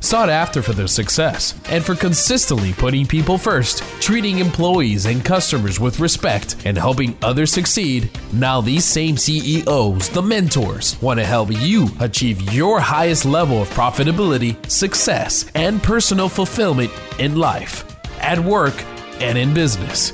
sought 0.00 0.28
after 0.28 0.62
for 0.62 0.72
their 0.72 0.86
success 0.86 1.54
and 1.68 1.84
for 1.84 1.94
consistently 1.94 2.72
putting 2.72 3.06
people 3.06 3.38
first, 3.38 3.82
treating 4.00 4.38
employees 4.38 5.06
and 5.06 5.24
customers 5.24 5.80
with 5.80 6.00
respect, 6.00 6.56
and 6.64 6.76
helping 6.76 7.16
others 7.22 7.52
succeed. 7.52 8.10
Now, 8.32 8.60
these 8.60 8.84
same 8.84 9.16
CEOs, 9.16 10.08
the 10.10 10.22
mentors, 10.22 11.00
want 11.02 11.20
to 11.20 11.26
help 11.26 11.50
you 11.50 11.88
achieve 12.00 12.52
your 12.52 12.80
highest 12.80 13.24
level 13.24 13.62
of 13.62 13.70
profitability, 13.70 14.54
success, 14.70 15.50
and 15.54 15.82
personal 15.82 16.28
fulfillment 16.28 16.90
in 17.18 17.36
life, 17.36 17.84
at 18.20 18.38
work, 18.38 18.74
and 19.20 19.36
in 19.36 19.54
business. 19.54 20.12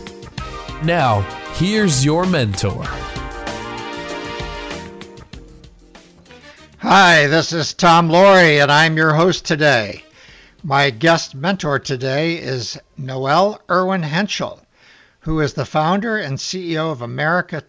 Now, 0.82 1.20
here's 1.54 2.04
your 2.04 2.26
mentor. 2.26 2.86
Hi, 6.84 7.28
this 7.28 7.52
is 7.52 7.74
Tom 7.74 8.08
Loarie, 8.08 8.60
and 8.60 8.68
I'm 8.68 8.96
your 8.96 9.14
host 9.14 9.44
today. 9.44 10.02
My 10.64 10.90
guest 10.90 11.32
mentor 11.32 11.78
today 11.78 12.38
is 12.38 12.76
Noel 12.96 13.60
Irwin 13.70 14.02
Hentschel, 14.02 14.58
who 15.20 15.38
is 15.38 15.54
the 15.54 15.64
founder 15.64 16.16
and 16.18 16.38
CEO 16.38 16.90
of 16.90 17.00
America, 17.00 17.62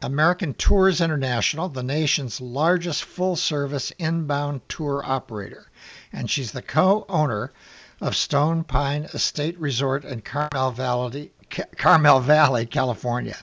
American 0.00 0.54
Tours 0.54 1.00
International, 1.00 1.68
the 1.68 1.82
nation's 1.82 2.40
largest 2.40 3.02
full 3.02 3.34
service 3.34 3.90
inbound 3.98 4.60
tour 4.68 5.02
operator. 5.04 5.66
And 6.12 6.30
she's 6.30 6.52
the 6.52 6.62
co 6.62 7.06
owner 7.08 7.52
of 8.00 8.14
Stone 8.14 8.62
Pine 8.62 9.02
Estate 9.12 9.58
Resort 9.58 10.04
in 10.04 10.20
Carmel 10.20 10.70
Valley, 10.70 11.32
Carmel 11.76 12.20
Valley, 12.20 12.66
California. 12.66 13.36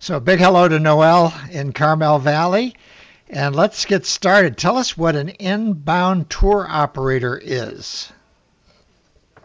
So, 0.00 0.18
big 0.18 0.40
hello 0.40 0.66
to 0.66 0.80
Noel 0.80 1.32
in 1.52 1.72
Carmel 1.72 2.18
Valley. 2.18 2.74
And 3.32 3.54
let's 3.54 3.84
get 3.84 4.06
started. 4.06 4.56
Tell 4.56 4.76
us 4.76 4.98
what 4.98 5.14
an 5.14 5.28
inbound 5.28 6.30
tour 6.30 6.66
operator 6.68 7.40
is. 7.40 8.12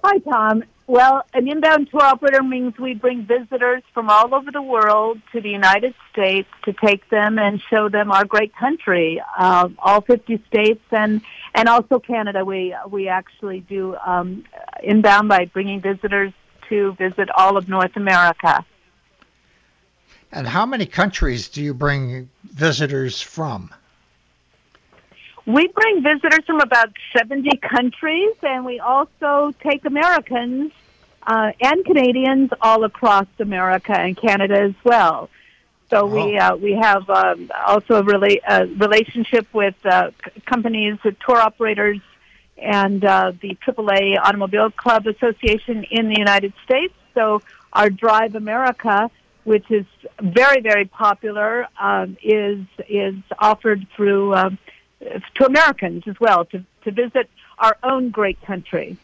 Hi, 0.04 0.18
Tom. 0.20 0.64
Well, 0.88 1.24
an 1.36 1.48
inbound 1.48 1.92
tour 1.92 2.02
operator 2.02 2.42
means 2.42 2.78
we 2.80 2.96
bring 2.96 3.26
visitors 3.26 3.84
from 3.94 4.10
all 4.10 4.34
over 4.34 4.52
the 4.52 4.62
world 4.62 5.22
to 5.34 5.42
the 5.42 5.50
United 5.50 5.94
States 6.12 6.50
to 6.64 6.74
take 6.74 7.08
them 7.10 7.38
and 7.38 7.62
show 7.70 7.88
them 7.88 8.12
our 8.12 8.26
great 8.26 8.56
country, 8.56 9.22
uh, 9.38 9.70
all 9.78 10.02
50 10.02 10.44
states 10.48 10.84
and 10.92 11.22
and 11.54 11.70
also 11.70 12.00
Canada. 12.00 12.44
We 12.44 12.76
we 12.90 13.08
actually 13.08 13.62
do 13.62 13.96
um, 14.06 14.46
inbound 14.84 15.30
by 15.30 15.46
bringing 15.46 15.82
visitors 15.82 16.34
to 16.70 16.94
visit 16.94 17.30
all 17.36 17.58
of 17.58 17.70
North 17.70 17.96
America. 17.96 18.66
And 20.36 20.46
how 20.46 20.66
many 20.66 20.86
countries 20.86 21.48
do 21.48 21.64
you 21.64 21.74
bring 21.74 22.30
visitors 22.44 23.22
from? 23.22 23.74
We 25.46 25.68
bring 25.68 26.04
visitors 26.04 26.44
from 26.46 26.60
about 26.60 26.90
70 27.18 27.56
countries, 27.58 28.34
and 28.44 28.66
we 28.66 28.82
also 28.82 29.54
take 29.62 29.86
Americans 29.86 30.74
uh, 31.26 31.54
and 31.62 31.86
Canadians 31.86 32.50
all 32.60 32.84
across 32.84 33.28
America 33.40 33.98
and 33.98 34.18
Canada 34.18 34.60
as 34.60 34.74
well. 34.84 35.30
So 35.90 36.02
oh. 36.02 36.06
we 36.08 36.38
uh, 36.38 36.58
we 36.58 36.74
have 36.74 37.10
um, 37.10 37.50
also 37.66 38.00
a, 38.00 38.04
rela- 38.04 38.42
a 38.46 38.66
relationship 38.66 39.48
with 39.54 39.76
uh, 39.86 40.10
c- 40.10 40.42
companies, 40.42 40.98
with 41.06 41.18
tour 41.20 41.38
operators, 41.38 42.00
and 42.58 43.06
uh, 43.06 43.32
the 43.40 43.56
AAA 43.66 44.20
Automobile 44.20 44.70
Club 44.72 45.08
Association 45.08 45.86
in 45.86 46.10
the 46.10 46.18
United 46.18 46.52
States. 46.66 46.94
So 47.14 47.42
our 47.72 47.90
Drive 47.90 48.36
America 48.36 49.10
which 49.46 49.72
is 49.72 49.86
very 50.22 50.62
very 50.62 50.86
popular, 50.86 51.68
um, 51.80 52.18
is 52.22 52.60
is 52.88 53.16
offered 53.40 53.88
through 53.96 54.34
uh, 54.34 54.50
to 55.36 55.46
Americans 55.46 56.04
as 56.08 56.20
well 56.20 56.46
to 56.46 56.64
to 56.84 56.92
visit 56.92 57.30
our 57.58 57.78
own 57.84 58.10
great 58.10 58.40
country. 58.42 58.98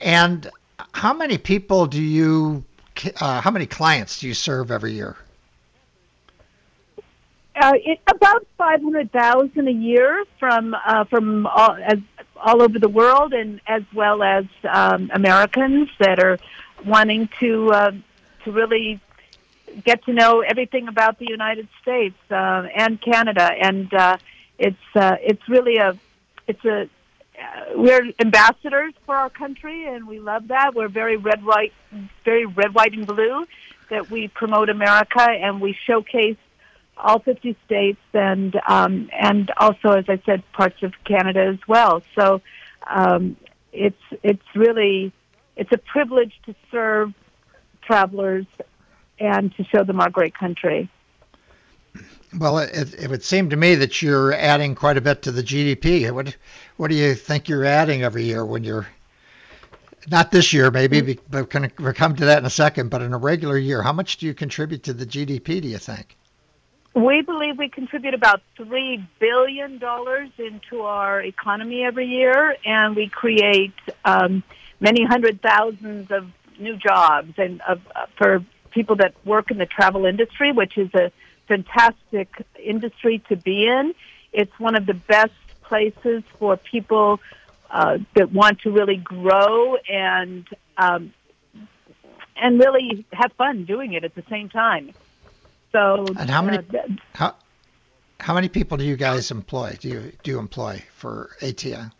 And 0.00 0.50
how 0.92 1.12
many 1.12 1.38
people 1.38 1.86
do 1.86 2.02
you, 2.02 2.64
uh, 3.20 3.40
how 3.40 3.50
many 3.50 3.66
clients 3.66 4.20
do 4.20 4.28
you 4.28 4.34
serve 4.34 4.70
every 4.70 4.92
year? 4.92 5.16
Uh, 7.56 7.72
it, 7.74 8.00
about 8.06 8.46
five 8.56 8.80
hundred 8.82 9.12
thousand 9.12 9.68
a 9.68 9.72
year 9.72 10.24
from 10.38 10.74
uh, 10.74 11.04
from 11.04 11.46
all, 11.46 11.76
as, 11.82 11.98
all 12.36 12.62
over 12.62 12.78
the 12.78 12.88
world, 12.88 13.34
and 13.34 13.60
as 13.66 13.82
well 13.92 14.22
as 14.22 14.46
um, 14.68 15.10
Americans 15.12 15.90
that 15.98 16.18
are 16.18 16.38
wanting 16.86 17.28
to 17.38 17.70
uh, 17.72 17.92
to 18.44 18.52
really 18.52 19.00
get 19.84 20.04
to 20.04 20.12
know 20.12 20.40
everything 20.40 20.88
about 20.88 21.18
the 21.18 21.26
United 21.28 21.68
States 21.82 22.16
uh, 22.30 22.66
and 22.74 23.00
Canada, 23.00 23.50
and 23.60 23.92
uh, 23.94 24.16
it's 24.58 24.76
uh, 24.94 25.16
it's 25.20 25.48
really 25.48 25.76
a 25.76 25.96
it's 26.46 26.64
a 26.64 26.82
uh, 26.82 27.64
we're 27.74 28.12
ambassadors 28.18 28.94
for 29.06 29.14
our 29.14 29.30
country, 29.30 29.86
and 29.86 30.06
we 30.06 30.20
love 30.20 30.48
that. 30.48 30.74
We're 30.74 30.88
very 30.88 31.16
red, 31.16 31.44
white, 31.44 31.72
very 32.24 32.46
red, 32.46 32.74
white, 32.74 32.92
and 32.92 33.06
blue. 33.06 33.46
That 33.88 34.08
we 34.08 34.28
promote 34.28 34.68
America 34.68 35.20
and 35.20 35.60
we 35.60 35.76
showcase 35.84 36.36
all 36.96 37.18
50 37.18 37.56
states 37.66 37.98
and 38.12 38.60
um, 38.68 39.10
and 39.12 39.50
also, 39.56 39.90
as 39.92 40.04
I 40.08 40.20
said, 40.24 40.42
parts 40.52 40.82
of 40.82 40.92
Canada 41.04 41.40
as 41.40 41.58
well. 41.66 42.02
So 42.14 42.40
um, 42.86 43.36
it's 43.72 44.02
it's 44.22 44.44
really 44.54 45.12
it's 45.56 45.72
a 45.72 45.78
privilege 45.78 46.32
to 46.46 46.54
serve 46.70 47.12
travelers 47.82 48.46
and 49.18 49.54
to 49.56 49.64
show 49.64 49.84
them 49.84 50.00
our 50.00 50.10
great 50.10 50.34
country. 50.34 50.88
Well, 52.38 52.58
it, 52.58 52.94
it 52.94 53.10
would 53.10 53.24
seem 53.24 53.50
to 53.50 53.56
me 53.56 53.74
that 53.74 54.00
you're 54.02 54.32
adding 54.32 54.74
quite 54.74 54.96
a 54.96 55.00
bit 55.00 55.22
to 55.22 55.32
the 55.32 55.42
GDP. 55.42 56.10
What 56.12 56.36
what 56.76 56.88
do 56.88 56.96
you 56.96 57.14
think 57.14 57.48
you're 57.48 57.64
adding 57.64 58.02
every 58.02 58.24
year 58.24 58.46
when 58.46 58.62
you're 58.62 58.86
not 60.08 60.30
this 60.30 60.52
year 60.52 60.70
maybe, 60.70 61.02
mm. 61.02 61.18
but 61.28 61.50
can 61.50 61.70
we'll 61.78 61.92
come 61.92 62.14
to 62.16 62.24
that 62.26 62.38
in 62.38 62.44
a 62.44 62.50
second. 62.50 62.88
But 62.88 63.02
in 63.02 63.12
a 63.12 63.18
regular 63.18 63.58
year, 63.58 63.82
how 63.82 63.92
much 63.92 64.18
do 64.18 64.26
you 64.26 64.34
contribute 64.34 64.84
to 64.84 64.92
the 64.92 65.04
GDP? 65.04 65.60
Do 65.60 65.68
you 65.68 65.78
think? 65.78 66.16
We 66.94 67.22
believe 67.22 67.58
we 67.58 67.68
contribute 67.68 68.14
about 68.14 68.42
three 68.56 69.04
billion 69.18 69.78
dollars 69.78 70.30
into 70.38 70.82
our 70.82 71.20
economy 71.22 71.84
every 71.84 72.06
year, 72.06 72.56
and 72.64 72.96
we 72.96 73.08
create 73.08 73.74
um, 74.04 74.42
many 74.80 75.04
hundred 75.04 75.40
thousands 75.42 76.10
of 76.10 76.28
new 76.60 76.76
jobs 76.76 77.34
and 77.38 77.60
uh, 77.66 77.76
for 78.16 78.44
people 78.70 78.96
that 78.96 79.14
work 79.24 79.50
in 79.50 79.58
the 79.58 79.66
travel 79.66 80.04
industry, 80.06 80.52
which 80.52 80.78
is 80.78 80.92
a 80.94 81.10
fantastic 81.48 82.28
industry 82.62 83.22
to 83.28 83.36
be 83.36 83.66
in. 83.66 83.94
It's 84.32 84.56
one 84.58 84.76
of 84.76 84.86
the 84.86 84.94
best 84.94 85.32
places 85.62 86.22
for 86.38 86.56
people 86.56 87.20
uh, 87.70 87.98
that 88.14 88.32
want 88.32 88.60
to 88.60 88.70
really 88.70 88.96
grow 88.96 89.76
and 89.88 90.46
um, 90.76 91.12
and 92.36 92.58
really 92.58 93.04
have 93.12 93.32
fun 93.34 93.64
doing 93.64 93.92
it 93.92 94.04
at 94.04 94.14
the 94.14 94.24
same 94.30 94.48
time. 94.48 94.92
So, 95.72 96.06
and 96.18 96.30
how 96.30 96.42
many 96.42 96.58
uh, 96.58 96.62
how 97.14 97.34
how 98.18 98.34
many 98.34 98.48
people 98.48 98.76
do 98.76 98.84
you 98.84 98.96
guys 98.96 99.30
employ? 99.30 99.76
Do 99.80 99.88
you 99.88 100.12
do 100.22 100.30
you 100.32 100.38
employ 100.38 100.82
for 100.94 101.36
ATI? 101.42 101.90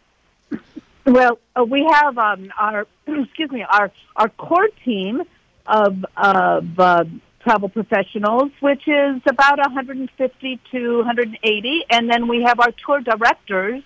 Well, 1.06 1.38
uh, 1.56 1.64
we 1.64 1.88
have 1.90 2.18
um, 2.18 2.52
our 2.58 2.86
excuse 3.06 3.50
me 3.50 3.62
our 3.62 3.90
our 4.16 4.28
core 4.28 4.68
team 4.84 5.22
of 5.66 6.04
of 6.16 6.78
uh, 6.78 7.04
travel 7.40 7.68
professionals, 7.68 8.52
which 8.60 8.86
is 8.86 9.20
about 9.26 9.58
150 9.58 10.60
to 10.72 10.96
180, 10.98 11.84
and 11.90 12.10
then 12.10 12.28
we 12.28 12.42
have 12.42 12.60
our 12.60 12.72
tour 12.84 13.00
directors, 13.00 13.82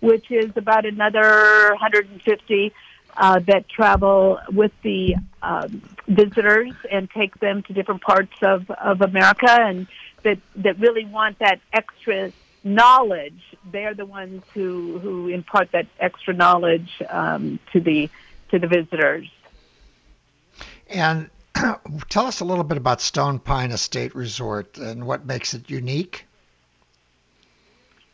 which 0.00 0.30
is 0.30 0.52
about 0.56 0.86
another 0.86 1.70
150 1.70 2.72
uh, 3.16 3.38
that 3.40 3.68
travel 3.68 4.38
with 4.52 4.72
the 4.82 5.16
um, 5.42 5.82
visitors 6.06 6.72
and 6.90 7.10
take 7.10 7.38
them 7.40 7.62
to 7.64 7.72
different 7.72 8.02
parts 8.02 8.34
of 8.42 8.70
of 8.70 9.00
America, 9.00 9.50
and 9.50 9.88
that 10.22 10.38
that 10.56 10.78
really 10.78 11.04
want 11.06 11.38
that 11.40 11.60
extra 11.72 12.30
knowledge. 12.64 13.40
They're 13.70 13.94
the 13.94 14.06
ones 14.06 14.42
who 14.54 14.98
who 14.98 15.28
impart 15.28 15.72
that 15.72 15.86
extra 15.98 16.34
knowledge 16.34 16.90
um, 17.08 17.58
to 17.72 17.80
the 17.80 18.10
to 18.50 18.58
the 18.58 18.66
visitors. 18.66 19.28
And 20.88 21.30
tell 22.08 22.26
us 22.26 22.40
a 22.40 22.44
little 22.44 22.64
bit 22.64 22.76
about 22.76 23.00
Stone 23.00 23.40
Pine 23.40 23.72
Estate 23.72 24.14
Resort 24.14 24.78
and 24.78 25.06
what 25.06 25.26
makes 25.26 25.54
it 25.54 25.70
unique. 25.70 26.26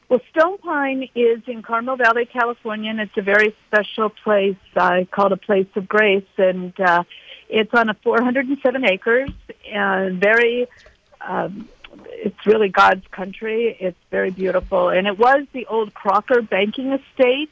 Well, 0.08 0.20
Stone 0.30 0.58
Pine 0.58 1.08
is 1.14 1.42
in 1.46 1.62
Carmel 1.62 1.96
Valley, 1.96 2.24
California, 2.24 2.90
and 2.90 3.00
it's 3.00 3.16
a 3.18 3.22
very 3.22 3.54
special 3.66 4.08
place. 4.08 4.56
I 4.74 5.06
call 5.10 5.26
it 5.26 5.32
a 5.32 5.36
place 5.36 5.66
of 5.76 5.86
grace, 5.86 6.24
and 6.38 6.72
uh, 6.80 7.04
it's 7.50 7.74
on 7.74 7.90
a 7.90 7.94
407 7.94 8.84
acres, 8.86 9.30
and 9.70 10.18
very 10.18 10.66
um, 11.20 11.68
it's 12.06 12.46
really 12.46 12.68
God's 12.68 13.06
country. 13.08 13.76
It's 13.78 13.98
very 14.10 14.30
beautiful, 14.30 14.88
and 14.88 15.06
it 15.06 15.18
was 15.18 15.46
the 15.52 15.66
old 15.66 15.94
Crocker 15.94 16.42
banking 16.42 16.92
estate. 16.92 17.50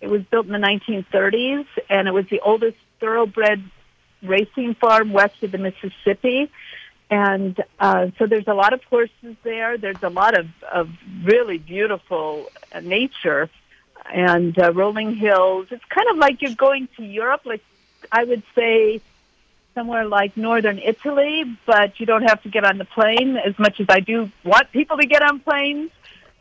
It 0.00 0.08
was 0.08 0.22
built 0.22 0.46
in 0.46 0.52
the 0.52 0.58
1930s, 0.58 1.66
and 1.88 2.08
it 2.08 2.12
was 2.12 2.26
the 2.28 2.40
oldest 2.40 2.78
thoroughbred 3.00 3.62
racing 4.22 4.74
farm 4.74 5.12
west 5.12 5.42
of 5.42 5.52
the 5.52 5.58
Mississippi. 5.58 6.50
And 7.10 7.62
uh, 7.78 8.08
so 8.18 8.26
there's 8.26 8.46
a 8.46 8.54
lot 8.54 8.72
of 8.72 8.82
horses 8.84 9.36
there. 9.42 9.76
There's 9.76 10.02
a 10.02 10.08
lot 10.08 10.38
of, 10.38 10.46
of 10.70 10.88
really 11.24 11.58
beautiful 11.58 12.46
uh, 12.72 12.80
nature 12.80 13.50
and 14.12 14.56
uh, 14.58 14.72
rolling 14.72 15.16
hills. 15.16 15.66
It's 15.70 15.84
kind 15.86 16.08
of 16.10 16.18
like 16.18 16.40
you're 16.40 16.54
going 16.54 16.88
to 16.96 17.02
Europe, 17.02 17.42
like 17.44 17.62
I 18.12 18.24
would 18.24 18.42
say 18.54 19.00
somewhere 19.74 20.04
like 20.04 20.36
northern 20.36 20.78
Italy, 20.78 21.44
but 21.66 21.98
you 22.00 22.06
don't 22.06 22.22
have 22.22 22.42
to 22.42 22.48
get 22.48 22.64
on 22.64 22.78
the 22.78 22.84
plane 22.84 23.36
as 23.36 23.58
much 23.58 23.80
as 23.80 23.86
I 23.88 24.00
do 24.00 24.30
want 24.44 24.70
people 24.72 24.96
to 24.98 25.06
get 25.06 25.22
on 25.22 25.40
planes. 25.40 25.90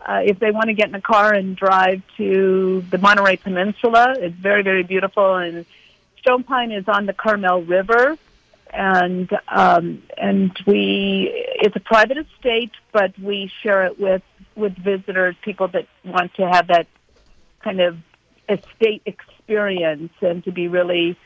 Uh, 0.06 0.22
if 0.24 0.40
they 0.40 0.52
want 0.52 0.68
to 0.68 0.74
get 0.74 0.88
in 0.88 0.96
a 0.96 1.02
car 1.02 1.34
and 1.34 1.56
drive 1.56 2.02
to 2.18 2.84
the 2.90 2.98
Monterey 2.98 3.36
Peninsula, 3.36 4.16
it's 4.18 4.36
very, 4.36 4.64
very 4.64 4.84
beautiful. 4.84 5.36
And 5.36 5.66
Stone 6.20 6.44
Pine 6.44 6.72
is 6.72 6.88
on 6.88 7.06
the 7.06 7.14
Carmel 7.14 7.64
River, 7.64 8.18
and 8.72 9.30
um, 9.48 10.04
and 10.18 10.58
we 10.66 11.30
it's 11.34 11.76
a 11.76 11.82
private 11.82 12.18
estate, 12.18 12.72
but 12.94 13.18
we 13.20 13.52
share 13.62 13.86
it 13.86 14.00
with 14.00 14.22
with 14.56 14.78
visitors, 14.78 15.36
people 15.42 15.68
that 15.70 15.88
want 16.06 16.34
to 16.36 16.48
have 16.48 16.68
that 16.68 16.88
kind 17.62 17.82
of 17.82 17.98
estate 18.48 19.02
experience 19.06 20.12
and 20.22 20.44
to 20.44 20.52
be 20.52 20.68
really 20.68 21.18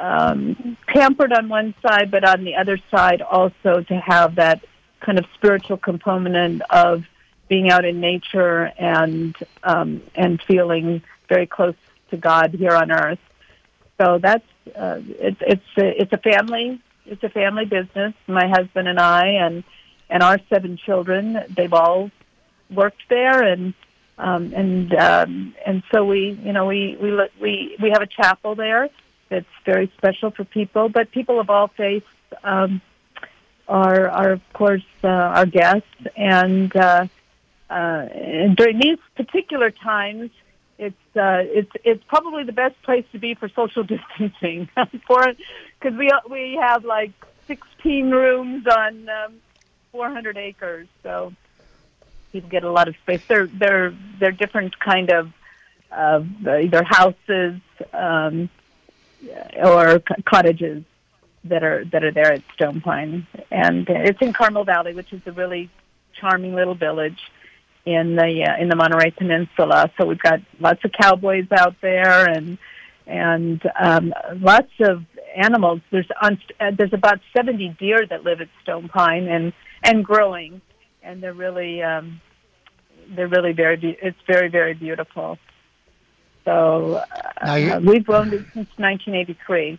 um, 0.00 0.76
pampered 0.86 1.32
on 1.32 1.48
one 1.48 1.74
side, 1.82 2.10
but 2.10 2.24
on 2.24 2.42
the 2.42 2.56
other 2.56 2.78
side 2.90 3.20
also 3.20 3.82
to 3.82 3.94
have 3.94 4.36
that 4.36 4.64
kind 5.00 5.18
of 5.18 5.26
spiritual 5.34 5.76
component 5.76 6.62
of 6.70 7.04
being 7.48 7.70
out 7.70 7.84
in 7.84 8.00
nature 8.00 8.72
and 8.78 9.36
um, 9.62 10.02
and 10.14 10.40
feeling 10.42 11.02
very 11.28 11.46
close 11.46 11.74
to 12.10 12.16
God 12.16 12.54
here 12.54 12.72
on 12.72 12.90
earth. 12.90 13.18
So 14.00 14.18
that's 14.18 14.46
uh, 14.74 15.00
it's 15.06 15.40
it's 15.40 15.62
a, 15.76 16.02
it's 16.02 16.12
a 16.12 16.18
family 16.18 16.80
it's 17.04 17.22
a 17.22 17.28
family 17.28 17.66
business. 17.66 18.14
My 18.26 18.48
husband 18.48 18.88
and 18.88 18.98
I 18.98 19.26
and 19.26 19.64
and 20.08 20.22
our 20.22 20.38
seven 20.48 20.78
children 20.78 21.44
they've 21.54 21.72
all 21.72 22.10
worked 22.70 23.02
there 23.10 23.42
and 23.42 23.74
um, 24.16 24.52
and 24.54 24.94
um, 24.94 25.54
and 25.66 25.82
so 25.92 26.04
we 26.04 26.38
you 26.42 26.52
know 26.52 26.66
we 26.66 26.96
we 27.00 27.12
we 27.40 27.76
we 27.82 27.90
have 27.90 28.02
a 28.02 28.06
chapel 28.06 28.54
there 28.54 28.88
that's 29.30 29.46
very 29.64 29.90
special 29.96 30.30
for 30.30 30.44
people, 30.44 30.90
but 30.90 31.10
people 31.10 31.40
of 31.40 31.48
all 31.48 31.68
faiths 31.68 32.06
um, 32.44 32.82
are, 33.66 34.08
are 34.08 34.32
of 34.32 34.42
course 34.52 34.84
uh, 35.02 35.08
our 35.08 35.46
guests. 35.46 35.88
And, 36.16 36.74
uh, 36.76 37.06
uh, 37.70 38.06
during 38.56 38.80
these 38.80 38.98
particular 39.16 39.70
times, 39.70 40.30
it's 40.76 40.96
uh, 41.14 41.44
it's 41.44 41.70
it's 41.84 42.02
probably 42.04 42.42
the 42.42 42.52
best 42.52 42.80
place 42.82 43.04
to 43.12 43.18
be 43.18 43.34
for 43.34 43.48
social 43.50 43.84
distancing 43.94 44.68
because 44.74 45.94
we 45.96 46.10
we 46.28 46.58
have 46.60 46.84
like 46.84 47.12
16 47.46 48.10
rooms 48.10 48.66
on 48.66 49.08
um, 49.08 49.34
400 49.92 50.36
acres, 50.36 50.88
so 51.02 51.32
people 52.32 52.48
get 52.48 52.64
a 52.64 52.70
lot 52.70 52.88
of 52.88 52.96
space. 52.96 53.22
They're 53.28 53.46
they're 53.46 53.94
they're 54.18 54.32
different 54.32 54.78
kind 54.80 55.10
of 55.10 55.32
uh, 55.92 56.22
either 56.46 56.82
houses. 56.82 57.60
Um, 57.92 58.48
or 59.62 60.02
cottages 60.24 60.84
that 61.44 61.62
are 61.62 61.84
that 61.86 62.04
are 62.04 62.12
there 62.12 62.32
at 62.32 62.42
Stone 62.54 62.80
Pine, 62.80 63.26
and 63.50 63.88
it's 63.88 64.20
in 64.20 64.32
Carmel 64.32 64.64
Valley, 64.64 64.94
which 64.94 65.12
is 65.12 65.20
a 65.26 65.32
really 65.32 65.70
charming 66.20 66.54
little 66.54 66.74
village 66.74 67.18
in 67.86 68.16
the 68.16 68.46
uh, 68.48 68.62
in 68.62 68.68
the 68.68 68.76
Monterey 68.76 69.10
Peninsula. 69.10 69.90
So 69.98 70.06
we've 70.06 70.18
got 70.18 70.40
lots 70.58 70.84
of 70.84 70.92
cowboys 70.92 71.46
out 71.50 71.76
there, 71.80 72.28
and 72.28 72.58
and 73.06 73.62
um, 73.78 74.12
lots 74.36 74.72
of 74.80 75.04
animals. 75.34 75.80
There's 75.90 76.08
on, 76.20 76.40
uh, 76.60 76.72
there's 76.76 76.92
about 76.92 77.20
seventy 77.36 77.68
deer 77.78 78.06
that 78.06 78.24
live 78.24 78.40
at 78.40 78.48
Stone 78.62 78.88
Pine, 78.88 79.28
and 79.28 79.52
and 79.82 80.04
growing, 80.04 80.60
and 81.02 81.22
they're 81.22 81.32
really 81.32 81.82
um, 81.82 82.20
they're 83.08 83.28
really 83.28 83.52
very. 83.52 83.76
Be- 83.76 83.98
it's 84.00 84.20
very 84.26 84.48
very 84.48 84.74
beautiful. 84.74 85.38
So 86.50 87.00
uh, 87.42 87.80
we've 87.84 88.10
owned 88.10 88.32
it 88.32 88.44
since 88.54 88.68
1983. 88.76 89.78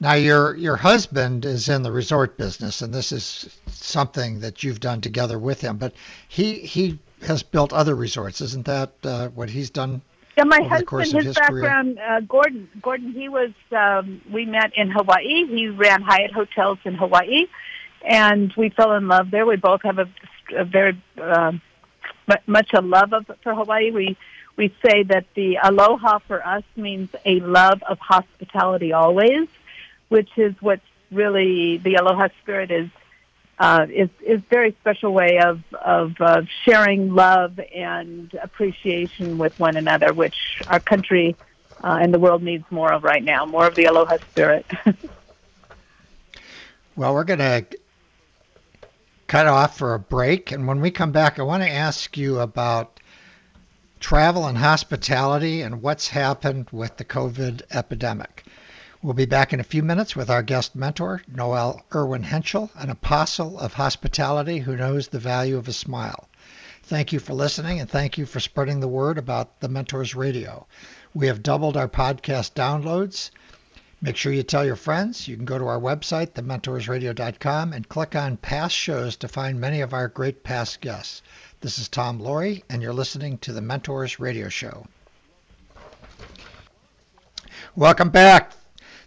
Now 0.00 0.14
your 0.14 0.54
your 0.54 0.76
husband 0.76 1.44
is 1.44 1.68
in 1.68 1.82
the 1.82 1.90
resort 1.90 2.36
business, 2.36 2.82
and 2.82 2.94
this 2.94 3.10
is 3.10 3.58
something 3.66 4.38
that 4.40 4.62
you've 4.62 4.78
done 4.78 5.00
together 5.00 5.36
with 5.36 5.60
him. 5.60 5.76
But 5.76 5.94
he 6.28 6.60
he 6.60 7.00
has 7.22 7.42
built 7.42 7.72
other 7.72 7.96
resorts, 7.96 8.40
isn't 8.40 8.66
that 8.66 8.92
uh, 9.02 9.28
what 9.30 9.50
he's 9.50 9.70
done? 9.70 10.02
Yeah, 10.36 10.44
my 10.44 10.62
husband, 10.62 11.12
his, 11.12 11.24
his 11.24 11.34
background, 11.34 11.98
uh, 11.98 12.20
Gordon. 12.20 12.68
Gordon, 12.80 13.12
he 13.12 13.28
was. 13.28 13.50
Um, 13.72 14.20
we 14.32 14.46
met 14.46 14.70
in 14.76 14.88
Hawaii. 14.92 15.46
He 15.48 15.66
ran 15.66 16.00
Hyatt 16.00 16.30
hotels 16.30 16.78
in 16.84 16.94
Hawaii, 16.94 17.46
and 18.08 18.52
we 18.56 18.68
fell 18.68 18.92
in 18.92 19.08
love 19.08 19.32
there. 19.32 19.46
We 19.46 19.56
both 19.56 19.82
have 19.82 19.98
a, 19.98 20.08
a 20.56 20.64
very 20.64 21.02
uh, 21.20 21.52
much 22.46 22.70
a 22.72 22.80
love 22.80 23.12
of 23.12 23.26
for 23.42 23.52
Hawaii. 23.52 23.90
We 23.90 24.16
we 24.58 24.74
say 24.84 25.04
that 25.04 25.24
the 25.34 25.56
aloha 25.62 26.18
for 26.18 26.44
us 26.44 26.64
means 26.76 27.08
a 27.24 27.38
love 27.40 27.82
of 27.84 27.98
hospitality 28.00 28.92
always, 28.92 29.48
which 30.08 30.28
is 30.36 30.52
what's 30.60 30.82
really 31.12 31.78
the 31.78 31.94
aloha 31.94 32.28
spirit 32.42 32.70
is 32.70 32.90
uh, 33.60 33.86
is 33.88 34.10
is 34.20 34.40
very 34.50 34.72
special 34.80 35.14
way 35.14 35.38
of 35.38 35.62
of 35.74 36.16
sharing 36.64 37.14
love 37.14 37.58
and 37.74 38.34
appreciation 38.42 39.38
with 39.38 39.58
one 39.60 39.76
another, 39.76 40.12
which 40.12 40.60
our 40.66 40.80
country 40.80 41.36
uh, 41.82 41.98
and 42.02 42.12
the 42.12 42.18
world 42.18 42.42
needs 42.42 42.64
more 42.70 42.92
of 42.92 43.04
right 43.04 43.22
now. 43.22 43.46
More 43.46 43.66
of 43.66 43.76
the 43.76 43.84
aloha 43.84 44.16
spirit. 44.30 44.66
well, 46.96 47.14
we're 47.14 47.24
going 47.24 47.38
to 47.38 47.64
cut 49.28 49.46
off 49.46 49.78
for 49.78 49.94
a 49.94 50.00
break, 50.00 50.50
and 50.50 50.66
when 50.66 50.80
we 50.80 50.90
come 50.90 51.12
back, 51.12 51.38
I 51.38 51.42
want 51.42 51.62
to 51.62 51.70
ask 51.70 52.16
you 52.16 52.40
about 52.40 52.98
travel 54.00 54.46
and 54.46 54.58
hospitality, 54.58 55.62
and 55.62 55.82
what's 55.82 56.08
happened 56.08 56.68
with 56.70 56.96
the 56.96 57.04
COVID 57.04 57.62
epidemic. 57.70 58.44
We'll 59.00 59.14
be 59.14 59.26
back 59.26 59.52
in 59.52 59.60
a 59.60 59.64
few 59.64 59.82
minutes 59.82 60.16
with 60.16 60.28
our 60.28 60.42
guest 60.42 60.74
mentor, 60.74 61.22
Noel 61.28 61.84
Irwin 61.94 62.24
Hentschel, 62.24 62.70
an 62.74 62.90
apostle 62.90 63.58
of 63.58 63.74
hospitality 63.74 64.58
who 64.58 64.76
knows 64.76 65.08
the 65.08 65.18
value 65.18 65.56
of 65.56 65.68
a 65.68 65.72
smile. 65.72 66.28
Thank 66.82 67.12
you 67.12 67.20
for 67.20 67.34
listening 67.34 67.78
and 67.78 67.88
thank 67.88 68.18
you 68.18 68.26
for 68.26 68.40
spreading 68.40 68.80
the 68.80 68.88
word 68.88 69.18
about 69.18 69.60
the 69.60 69.68
Mentors 69.68 70.14
Radio. 70.14 70.66
We 71.14 71.26
have 71.26 71.42
doubled 71.42 71.76
our 71.76 71.88
podcast 71.88 72.54
downloads. 72.54 73.30
Make 74.00 74.16
sure 74.16 74.32
you 74.32 74.42
tell 74.42 74.64
your 74.64 74.76
friends. 74.76 75.28
You 75.28 75.36
can 75.36 75.44
go 75.44 75.58
to 75.58 75.66
our 75.66 75.80
website, 75.80 76.32
thementorsradio.com, 76.32 77.72
and 77.72 77.88
click 77.88 78.14
on 78.16 78.36
past 78.36 78.74
shows 78.74 79.16
to 79.16 79.28
find 79.28 79.60
many 79.60 79.80
of 79.80 79.92
our 79.92 80.08
great 80.08 80.44
past 80.44 80.80
guests. 80.80 81.20
This 81.60 81.80
is 81.80 81.88
Tom 81.88 82.20
Loarie, 82.20 82.62
and 82.70 82.80
you're 82.80 82.92
listening 82.92 83.38
to 83.38 83.52
the 83.52 83.60
Mentors 83.60 84.20
Radio 84.20 84.48
Show. 84.48 84.86
Welcome 87.74 88.10
back. 88.10 88.52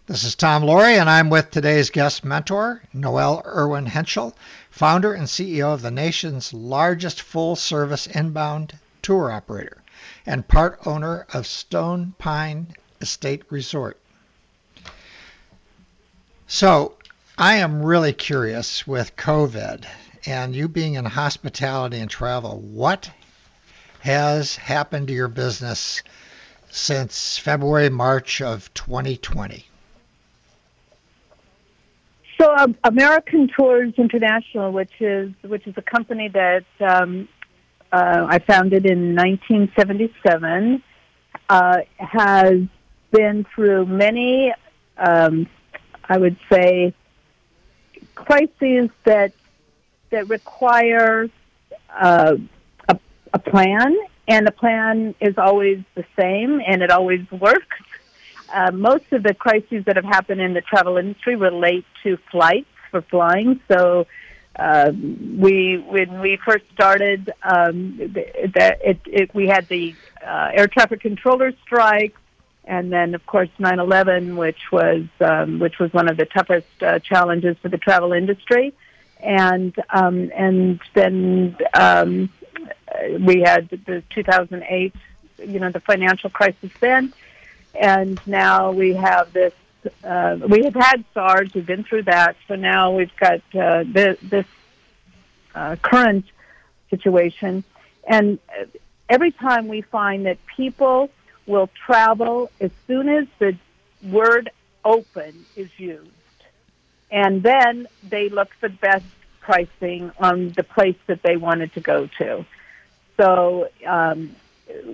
This 0.06 0.22
is 0.22 0.34
Tom 0.34 0.62
Loarie, 0.62 1.00
and 1.00 1.08
I'm 1.08 1.30
with 1.30 1.50
today's 1.50 1.88
guest 1.88 2.26
mentor, 2.26 2.82
Noel 2.92 3.40
Irwin 3.46 3.86
Hentschel, 3.86 4.34
founder 4.70 5.14
and 5.14 5.28
CEO 5.28 5.72
of 5.72 5.80
the 5.80 5.90
nation's 5.90 6.52
largest 6.52 7.22
full 7.22 7.56
service 7.56 8.06
inbound 8.06 8.78
tour 9.00 9.32
operator 9.32 9.82
and 10.26 10.46
part 10.46 10.78
owner 10.84 11.26
of 11.32 11.46
Stone 11.46 12.16
Pine 12.18 12.66
Estate 13.00 13.44
Resort. 13.48 13.98
So, 16.46 16.98
I 17.38 17.56
am 17.56 17.82
really 17.82 18.12
curious 18.12 18.86
with 18.86 19.16
COVID 19.16 19.86
and 20.26 20.54
you 20.54 20.68
being 20.68 20.94
in 20.94 21.04
hospitality 21.04 21.98
and 21.98 22.10
travel, 22.10 22.60
what 22.60 23.10
has 24.00 24.56
happened 24.56 25.08
to 25.08 25.14
your 25.14 25.28
business 25.28 26.02
since 26.70 27.38
February, 27.38 27.90
March 27.90 28.40
of 28.40 28.72
2020? 28.74 29.64
So, 32.40 32.52
um, 32.56 32.76
American 32.82 33.48
Tours 33.48 33.94
International, 33.98 34.72
which 34.72 35.00
is 35.00 35.32
which 35.42 35.66
is 35.66 35.74
a 35.76 35.82
company 35.82 36.28
that 36.28 36.64
um, 36.80 37.28
uh, 37.92 38.26
I 38.28 38.38
founded 38.40 38.84
in 38.84 39.14
1977, 39.14 40.82
uh, 41.48 41.78
has 41.98 42.62
been 43.12 43.46
through 43.54 43.86
many, 43.86 44.52
um, 44.96 45.46
I 46.08 46.18
would 46.18 46.36
say, 46.50 46.94
crises 48.14 48.90
that 49.04 49.32
that 50.12 50.28
require 50.28 51.28
uh, 51.90 52.36
a, 52.88 52.98
a 53.34 53.38
plan, 53.38 53.96
and 54.28 54.46
the 54.46 54.52
plan 54.52 55.14
is 55.20 55.36
always 55.36 55.82
the 55.94 56.04
same, 56.18 56.62
and 56.64 56.82
it 56.82 56.90
always 56.90 57.28
works. 57.32 57.76
Uh, 58.54 58.70
most 58.70 59.04
of 59.12 59.22
the 59.22 59.34
crises 59.34 59.84
that 59.86 59.96
have 59.96 60.04
happened 60.04 60.40
in 60.40 60.54
the 60.54 60.60
travel 60.60 60.96
industry 60.96 61.34
relate 61.34 61.84
to 62.02 62.16
flights 62.30 62.68
for 62.90 63.02
flying. 63.02 63.60
So 63.66 64.06
uh, 64.56 64.92
we 64.94 65.78
when 65.88 66.20
we 66.20 66.38
first 66.44 66.64
started, 66.74 67.32
um, 67.42 67.96
that 68.54 68.78
it, 68.84 69.00
it, 69.06 69.34
we 69.34 69.48
had 69.48 69.66
the 69.68 69.94
uh, 70.24 70.50
air 70.52 70.68
traffic 70.68 71.00
controller 71.00 71.52
strike, 71.62 72.14
and 72.64 72.92
then 72.92 73.14
of 73.14 73.24
course 73.24 73.48
9/11, 73.58 74.36
which 74.36 74.70
was 74.70 75.04
um, 75.20 75.58
which 75.58 75.78
was 75.78 75.92
one 75.94 76.10
of 76.10 76.18
the 76.18 76.26
toughest 76.26 76.82
uh, 76.82 76.98
challenges 76.98 77.56
for 77.62 77.70
the 77.70 77.78
travel 77.78 78.12
industry, 78.12 78.74
and 79.22 79.74
um, 79.90 80.30
and 80.34 80.80
then 80.94 81.56
um, 81.74 82.28
we 83.20 83.40
had 83.40 83.68
the 83.68 84.02
2008, 84.10 84.94
you 85.46 85.60
know, 85.60 85.70
the 85.70 85.80
financial 85.80 86.30
crisis 86.30 86.70
then, 86.80 87.12
and 87.74 88.20
now 88.26 88.72
we 88.72 88.94
have 88.94 89.32
this. 89.32 89.54
Uh, 90.04 90.38
we 90.48 90.64
have 90.64 90.74
had 90.74 91.04
SARS. 91.14 91.54
We've 91.54 91.66
been 91.66 91.84
through 91.84 92.04
that. 92.04 92.36
So 92.46 92.54
now 92.54 92.94
we've 92.94 93.14
got 93.16 93.40
uh, 93.54 93.84
this, 93.84 94.18
this 94.20 94.46
uh, 95.54 95.76
current 95.82 96.24
situation, 96.90 97.64
and 98.06 98.38
every 99.08 99.32
time 99.32 99.68
we 99.68 99.80
find 99.82 100.26
that 100.26 100.38
people 100.46 101.10
will 101.46 101.68
travel 101.86 102.50
as 102.60 102.70
soon 102.86 103.08
as 103.08 103.26
the 103.38 103.56
word 104.02 104.50
open 104.84 105.44
is 105.56 105.68
used. 105.78 106.10
And 107.12 107.42
then 107.42 107.86
they 108.02 108.30
look 108.30 108.48
for 108.58 108.68
the 108.70 108.76
best 108.76 109.04
pricing 109.40 110.10
on 110.18 110.50
the 110.56 110.62
place 110.64 110.96
that 111.06 111.22
they 111.22 111.36
wanted 111.36 111.74
to 111.74 111.80
go 111.80 112.08
to. 112.18 112.46
So 113.18 113.68
um, 113.86 114.34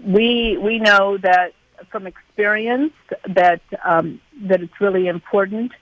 we 0.05 0.59
we 0.59 0.81
know 0.81 1.17
that 1.19 1.53
from 1.91 2.07
experience 2.07 2.93
that 3.29 3.63
um, 3.85 4.21
that 4.43 4.61
it's 4.63 4.81
really 4.81 5.07
important 5.07 5.73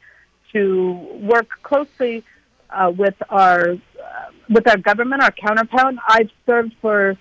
to 0.53 0.93
work 1.33 1.49
closely 1.63 2.23
uh, 2.69 2.93
with 2.95 3.15
our 3.31 3.71
uh, 3.71 3.77
with 4.51 4.69
our 4.69 4.77
government, 4.77 5.23
our 5.23 5.33
counterpart. 5.33 5.95
I've 6.07 6.31
served 6.45 6.75
for 6.83 7.17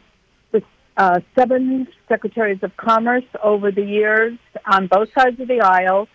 uh, 0.98 1.20
seven 1.36 1.88
secretaries 2.08 2.64
of 2.64 2.76
commerce 2.78 3.26
over 3.44 3.72
the 3.72 3.84
years 3.84 4.38
on 4.66 4.88
both 4.88 5.12
sides 5.14 5.40
of 5.40 5.48
the 5.48 5.62
aisle, 5.62 6.08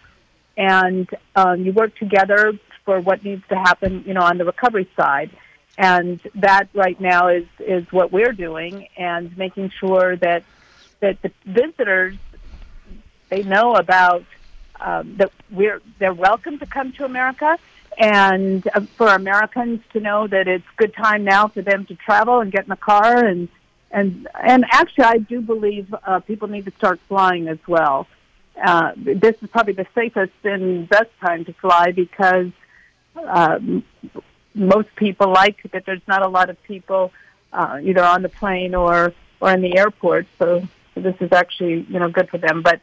and 0.57 1.09
um, 1.37 1.64
you 1.64 1.73
work 1.73 1.95
together 1.97 2.52
for 2.90 3.00
what 3.00 3.23
needs 3.23 3.44
to 3.49 3.54
happen, 3.54 4.02
you 4.04 4.14
know, 4.14 4.23
on 4.23 4.37
the 4.37 4.44
recovery 4.44 4.90
side. 4.97 5.30
And 5.78 6.20
that 6.35 6.68
right 6.75 7.00
now 7.00 7.28
is 7.28 7.47
is 7.61 7.85
what 7.92 8.11
we're 8.11 8.32
doing, 8.32 8.88
and 8.97 9.25
making 9.38 9.70
sure 9.70 10.16
that 10.16 10.42
that 10.99 11.23
the 11.23 11.30
visitors 11.47 12.16
they 13.28 13.44
know 13.44 13.75
about 13.76 14.25
um, 14.80 15.14
that 15.18 15.30
we're 15.52 15.80
they're 16.00 16.20
welcome 16.28 16.59
to 16.59 16.66
come 16.66 16.92
to 16.94 17.04
America, 17.04 17.56
and 17.97 18.68
uh, 18.75 18.80
for 18.99 19.06
Americans 19.06 19.78
to 19.92 20.00
know 20.00 20.26
that 20.26 20.49
it's 20.49 20.70
good 20.76 20.92
time 20.92 21.23
now 21.23 21.47
for 21.47 21.62
them 21.62 21.87
to 21.87 21.94
travel 21.94 22.40
and 22.40 22.50
get 22.50 22.64
in 22.64 22.70
the 22.70 22.82
car 22.92 23.25
and 23.25 23.49
and 23.92 24.28
and 24.35 24.64
actually, 24.70 25.04
I 25.04 25.18
do 25.18 25.40
believe 25.40 25.94
uh, 26.04 26.18
people 26.20 26.49
need 26.49 26.64
to 26.64 26.73
start 26.73 26.99
flying 27.09 27.47
as 27.47 27.59
well. 27.68 28.09
Uh, 28.61 28.92
this 28.97 29.37
is 29.42 29.49
probably 29.50 29.76
the 29.85 29.87
safest 29.94 30.32
and 30.44 30.88
best 30.88 31.11
time 31.25 31.44
to 31.47 31.52
fly 31.54 31.92
because 31.92 32.50
um, 33.16 33.84
most 34.54 34.94
people 34.96 35.32
like 35.32 35.62
that. 35.72 35.84
There's 35.86 36.06
not 36.06 36.22
a 36.22 36.28
lot 36.28 36.50
of 36.50 36.62
people 36.64 37.12
uh, 37.52 37.78
either 37.82 38.04
on 38.04 38.22
the 38.22 38.28
plane 38.28 38.74
or 38.74 39.12
or 39.40 39.50
in 39.52 39.62
the 39.62 39.78
airport, 39.78 40.26
so, 40.38 40.68
this 40.94 41.14
is 41.20 41.32
actually 41.32 41.86
you 41.88 41.98
know 41.98 42.10
good 42.10 42.28
for 42.28 42.38
them. 42.38 42.62
But 42.62 42.80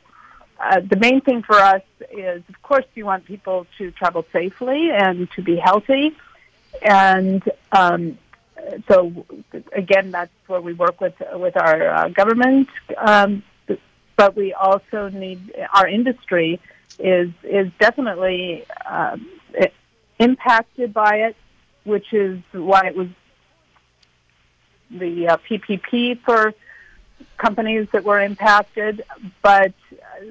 uh, 0.59 0.79
the 0.79 0.95
main 0.95 1.21
thing 1.21 1.43
for 1.43 1.55
us 1.55 1.83
is, 2.11 2.41
of 2.49 2.61
course, 2.63 2.85
you 2.95 3.05
want 3.05 3.25
people 3.25 3.67
to 3.77 3.91
travel 3.91 4.25
safely 4.33 4.89
and 4.89 5.29
to 5.31 5.41
be 5.43 5.55
healthy, 5.55 6.15
and 6.81 7.43
um, 7.71 8.17
so 8.87 9.25
again, 9.71 10.11
that's 10.11 10.31
where 10.47 10.61
we 10.61 10.73
work 10.73 10.99
with 10.99 11.15
with 11.33 11.55
our 11.57 11.89
uh, 11.89 12.09
government, 12.09 12.69
um, 12.97 13.43
but 14.15 14.35
we 14.35 14.53
also 14.53 15.09
need 15.09 15.53
our 15.73 15.87
industry 15.87 16.59
is 16.97 17.29
is 17.43 17.71
definitely 17.79 18.65
uh, 18.85 19.17
impacted 20.19 20.93
by 20.93 21.17
it, 21.27 21.35
which 21.83 22.13
is 22.13 22.39
why 22.51 22.87
it 22.87 22.95
was 22.95 23.07
the 24.89 25.27
uh, 25.29 25.37
PPP 25.49 26.19
for 26.21 26.53
companies 27.37 27.87
that 27.91 28.03
were 28.03 28.21
impacted. 28.21 29.03
But 29.41 29.73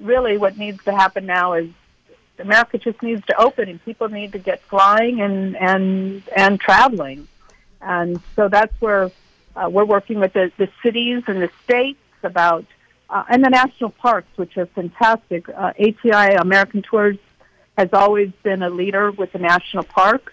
really, 0.00 0.38
what 0.38 0.56
needs 0.56 0.82
to 0.84 0.92
happen 0.92 1.26
now 1.26 1.54
is 1.54 1.70
America 2.38 2.78
just 2.78 3.02
needs 3.02 3.24
to 3.26 3.40
open, 3.40 3.68
and 3.68 3.84
people 3.84 4.08
need 4.08 4.32
to 4.32 4.38
get 4.38 4.60
flying 4.62 5.20
and 5.20 5.56
and 5.56 6.22
and 6.34 6.60
traveling. 6.60 7.28
And 7.80 8.20
so 8.34 8.48
that's 8.48 8.74
where 8.80 9.10
uh, 9.54 9.68
we're 9.70 9.84
working 9.84 10.20
with 10.20 10.32
the, 10.32 10.52
the 10.58 10.68
cities 10.82 11.22
and 11.26 11.40
the 11.40 11.50
states 11.64 11.98
about, 12.22 12.64
uh, 13.08 13.24
and 13.28 13.44
the 13.44 13.48
national 13.48 13.90
parks, 13.90 14.28
which 14.36 14.56
are 14.56 14.66
fantastic. 14.66 15.48
Uh, 15.48 15.72
ATI, 15.78 16.34
American 16.34 16.82
Tours, 16.82 17.16
has 17.76 17.90
always 17.92 18.30
been 18.42 18.62
a 18.62 18.70
leader 18.70 19.10
with 19.10 19.32
the 19.32 19.38
national 19.38 19.84
parks. 19.84 20.32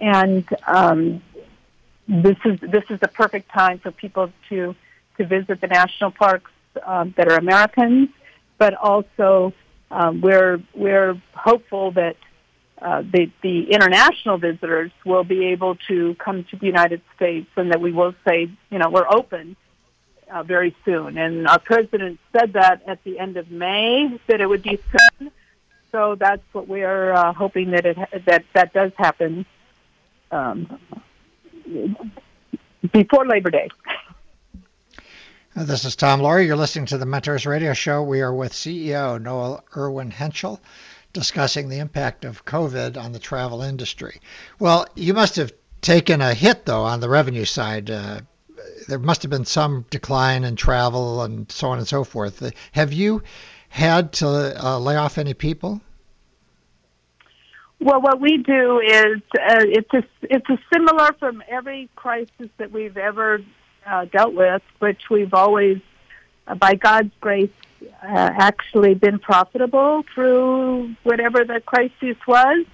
And 0.00 0.46
um, 0.66 1.22
this 2.08 2.36
is 2.44 2.60
this 2.60 2.84
is 2.90 2.98
the 3.00 3.08
perfect 3.08 3.50
time 3.50 3.78
for 3.78 3.90
people 3.90 4.32
to 4.48 4.74
to 5.18 5.26
visit 5.26 5.60
the 5.60 5.66
national 5.66 6.10
parks 6.10 6.50
um, 6.84 7.14
that 7.16 7.28
are 7.28 7.36
Americans, 7.36 8.08
but 8.58 8.74
also 8.74 9.52
um, 9.90 10.20
we're 10.20 10.60
we're 10.74 11.20
hopeful 11.34 11.92
that 11.92 12.16
uh, 12.80 13.02
the, 13.02 13.30
the 13.42 13.70
international 13.70 14.38
visitors 14.38 14.90
will 15.04 15.22
be 15.22 15.46
able 15.46 15.76
to 15.86 16.16
come 16.16 16.42
to 16.50 16.56
the 16.56 16.66
United 16.66 17.00
States 17.14 17.48
and 17.56 17.70
that 17.70 17.80
we 17.80 17.92
will 17.92 18.12
say, 18.26 18.50
you 18.70 18.78
know, 18.78 18.90
we're 18.90 19.06
open 19.08 19.54
uh, 20.28 20.42
very 20.42 20.74
soon. 20.84 21.16
And 21.16 21.46
our 21.46 21.60
president 21.60 22.18
said 22.32 22.54
that 22.54 22.82
at 22.88 23.04
the 23.04 23.20
end 23.20 23.36
of 23.36 23.52
May, 23.52 24.18
that 24.26 24.40
it 24.40 24.48
would 24.48 24.64
be 24.64 24.80
soon. 25.20 25.30
So 25.92 26.16
that's 26.18 26.42
what 26.52 26.68
we 26.68 26.82
are 26.82 27.12
uh, 27.12 27.34
hoping 27.34 27.70
that 27.72 27.84
it 27.84 27.98
that 28.26 28.44
that 28.54 28.72
does 28.72 28.92
happen 28.96 29.44
um, 30.30 30.78
before 32.92 33.26
Labor 33.26 33.50
Day. 33.50 33.68
This 35.54 35.84
is 35.84 35.94
Tom 35.94 36.20
Loarie. 36.20 36.46
You're 36.46 36.56
listening 36.56 36.86
to 36.86 36.96
the 36.96 37.04
Mentors 37.04 37.44
Radio 37.44 37.74
Show. 37.74 38.02
We 38.02 38.22
are 38.22 38.32
with 38.32 38.54
CEO 38.54 39.20
Noel 39.20 39.62
Irwin 39.76 40.10
Hentschel 40.10 40.60
discussing 41.12 41.68
the 41.68 41.78
impact 41.78 42.24
of 42.24 42.46
COVID 42.46 42.96
on 42.96 43.12
the 43.12 43.18
travel 43.18 43.60
industry. 43.60 44.18
Well, 44.58 44.86
you 44.94 45.12
must 45.12 45.36
have 45.36 45.52
taken 45.82 46.22
a 46.22 46.32
hit, 46.32 46.64
though, 46.64 46.84
on 46.84 47.00
the 47.00 47.10
revenue 47.10 47.44
side. 47.44 47.90
Uh, 47.90 48.20
there 48.88 48.98
must 48.98 49.20
have 49.22 49.30
been 49.30 49.44
some 49.44 49.84
decline 49.90 50.44
in 50.44 50.56
travel 50.56 51.22
and 51.22 51.52
so 51.52 51.68
on 51.68 51.76
and 51.76 51.86
so 51.86 52.02
forth. 52.02 52.50
Have 52.72 52.94
you 52.94 53.22
had 53.72 54.12
to 54.12 54.26
uh, 54.62 54.78
lay 54.78 54.96
off 54.96 55.16
any 55.16 55.32
people? 55.32 55.80
Well, 57.80 58.02
what 58.02 58.20
we 58.20 58.36
do 58.36 58.80
is 58.80 59.22
uh, 59.34 59.64
it's 59.64 59.92
a, 59.94 60.04
it's 60.22 60.48
a 60.50 60.58
similar 60.72 61.14
from 61.18 61.42
every 61.48 61.88
crisis 61.96 62.50
that 62.58 62.70
we've 62.70 62.98
ever 62.98 63.42
uh, 63.86 64.04
dealt 64.04 64.34
with, 64.34 64.60
which 64.78 65.08
we've 65.10 65.32
always, 65.32 65.80
uh, 66.46 66.54
by 66.54 66.74
God's 66.74 67.12
grace, 67.18 67.50
uh, 67.82 67.86
actually 68.04 68.92
been 68.92 69.18
profitable 69.18 70.04
through 70.14 70.94
whatever 71.02 71.44
the 71.44 71.60
crisis 71.64 72.16
was. 72.28 72.66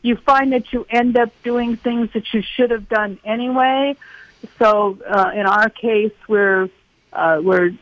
You 0.00 0.16
find 0.16 0.54
that 0.54 0.72
you 0.72 0.86
end 0.88 1.18
up 1.18 1.30
doing 1.42 1.76
things 1.76 2.08
that 2.14 2.32
you 2.32 2.42
should 2.42 2.70
have 2.70 2.88
done 2.88 3.18
anyway. 3.24 3.94
So 4.58 4.98
uh, 5.06 5.32
in 5.34 5.44
our 5.44 5.68
case, 5.68 6.14
we're 6.28 6.70
uh, 7.12 7.40
we're 7.42 7.72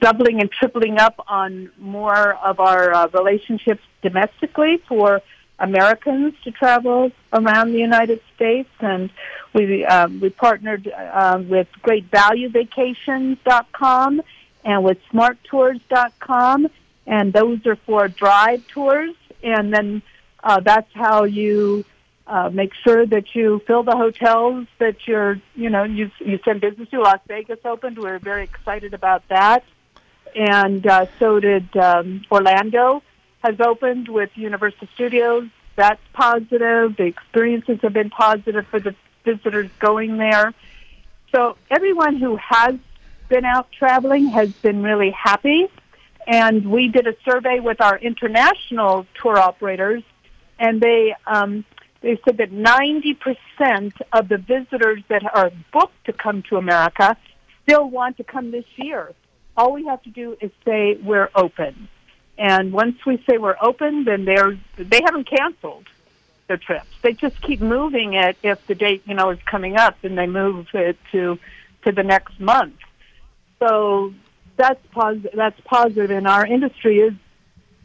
doubling 0.00 0.40
and 0.40 0.50
tripling 0.50 0.98
up 0.98 1.24
on 1.28 1.70
more 1.78 2.34
of 2.34 2.58
our 2.60 2.92
uh, 2.92 3.08
relationships 3.08 3.82
domestically 4.02 4.78
for 4.88 5.22
Americans 5.58 6.34
to 6.44 6.52
travel 6.52 7.10
around 7.32 7.72
the 7.72 7.78
United 7.78 8.20
States, 8.34 8.68
and 8.80 9.10
we 9.52 9.84
um, 9.84 10.20
we 10.20 10.30
partnered 10.30 10.88
uh, 10.88 11.42
with 11.48 11.68
GreatValueVacations.com 11.82 14.22
and 14.64 14.84
with 14.84 14.98
smarttours.com, 15.12 16.68
and 17.06 17.32
those 17.32 17.64
are 17.66 17.76
for 17.76 18.08
drive 18.08 18.66
tours. 18.68 19.14
And 19.42 19.72
then 19.72 20.02
uh, 20.44 20.60
that's 20.60 20.92
how 20.94 21.24
you 21.24 21.84
uh, 22.26 22.50
make 22.52 22.74
sure 22.74 23.06
that 23.06 23.34
you 23.34 23.62
fill 23.66 23.82
the 23.82 23.96
hotels 23.96 24.66
that 24.78 25.06
you're, 25.06 25.40
you 25.54 25.70
know, 25.70 25.84
you, 25.84 26.10
you 26.18 26.38
send 26.44 26.60
business 26.60 26.90
to. 26.90 27.00
Las 27.00 27.20
Vegas 27.26 27.60
opened. 27.64 27.98
We're 27.98 28.18
very 28.18 28.44
excited 28.44 28.92
about 28.94 29.26
that. 29.28 29.64
And 30.34 30.86
uh, 30.86 31.06
so 31.18 31.40
did 31.40 31.76
um, 31.76 32.24
Orlando 32.30 33.02
has 33.42 33.60
opened 33.60 34.08
with 34.08 34.30
Universal 34.34 34.88
Studios. 34.94 35.48
That's 35.76 36.00
positive. 36.12 36.96
The 36.96 37.04
experiences 37.04 37.78
have 37.82 37.92
been 37.92 38.10
positive 38.10 38.66
for 38.66 38.80
the 38.80 38.94
visitors 39.24 39.70
going 39.78 40.16
there. 40.16 40.52
So 41.34 41.56
everyone 41.70 42.16
who 42.16 42.36
has 42.36 42.76
been 43.28 43.44
out 43.44 43.70
traveling 43.72 44.28
has 44.28 44.52
been 44.52 44.82
really 44.82 45.10
happy. 45.10 45.68
And 46.26 46.70
we 46.70 46.88
did 46.88 47.06
a 47.06 47.14
survey 47.24 47.60
with 47.60 47.80
our 47.80 47.96
international 47.96 49.06
tour 49.14 49.38
operators, 49.38 50.02
and 50.58 50.78
they 50.78 51.14
um, 51.26 51.64
they 52.02 52.20
said 52.24 52.36
that 52.36 52.50
90% 52.50 53.92
of 54.12 54.28
the 54.28 54.36
visitors 54.36 55.02
that 55.08 55.22
are 55.34 55.50
booked 55.72 56.04
to 56.04 56.12
come 56.12 56.42
to 56.50 56.56
America 56.56 57.16
still 57.62 57.88
want 57.88 58.18
to 58.18 58.24
come 58.24 58.50
this 58.50 58.66
year. 58.76 59.14
All 59.58 59.72
we 59.72 59.84
have 59.86 60.00
to 60.04 60.10
do 60.10 60.36
is 60.40 60.52
say 60.64 60.96
we're 61.02 61.30
open. 61.34 61.88
And 62.38 62.72
once 62.72 63.04
we 63.04 63.16
say 63.28 63.38
we're 63.38 63.56
open, 63.60 64.04
then 64.04 64.24
they're 64.24 64.56
they 64.76 65.00
haven't 65.04 65.28
canceled 65.28 65.88
their 66.46 66.58
trips. 66.58 66.86
They 67.02 67.12
just 67.12 67.42
keep 67.42 67.60
moving 67.60 68.14
it 68.14 68.36
if 68.44 68.64
the 68.68 68.76
date, 68.76 69.02
you 69.04 69.14
know, 69.14 69.30
is 69.30 69.40
coming 69.44 69.76
up 69.76 69.96
and 70.04 70.16
they 70.16 70.28
move 70.28 70.68
it 70.74 70.96
to 71.10 71.40
to 71.84 71.90
the 71.90 72.04
next 72.04 72.38
month. 72.38 72.76
So 73.58 74.14
that's 74.56 74.80
positive 74.92 75.32
that's 75.34 75.60
positive 75.62 76.12
and 76.12 76.28
our 76.28 76.46
industry 76.46 77.00
is 77.00 77.14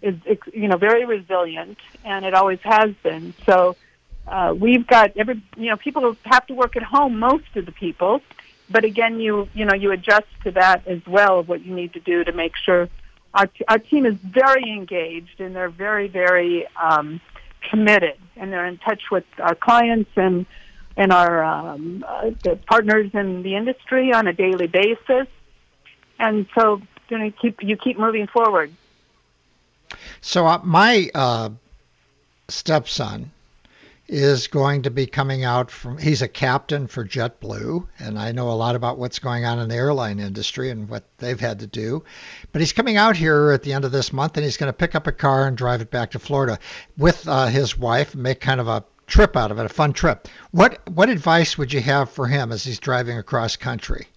is 0.03 0.37
you 0.53 0.67
know 0.67 0.77
very 0.77 1.05
resilient 1.05 1.79
and 2.05 2.23
it 2.23 2.35
always 2.35 2.59
has 2.61 2.91
been. 3.01 3.33
So 3.47 3.75
uh, 4.27 4.53
we've 4.55 4.85
got 4.85 5.17
every 5.17 5.41
you 5.57 5.71
know 5.71 5.77
people 5.77 6.15
have 6.25 6.45
to 6.45 6.53
work 6.53 6.75
at 6.75 6.83
home 6.83 7.17
most 7.17 7.55
of 7.55 7.65
the 7.65 7.71
people 7.71 8.21
but 8.73 8.83
again 8.83 9.19
you 9.21 9.47
you 9.53 9.63
know 9.63 9.75
you 9.75 9.91
adjust 9.91 10.27
to 10.43 10.51
that 10.51 10.85
as 10.87 10.99
well 11.07 11.39
of 11.39 11.47
what 11.47 11.63
you 11.65 11.73
need 11.73 11.93
to 11.93 12.01
do 12.01 12.23
to 12.25 12.33
make 12.33 12.57
sure 12.57 12.89
our 13.33 13.49
our 13.69 13.79
team 13.79 14.05
is 14.05 14.15
very 14.15 14.69
engaged 14.69 15.39
and 15.39 15.55
they're 15.55 15.69
very 15.69 16.09
very 16.09 16.67
um, 16.75 17.21
committed 17.69 18.17
and 18.35 18.51
they're 18.51 18.65
in 18.65 18.77
touch 18.79 19.03
with 19.11 19.23
our 19.39 19.55
clients 19.55 20.11
and 20.15 20.45
and 20.95 21.11
our 21.11 21.43
um, 21.43 22.05
uh, 22.07 22.31
partners 22.67 23.11
in 23.13 23.43
the 23.43 23.55
industry 23.55 24.13
on 24.13 24.27
a 24.27 24.33
daily 24.33 24.67
basis. 24.67 25.27
And 26.19 26.47
so 26.55 26.81
you 27.09 27.17
know 27.17 27.31
keep 27.31 27.63
you 27.63 27.77
keep 27.77 27.97
moving 27.97 28.27
forward. 28.27 28.71
So 30.21 30.45
uh, 30.47 30.59
my 30.63 31.09
uh, 31.13 31.49
stepson 32.47 33.31
is 34.07 34.47
going 34.47 34.81
to 34.81 34.91
be 34.91 35.05
coming 35.05 35.43
out 35.45 35.71
from 35.71 35.97
he's 35.97 36.21
a 36.21 36.27
captain 36.27 36.87
for 36.87 37.05
JetBlue 37.05 37.87
and 37.99 38.19
I 38.19 38.33
know 38.33 38.49
a 38.49 38.51
lot 38.51 38.75
about 38.75 38.97
what's 38.97 39.19
going 39.19 39.45
on 39.45 39.59
in 39.59 39.69
the 39.69 39.75
airline 39.75 40.19
industry 40.19 40.69
and 40.69 40.89
what 40.89 41.05
they've 41.17 41.39
had 41.39 41.59
to 41.59 41.67
do. 41.67 42.03
But 42.51 42.61
he's 42.61 42.73
coming 42.73 42.97
out 42.97 43.15
here 43.15 43.51
at 43.51 43.63
the 43.63 43.73
end 43.73 43.85
of 43.85 43.91
this 43.91 44.11
month 44.11 44.35
and 44.35 44.43
he's 44.43 44.57
going 44.57 44.71
to 44.71 44.77
pick 44.77 44.93
up 44.93 45.07
a 45.07 45.11
car 45.11 45.47
and 45.47 45.55
drive 45.55 45.81
it 45.81 45.89
back 45.89 46.11
to 46.11 46.19
Florida 46.19 46.59
with 46.97 47.27
uh, 47.27 47.47
his 47.47 47.77
wife 47.77 48.13
and 48.13 48.23
make 48.23 48.41
kind 48.41 48.59
of 48.59 48.67
a 48.67 48.83
trip 49.07 49.37
out 49.37 49.51
of 49.51 49.59
it, 49.59 49.65
a 49.65 49.69
fun 49.69 49.93
trip. 49.93 50.27
What 50.51 50.81
what 50.89 51.09
advice 51.09 51.57
would 51.57 51.71
you 51.71 51.81
have 51.81 52.09
for 52.09 52.27
him 52.27 52.51
as 52.51 52.63
he's 52.63 52.79
driving 52.79 53.17
across 53.17 53.55
country? 53.55 54.07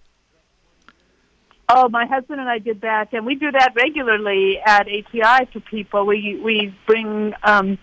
Oh, 1.69 1.89
my 1.89 2.05
husband 2.05 2.39
and 2.39 2.49
I 2.49 2.59
did 2.59 2.81
that, 2.81 3.11
and 3.11 3.25
we 3.25 3.35
do 3.35 3.51
that 3.51 3.73
regularly 3.75 4.57
at 4.65 4.87
ATI 4.87 5.49
for 5.51 5.59
people. 5.59 6.05
We 6.05 6.39
we 6.41 6.73
bring 6.85 7.33
um, 7.43 7.77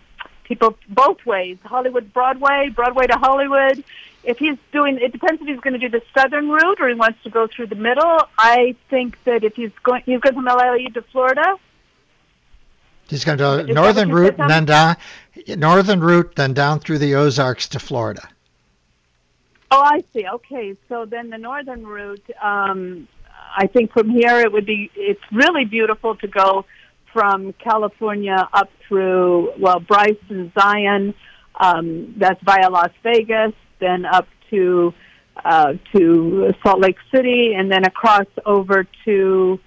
people 0.45 0.77
both 0.89 1.25
ways, 1.27 1.59
Hollywood 1.65 2.13
Broadway, 2.13 2.71
Broadway 2.75 3.07
to 3.07 3.17
Hollywood. 3.17 3.83
If 4.23 4.39
he's 4.39 4.57
doing, 4.73 4.99
it 4.99 5.13
depends 5.13 5.43
if 5.43 5.49
he's 5.49 5.61
going 5.61 5.79
to 5.79 5.79
do 5.79 5.89
the 5.89 6.03
southern 6.17 6.49
route 6.49 6.81
or 6.81 6.89
he 6.89 6.95
wants 6.95 7.23
to 7.25 7.31
go 7.31 7.47
through 7.47 7.67
the 7.67 7.75
middle. 7.75 8.21
I 8.39 8.75
think 8.89 9.23
that 9.25 9.45
if 9.45 9.55
he's 9.55 9.73
going, 9.83 10.03
he's 10.07 10.21
going 10.21 10.35
from 10.35 10.45
LA 10.45 10.77
to 10.95 11.03
Florida. 11.13 11.57
He's 13.09 13.25
going 13.25 13.39
to 13.39 13.65
do 13.67 13.75
northern 13.75 14.11
route 14.11 14.37
and 14.39 14.49
then 14.49 14.65
down, 14.65 14.97
northern 15.47 16.01
route, 16.01 16.35
then 16.37 16.55
down 16.55 16.81
through 16.81 16.99
the 16.99 17.17
Ozarks 17.17 17.69
to 17.71 17.79
Florida. 17.79 18.27
Oh, 19.71 19.83
I 19.83 20.05
see. 20.13 20.27
Okay, 20.27 20.77
so 20.89 21.05
then 21.05 21.31
the 21.31 21.37
northern 21.37 21.87
route. 21.87 22.25
Um, 22.43 23.09
I 23.57 23.67
think 23.67 23.93
from 23.93 24.09
here 24.09 24.41
it 24.41 24.53
would 24.53 24.65
be. 24.67 24.91
It's 24.95 25.21
really 25.33 25.65
beautiful 25.65 26.17
to 26.17 26.29
go 26.29 26.65
from 27.15 27.55
California 27.55 28.47
up 28.53 28.71
through, 28.87 29.53
well, 29.59 29.81
Bryce 29.81 30.17
and 30.29 30.53
Zion. 30.53 31.15
Um, 31.59 32.15
that's 32.19 32.43
via 32.43 32.69
Las 32.69 32.91
Vegas, 33.05 33.53
then 33.79 34.05
up 34.05 34.27
to 34.51 34.93
uh, 35.43 35.75
to 35.93 36.53
Salt 36.63 36.81
Lake 36.81 36.99
City, 37.13 37.55
and 37.55 37.71
then 37.71 37.85
across 37.85 38.27
over 38.45 38.87
to 39.05 39.61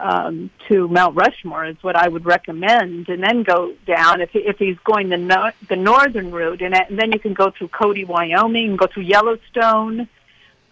um, 0.00 0.50
to 0.68 0.88
Mount 0.88 1.16
Rushmore 1.16 1.66
is 1.66 1.76
what 1.82 1.96
I 1.96 2.08
would 2.08 2.24
recommend, 2.24 3.10
and 3.10 3.22
then 3.22 3.42
go 3.42 3.74
down 3.86 4.22
if 4.22 4.30
if 4.34 4.58
he's 4.58 4.78
going 4.84 5.10
the 5.10 5.18
no, 5.18 5.50
the 5.68 5.76
northern 5.76 6.30
route, 6.30 6.62
and, 6.62 6.74
and 6.74 6.98
then 6.98 7.12
you 7.12 7.18
can 7.18 7.34
go 7.34 7.50
through 7.50 7.68
Cody, 7.68 8.06
Wyoming, 8.06 8.70
and 8.70 8.78
go 8.78 8.86
through 8.86 9.04
Yellowstone. 9.04 10.08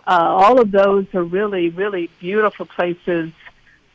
Uh, 0.07 0.29
all 0.31 0.59
of 0.59 0.71
those 0.71 1.07
are 1.15 1.25
really 1.25 1.69
really 1.69 2.09
beautiful 2.19 2.65
places 2.65 3.33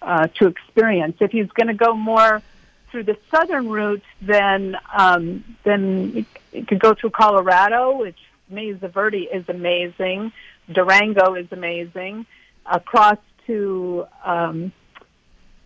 uh, 0.02 0.28
to 0.28 0.48
experience. 0.48 1.18
If 1.20 1.32
he's 1.32 1.50
going 1.52 1.68
to 1.68 1.74
go 1.74 1.94
more 1.96 2.42
through 2.90 3.04
the 3.04 3.18
southern 3.30 3.70
route, 3.70 4.04
then 4.22 4.76
um, 4.94 5.44
then 5.64 6.26
you 6.52 6.66
could 6.66 6.80
go 6.80 6.94
through 6.94 7.12
Colorado, 7.12 7.98
which 7.98 8.18
Mesa 8.50 8.88
Verde 8.88 9.30
is 9.32 9.48
amazing. 9.48 10.32
Durango 10.72 11.36
is 11.36 11.48
amazing. 11.52 12.26
Across 12.66 13.18
to 13.48 14.06
um, 14.24 14.72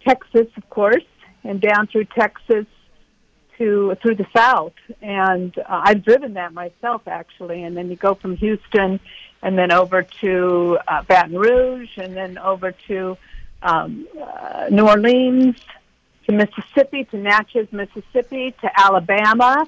Texas, 0.06 0.48
of 0.56 0.70
course, 0.70 1.04
and 1.44 1.60
down 1.60 1.88
through 1.88 2.06
Texas 2.06 2.66
to 3.58 3.96
through 4.02 4.16
the 4.16 4.28
south. 4.36 4.74
And 5.02 5.58
uh, 5.58 5.64
I've 5.68 6.04
driven 6.04 6.34
that 6.34 6.54
myself, 6.54 7.08
actually. 7.08 7.64
And 7.64 7.76
then 7.76 7.90
you 7.90 7.96
go 7.96 8.14
from 8.14 8.38
Houston, 8.38 9.00
and 9.42 9.58
then 9.58 9.72
over 9.72 10.04
to 10.04 10.78
uh, 10.88 11.04
Baton 11.04 11.38
Rouge, 11.38 11.98
and 11.98 12.16
then 12.16 12.38
over 12.38 12.72
to 12.88 13.18
um, 13.66 14.08
uh, 14.22 14.68
New 14.70 14.88
Orleans 14.88 15.58
to 16.26 16.32
Mississippi, 16.32 17.04
to 17.06 17.18
Natchez, 17.18 17.68
Mississippi, 17.72 18.54
to 18.62 18.80
Alabama, 18.80 19.68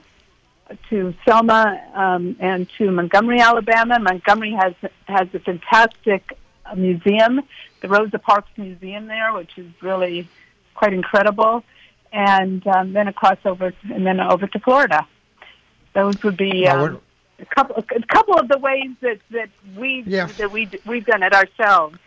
to 0.89 1.13
Selma, 1.25 1.81
um, 1.93 2.35
and 2.39 2.69
to 2.77 2.91
Montgomery, 2.91 3.39
Alabama. 3.39 3.99
Montgomery 3.99 4.51
has 4.51 4.73
has 5.07 5.27
a 5.33 5.39
fantastic 5.39 6.37
uh, 6.65 6.75
museum, 6.75 7.41
the 7.81 7.87
Rosa 7.87 8.19
Parks 8.19 8.51
Museum 8.55 9.07
there, 9.07 9.33
which 9.33 9.57
is 9.57 9.67
really 9.81 10.27
quite 10.75 10.93
incredible. 10.93 11.63
And 12.13 12.65
um, 12.67 12.93
then 12.93 13.07
across 13.07 13.37
over, 13.43 13.73
and 13.93 14.05
then 14.05 14.19
over 14.21 14.47
to 14.47 14.59
Florida. 14.59 15.05
Those 15.93 16.23
would 16.23 16.37
be 16.37 16.67
um, 16.67 17.01
a 17.39 17.45
couple, 17.45 17.75
a 17.77 18.05
couple 18.07 18.35
of 18.35 18.47
the 18.47 18.57
ways 18.59 18.91
that 19.01 19.19
that 19.31 19.49
we 19.75 20.03
yeah. 20.05 20.27
that 20.37 20.51
we 20.51 20.69
we've 20.85 21.05
done 21.05 21.23
it 21.23 21.33
ourselves. 21.33 21.97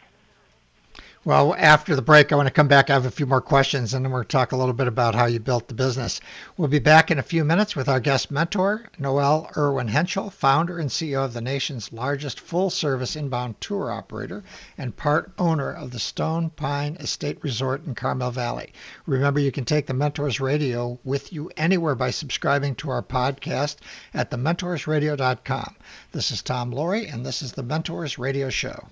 Well, 1.22 1.54
after 1.54 1.94
the 1.94 2.00
break, 2.00 2.32
I 2.32 2.36
want 2.36 2.46
to 2.46 2.54
come 2.54 2.68
back. 2.68 2.88
I 2.88 2.94
have 2.94 3.04
a 3.04 3.10
few 3.10 3.26
more 3.26 3.42
questions, 3.42 3.92
and 3.92 4.02
then 4.02 4.10
we'll 4.10 4.24
talk 4.24 4.52
a 4.52 4.56
little 4.56 4.72
bit 4.72 4.86
about 4.86 5.14
how 5.14 5.26
you 5.26 5.38
built 5.38 5.68
the 5.68 5.74
business. 5.74 6.18
We'll 6.56 6.68
be 6.68 6.78
back 6.78 7.10
in 7.10 7.18
a 7.18 7.22
few 7.22 7.44
minutes 7.44 7.76
with 7.76 7.90
our 7.90 8.00
guest 8.00 8.30
mentor, 8.30 8.88
Noel 8.98 9.50
Irwin 9.54 9.88
Hentschel, 9.88 10.32
founder 10.32 10.78
and 10.78 10.88
CEO 10.88 11.22
of 11.22 11.34
the 11.34 11.42
nation's 11.42 11.92
largest 11.92 12.40
full 12.40 12.70
service 12.70 13.16
inbound 13.16 13.60
tour 13.60 13.90
operator 13.90 14.42
and 14.78 14.96
part 14.96 15.30
owner 15.36 15.70
of 15.70 15.90
the 15.90 15.98
Stone 15.98 16.52
Pine 16.56 16.96
Estate 16.96 17.36
Resort 17.42 17.84
in 17.84 17.94
Carmel 17.94 18.30
Valley. 18.30 18.72
Remember, 19.04 19.40
you 19.40 19.52
can 19.52 19.66
take 19.66 19.88
the 19.88 19.92
Mentors 19.92 20.40
Radio 20.40 20.98
with 21.04 21.34
you 21.34 21.50
anywhere 21.54 21.94
by 21.94 22.12
subscribing 22.12 22.74
to 22.76 22.88
our 22.88 23.02
podcast 23.02 23.76
at 24.14 24.30
thementorsradio.com. 24.30 25.76
This 26.12 26.30
is 26.30 26.40
Tom 26.40 26.72
Loarie, 26.72 27.12
and 27.12 27.26
this 27.26 27.42
is 27.42 27.52
the 27.52 27.62
Mentors 27.62 28.16
Radio 28.16 28.48
Show. 28.48 28.88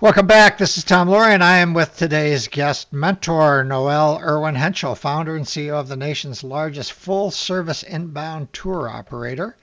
Welcome 0.00 0.28
back. 0.28 0.58
This 0.58 0.78
is 0.78 0.84
Tom 0.84 1.08
Loarie, 1.08 1.34
and 1.34 1.42
I 1.42 1.58
am 1.58 1.74
with 1.74 1.96
today's 1.96 2.46
guest 2.46 2.92
mentor, 2.92 3.64
Noel 3.64 4.20
Irwin 4.22 4.54
Hentschel, 4.54 4.96
founder 4.96 5.34
and 5.34 5.44
CEO 5.44 5.74
of 5.74 5.88
the 5.88 5.96
nation's 5.96 6.44
largest 6.44 6.92
full 6.92 7.32
service 7.32 7.82
inbound 7.82 8.52
tour 8.52 8.88
operator 8.88 9.56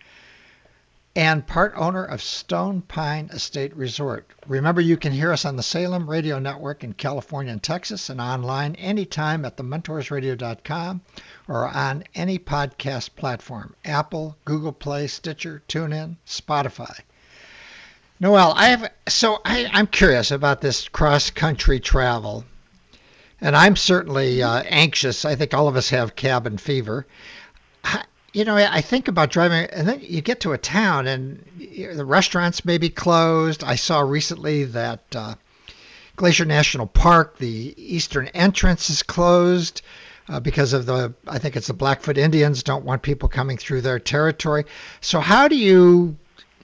and 1.16 1.48
part 1.48 1.72
owner 1.78 2.04
of 2.04 2.22
Stone 2.22 2.82
Pine 2.82 3.30
Estate 3.32 3.74
Resort. 3.78 4.30
Remember, 4.46 4.82
you 4.82 4.98
can 4.98 5.14
hear 5.14 5.32
us 5.32 5.46
on 5.46 5.56
the 5.56 5.64
Salem 5.64 6.10
Radio 6.10 6.38
Network 6.38 6.84
in 6.84 6.92
California 6.92 7.54
and 7.54 7.64
Texas 7.64 8.10
and 8.10 8.20
online 8.20 8.76
anytime 8.76 9.46
at 9.46 9.56
thementorsradio.com 9.56 11.00
or 11.48 11.66
on 11.66 12.04
any 12.14 12.38
podcast 12.38 13.16
platform 13.16 13.74
Apple, 13.86 14.36
Google 14.44 14.74
Play, 14.74 15.08
Stitcher, 15.08 15.64
TuneIn, 15.70 16.18
Spotify. 16.28 17.00
Noel, 18.18 18.54
I 18.56 18.68
have 18.68 18.92
so 19.10 19.42
I, 19.44 19.70
I'm 19.74 19.88
curious 19.88 20.32
about 20.32 20.62
this 20.62 20.88
cross 20.88 21.30
country 21.32 21.82
travel, 21.82 22.46
and 23.42 23.56
I'm 23.56 23.76
certainly 23.76 24.42
uh, 24.42 24.64
anxious. 24.64 25.26
I 25.26 25.36
think 25.36 25.54
all 25.54 25.68
of 25.68 25.76
us 25.76 25.90
have 25.90 26.16
cabin 26.16 26.58
fever. 26.58 27.06
I, 27.84 28.06
you 28.32 28.46
know, 28.46 28.56
I 28.56 28.80
think 28.80 29.10
about 29.10 29.32
driving, 29.32 29.66
and 29.66 29.88
then 29.88 30.00
you 30.02 30.22
get 30.22 30.42
to 30.42 30.54
a 30.54 30.58
town, 30.58 31.08
and 31.08 31.44
the 31.58 32.06
restaurants 32.06 32.64
may 32.64 32.78
be 32.78 32.90
closed. 32.90 33.66
I 33.66 33.76
saw 33.76 34.00
recently 34.00 34.64
that 34.64 35.04
uh, 35.14 35.36
Glacier 36.16 36.46
National 36.46 36.88
Park, 36.88 37.38
the 37.38 37.74
eastern 37.78 38.28
entrance 38.30 38.90
is 38.90 39.04
closed. 39.04 39.82
Uh, 40.28 40.40
because 40.40 40.74
of 40.74 40.88
the, 40.88 41.14
I 41.28 41.38
think 41.38 41.56
it's 41.56 41.68
the 41.68 41.74
Blackfoot 41.74 42.18
Indians 42.18 42.64
don't 42.64 42.84
want 42.84 43.04
people 43.04 43.30
coming 43.30 43.58
through 43.58 43.82
their 43.82 44.00
territory. 44.00 44.66
So 45.00 45.20
how 45.20 45.48
do 45.48 45.56
you 45.56 46.18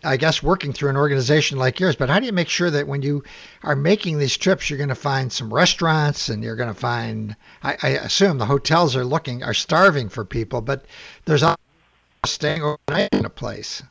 I 0.04 0.18
guess 0.18 0.42
working 0.42 0.74
through 0.74 0.90
an 0.90 0.98
organization 0.98 1.58
like 1.58 1.80
yours, 1.80 1.96
but 1.96 2.10
how 2.10 2.20
do 2.20 2.26
you 2.26 2.34
make 2.34 2.50
sure 2.50 2.70
that 2.70 2.88
when 2.88 3.02
you 3.02 3.24
are 3.64 3.76
making 3.76 4.18
these 4.18 4.38
trips, 4.38 4.70
you're 4.70 4.78
going 4.78 4.90
to 4.90 4.96
find 4.96 5.32
some 5.32 5.54
restaurants 5.54 6.30
and 6.30 6.44
you're 6.44 6.56
going 6.56 6.74
to 6.74 6.80
find, 6.80 7.36
I, 7.64 7.78
I 7.82 7.90
assume 7.90 8.38
the 8.38 8.46
hotels 8.46 8.96
are 8.96 9.06
looking, 9.06 9.44
are 9.44 9.54
starving 9.54 10.10
for 10.10 10.26
people, 10.26 10.62
but 10.62 10.86
there's 11.26 11.44
staying 12.26 12.62
overnight 12.62 13.10
in 13.14 13.26
a 13.26 13.30
place. 13.30 13.84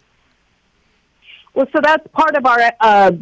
Well, 1.54 1.66
so 1.72 1.80
that's 1.82 2.06
part 2.12 2.36
of 2.36 2.46
our 2.46 2.72
uh, 2.80 3.12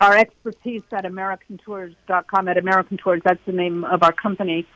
our 0.00 0.16
expertise 0.16 0.82
at 0.92 1.04
AmericanTours.com. 1.04 2.48
At 2.48 2.58
American 2.58 2.98
Tours, 2.98 3.22
that's 3.24 3.40
the 3.46 3.52
name 3.52 3.84
of 3.84 4.02
our 4.02 4.12
company. 4.12 4.66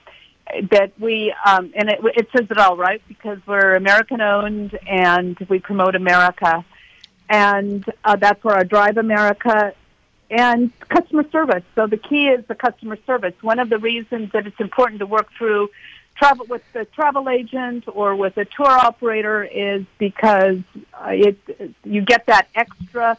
That 0.71 0.93
we 0.99 1.35
um, 1.45 1.73
and 1.77 1.91
it, 1.91 1.99
it 2.17 2.29
says 2.35 2.47
it 2.51 2.57
all 2.57 2.77
right 2.77 3.03
because 3.07 3.39
we're 3.47 3.75
American 3.75 4.23
owned 4.23 4.79
and 4.89 5.37
we 5.51 5.59
promote 5.59 5.95
America, 5.95 6.65
and 7.29 7.85
uh, 8.05 8.17
that's 8.17 8.43
where 8.43 8.57
our 8.57 8.65
Drive 8.65 8.97
America 8.97 9.75
and 10.31 10.73
customer 10.89 11.29
service. 11.31 11.65
So 11.75 11.87
the 11.87 11.97
key 11.97 12.29
is 12.29 12.45
the 12.47 12.55
customer 12.55 12.99
service. 13.07 13.35
One 13.41 13.59
of 13.59 13.71
the 13.71 13.79
reasons 13.79 14.33
that 14.33 14.47
it's 14.47 14.61
important 14.61 15.01
to 15.01 15.07
work 15.07 15.29
through 15.37 15.71
travel 16.17 16.47
with 16.47 16.63
the 16.73 16.85
travel 16.85 17.29
agent 17.29 17.85
or 17.87 18.15
with 18.17 18.37
a 18.37 18.45
tour 18.45 18.69
operator 18.69 19.45
is 19.45 19.85
because 19.99 20.59
uh, 20.93 21.11
it 21.11 21.39
you 21.85 22.03
get 22.03 22.27
that 22.27 22.49
extra 22.55 23.17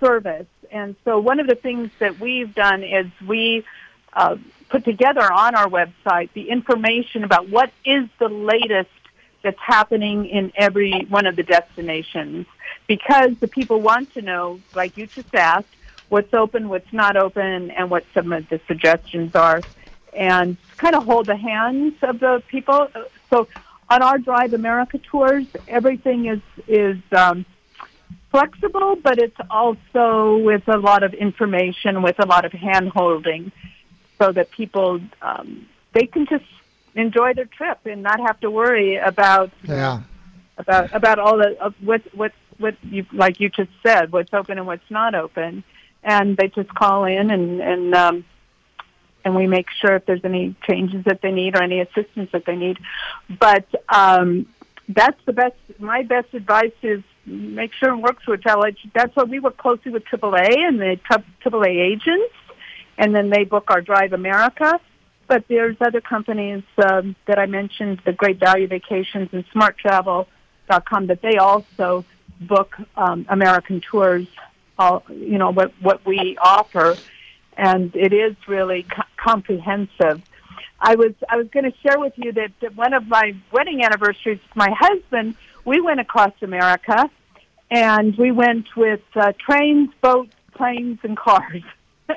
service. 0.00 0.46
And 0.70 0.96
so 1.04 1.20
one 1.20 1.38
of 1.38 1.46
the 1.46 1.54
things 1.54 1.90
that 2.00 2.18
we've 2.18 2.54
done 2.54 2.82
is 2.82 3.06
we 3.26 3.64
uh, 4.12 4.36
put 4.68 4.84
together 4.84 5.30
on 5.30 5.54
our 5.54 5.68
website 5.68 6.32
the 6.32 6.48
information 6.50 7.24
about 7.24 7.48
what 7.48 7.70
is 7.84 8.08
the 8.18 8.28
latest 8.28 8.90
that's 9.42 9.58
happening 9.58 10.26
in 10.26 10.52
every 10.56 11.06
one 11.08 11.26
of 11.26 11.36
the 11.36 11.42
destinations 11.42 12.46
because 12.86 13.36
the 13.38 13.48
people 13.48 13.80
want 13.80 14.12
to 14.14 14.22
know, 14.22 14.60
like 14.74 14.96
you 14.96 15.06
just 15.06 15.34
asked, 15.34 15.68
what's 16.08 16.32
open, 16.34 16.68
what's 16.68 16.92
not 16.92 17.16
open, 17.16 17.70
and 17.70 17.90
what 17.90 18.04
some 18.14 18.32
of 18.32 18.48
the 18.48 18.60
suggestions 18.66 19.34
are 19.34 19.60
and 20.12 20.56
kind 20.76 20.94
of 20.94 21.04
hold 21.04 21.26
the 21.26 21.36
hands 21.36 21.94
of 22.02 22.20
the 22.20 22.42
people. 22.48 22.88
So 23.30 23.48
on 23.88 24.02
our 24.02 24.18
Drive 24.18 24.54
America 24.54 24.98
tours, 24.98 25.46
everything 25.68 26.26
is 26.26 26.40
is 26.68 26.98
um, 27.12 27.44
flexible, 28.30 28.96
but 28.96 29.18
it's 29.18 29.36
also 29.50 30.36
with 30.38 30.66
a 30.68 30.78
lot 30.78 31.02
of 31.02 31.14
information, 31.14 32.02
with 32.02 32.18
a 32.18 32.26
lot 32.26 32.44
of 32.44 32.52
hand 32.52 32.90
holding, 32.90 33.52
so 34.18 34.32
that 34.32 34.50
people 34.50 35.00
um, 35.22 35.66
they 35.92 36.06
can 36.06 36.26
just 36.26 36.44
enjoy 36.94 37.34
their 37.34 37.46
trip 37.46 37.78
and 37.84 38.02
not 38.02 38.20
have 38.20 38.38
to 38.40 38.50
worry 38.50 38.96
about 38.96 39.50
yeah. 39.64 40.02
about 40.58 40.94
about 40.94 41.18
all 41.18 41.38
the 41.38 41.56
uh, 41.60 41.70
what 41.80 42.02
what 42.14 42.32
what 42.58 42.76
you 42.82 43.06
like 43.12 43.40
you 43.40 43.48
just 43.48 43.70
said, 43.82 44.12
what's 44.12 44.32
open 44.32 44.58
and 44.58 44.66
what's 44.66 44.90
not 44.90 45.14
open, 45.14 45.64
and 46.02 46.36
they 46.36 46.48
just 46.48 46.74
call 46.74 47.04
in 47.04 47.30
and 47.30 47.60
and 47.60 47.94
um, 47.94 48.24
and 49.24 49.34
we 49.34 49.46
make 49.46 49.66
sure 49.70 49.96
if 49.96 50.06
there's 50.06 50.24
any 50.24 50.54
changes 50.68 51.04
that 51.04 51.20
they 51.22 51.30
need 51.30 51.56
or 51.56 51.62
any 51.62 51.80
assistance 51.80 52.30
that 52.32 52.44
they 52.44 52.56
need. 52.56 52.78
But 53.38 53.66
um, 53.88 54.46
that's 54.88 55.20
the 55.26 55.32
best. 55.32 55.56
My 55.78 56.02
best 56.02 56.34
advice 56.34 56.72
is 56.82 57.02
make 57.26 57.72
sure 57.74 57.92
and 57.92 58.02
work 58.02 58.22
through 58.22 58.34
a. 58.34 58.72
That's 58.94 59.14
why 59.14 59.24
we 59.24 59.38
work 59.38 59.56
closely 59.56 59.92
with 59.92 60.04
AAA 60.04 60.56
and 60.58 60.80
the 60.80 60.98
AAA 61.08 61.92
agents, 61.92 62.34
and 62.98 63.14
then 63.14 63.30
they 63.30 63.44
book 63.44 63.70
our 63.70 63.80
Drive 63.80 64.12
America. 64.12 64.80
But 65.26 65.46
there's 65.48 65.76
other 65.80 66.00
companies 66.00 66.62
um, 66.76 67.16
that 67.26 67.38
I 67.38 67.46
mentioned, 67.46 68.00
the 68.04 68.12
Great 68.12 68.38
Value 68.38 68.66
Vacations 68.66 69.30
and 69.32 69.48
SmartTravel.com, 69.50 71.06
that 71.06 71.22
they 71.22 71.36
also 71.36 72.04
book 72.40 72.76
um, 72.96 73.26
American 73.28 73.80
tours. 73.80 74.26
All 74.78 75.04
you 75.10 75.38
know 75.38 75.52
what 75.52 75.72
what 75.80 76.04
we 76.06 76.36
offer 76.38 76.96
and 77.56 77.94
it 77.94 78.12
is 78.12 78.36
really 78.48 78.84
co- 78.84 79.02
comprehensive. 79.16 80.22
I 80.80 80.96
was 80.96 81.12
I 81.28 81.36
was 81.36 81.48
going 81.48 81.70
to 81.70 81.78
share 81.78 81.98
with 81.98 82.14
you 82.16 82.32
that, 82.32 82.52
that 82.60 82.76
one 82.76 82.92
of 82.92 83.06
my 83.06 83.34
wedding 83.52 83.84
anniversaries, 83.84 84.40
my 84.54 84.70
husband, 84.70 85.36
we 85.64 85.80
went 85.80 86.00
across 86.00 86.32
America, 86.42 87.08
and 87.70 88.16
we 88.16 88.32
went 88.32 88.74
with 88.76 89.02
uh, 89.14 89.32
trains, 89.38 89.90
boats, 90.00 90.34
planes, 90.54 90.98
and 91.02 91.16
cars. 91.16 91.62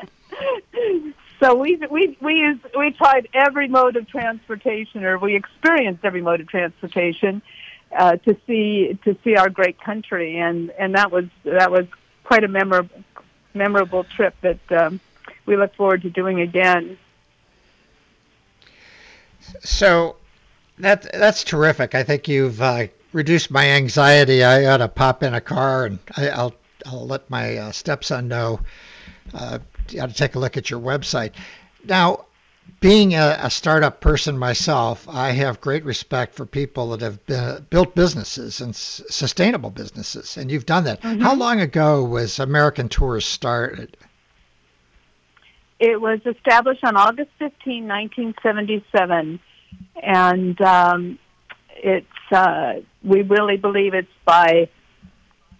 so 1.39 1.55
we 1.55 1.75
we 1.89 2.17
we 2.21 2.35
used, 2.35 2.61
we 2.77 2.91
tried 2.91 3.27
every 3.33 3.67
mode 3.67 3.95
of 3.95 4.07
transportation, 4.07 5.03
or 5.03 5.17
we 5.17 5.35
experienced 5.35 6.03
every 6.05 6.21
mode 6.21 6.41
of 6.41 6.47
transportation 6.47 7.41
uh, 7.95 8.17
to 8.17 8.37
see 8.47 8.97
to 9.03 9.17
see 9.23 9.35
our 9.35 9.49
great 9.49 9.79
country, 9.79 10.37
and 10.37 10.71
and 10.71 10.95
that 10.95 11.11
was 11.11 11.25
that 11.43 11.71
was 11.71 11.85
quite 12.23 12.43
a 12.43 12.47
memorable 12.47 13.03
memorable 13.53 14.03
trip 14.03 14.35
that 14.41 14.71
um, 14.71 14.99
we 15.45 15.55
look 15.55 15.73
forward 15.75 16.01
to 16.03 16.09
doing 16.09 16.41
again. 16.41 16.97
So 19.61 20.17
that 20.79 21.11
that's 21.13 21.43
terrific. 21.43 21.95
I 21.95 22.03
think 22.03 22.27
you've 22.27 22.61
uh, 22.61 22.87
reduced 23.13 23.51
my 23.51 23.69
anxiety. 23.71 24.43
I 24.43 24.65
ought 24.65 24.77
to 24.77 24.87
pop 24.87 25.23
in 25.23 25.33
a 25.33 25.41
car 25.41 25.85
and 25.85 25.99
I, 26.17 26.43
will 26.43 26.55
I'll 26.85 27.07
let 27.07 27.29
my 27.29 27.57
uh, 27.57 27.71
stepson 27.71 28.27
know. 28.27 28.59
Uh, 29.33 29.59
you 29.89 30.01
ought 30.01 30.09
to 30.09 30.15
take 30.15 30.35
a 30.35 30.39
look 30.39 30.57
at 30.57 30.69
your 30.69 30.79
website. 30.79 31.31
Now, 31.83 32.25
being 32.79 33.13
a, 33.13 33.37
a, 33.41 33.49
startup 33.49 34.01
person 34.01 34.37
myself, 34.37 35.07
I 35.07 35.31
have 35.31 35.61
great 35.61 35.85
respect 35.85 36.35
for 36.35 36.45
people 36.45 36.89
that 36.89 37.01
have 37.01 37.25
been, 37.25 37.65
built 37.69 37.95
businesses 37.95 38.61
and 38.61 38.71
s- 38.71 39.01
sustainable 39.09 39.69
businesses, 39.69 40.37
and 40.37 40.51
you've 40.51 40.65
done 40.65 40.83
that. 40.85 41.01
Mm-hmm. 41.01 41.21
How 41.21 41.35
long 41.35 41.61
ago 41.61 42.03
was 42.03 42.39
American 42.39 42.89
Tours 42.89 43.25
started? 43.25 43.97
It 45.79 45.99
was 45.99 46.19
established 46.25 46.83
on 46.83 46.95
August 46.95 47.31
15, 47.39 47.87
1977, 47.87 49.39
and 50.01 50.61
um, 50.61 51.19
it's 51.75 52.07
uh, 52.31 52.75
we 53.03 53.21
really 53.21 53.57
believe 53.57 53.93
it's 53.93 54.07
by 54.25 54.69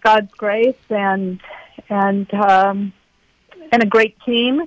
God's 0.02 0.32
grace 0.32 0.74
and 0.88 1.40
and 1.88 2.32
um, 2.34 2.92
and 3.76 3.82
a 3.82 3.86
great 3.86 4.18
team 4.24 4.62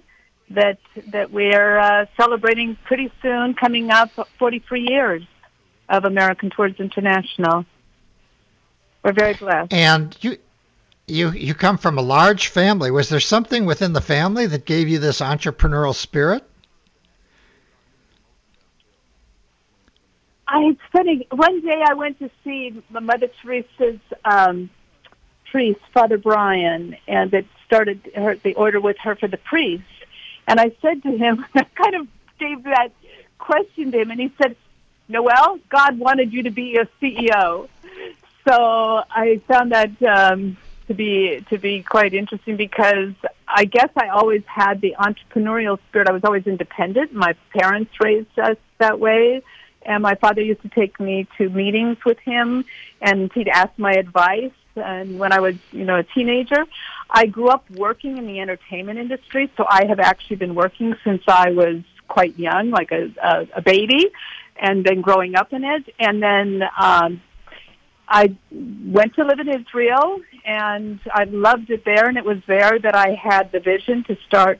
that 0.51 0.77
that 1.07 1.31
we're 1.31 1.79
uh, 1.79 2.05
celebrating 2.15 2.77
pretty 2.85 3.11
soon, 3.23 3.55
coming 3.55 3.89
up 3.89 4.11
43 4.37 4.87
years 4.87 5.23
of 5.89 6.05
American 6.05 6.51
Tours 6.51 6.75
International. 6.77 7.65
We're 9.03 9.13
very 9.13 9.33
blessed. 9.33 9.73
And 9.73 10.15
you 10.21 10.37
you 11.07 11.31
you 11.31 11.55
come 11.55 11.79
from 11.79 11.97
a 11.97 12.03
large 12.03 12.49
family. 12.49 12.91
Was 12.91 13.09
there 13.09 13.19
something 13.19 13.65
within 13.65 13.93
the 13.93 14.01
family 14.01 14.45
that 14.45 14.65
gave 14.65 14.87
you 14.89 14.99
this 14.99 15.21
entrepreneurial 15.21 15.95
spirit? 15.95 16.43
I 20.47 20.59
it's 20.65 20.81
funny. 20.91 21.27
One 21.31 21.61
day 21.61 21.81
I 21.83 21.95
went 21.95 22.19
to 22.19 22.29
see 22.43 22.79
Mother 22.91 23.29
Teresa's 23.41 24.01
um, 24.23 24.69
priest, 25.51 25.79
Father 25.95 26.19
Brian, 26.19 26.95
and 27.07 27.33
it 27.33 27.47
started 27.69 28.11
her, 28.15 28.35
the 28.35 28.55
order 28.55 28.81
with 28.81 28.97
her 28.97 29.15
for 29.15 29.27
the 29.27 29.37
priest. 29.37 29.83
And 30.47 30.59
I 30.59 30.71
said 30.81 31.03
to 31.03 31.15
him, 31.15 31.45
I 31.55 31.63
kind 31.63 31.95
of 31.95 32.07
gave 32.39 32.63
that 32.63 32.89
question 33.37 33.91
to 33.91 33.99
him, 34.01 34.09
and 34.09 34.19
he 34.19 34.33
said, 34.41 34.55
"Noel, 35.07 35.59
God 35.69 35.99
wanted 35.99 36.33
you 36.33 36.43
to 36.43 36.49
be 36.49 36.77
a 36.77 36.85
CEO." 36.99 37.69
So 38.47 39.03
I 39.11 39.41
found 39.47 39.71
that 39.71 40.01
um, 40.01 40.57
to 40.87 40.95
be 40.95 41.45
to 41.49 41.57
be 41.59 41.83
quite 41.83 42.13
interesting 42.13 42.57
because 42.57 43.13
I 43.47 43.65
guess 43.65 43.89
I 43.95 44.09
always 44.09 44.43
had 44.45 44.81
the 44.81 44.95
entrepreneurial 44.99 45.77
spirit. 45.87 46.09
I 46.09 46.11
was 46.11 46.23
always 46.23 46.47
independent. 46.47 47.13
My 47.13 47.35
parents 47.55 47.91
raised 47.99 48.39
us 48.39 48.57
that 48.79 48.99
way, 48.99 49.43
and 49.83 50.01
my 50.01 50.15
father 50.15 50.41
used 50.41 50.63
to 50.63 50.69
take 50.69 50.99
me 50.99 51.27
to 51.37 51.49
meetings 51.49 52.03
with 52.03 52.19
him, 52.19 52.65
and 53.01 53.31
he'd 53.33 53.49
ask 53.49 53.71
my 53.77 53.93
advice. 53.93 54.51
And 54.79 55.19
when 55.19 55.31
I 55.31 55.39
was, 55.39 55.55
you 55.71 55.85
know, 55.85 55.97
a 55.97 56.03
teenager, 56.03 56.65
I 57.09 57.25
grew 57.25 57.49
up 57.49 57.69
working 57.71 58.17
in 58.17 58.25
the 58.25 58.39
entertainment 58.39 58.99
industry, 58.99 59.51
so 59.57 59.65
I 59.69 59.85
have 59.85 59.99
actually 59.99 60.37
been 60.37 60.55
working 60.55 60.95
since 61.03 61.23
I 61.27 61.51
was 61.51 61.81
quite 62.07 62.37
young, 62.37 62.71
like 62.71 62.91
a, 62.91 63.11
a, 63.21 63.47
a 63.57 63.61
baby, 63.61 64.09
and 64.55 64.83
then 64.83 65.01
growing 65.01 65.35
up 65.35 65.53
in 65.53 65.63
it. 65.63 65.93
And 65.99 66.21
then 66.21 66.63
um, 66.79 67.21
I 68.07 68.35
went 68.51 69.15
to 69.15 69.23
live 69.23 69.39
in 69.39 69.47
Israel 69.47 70.19
and 70.43 70.99
I 71.11 71.25
loved 71.25 71.69
it 71.69 71.85
there 71.85 72.07
and 72.07 72.17
it 72.17 72.25
was 72.25 72.39
there 72.47 72.79
that 72.79 72.95
I 72.95 73.13
had 73.13 73.51
the 73.51 73.59
vision 73.59 74.03
to 74.05 74.17
start 74.27 74.59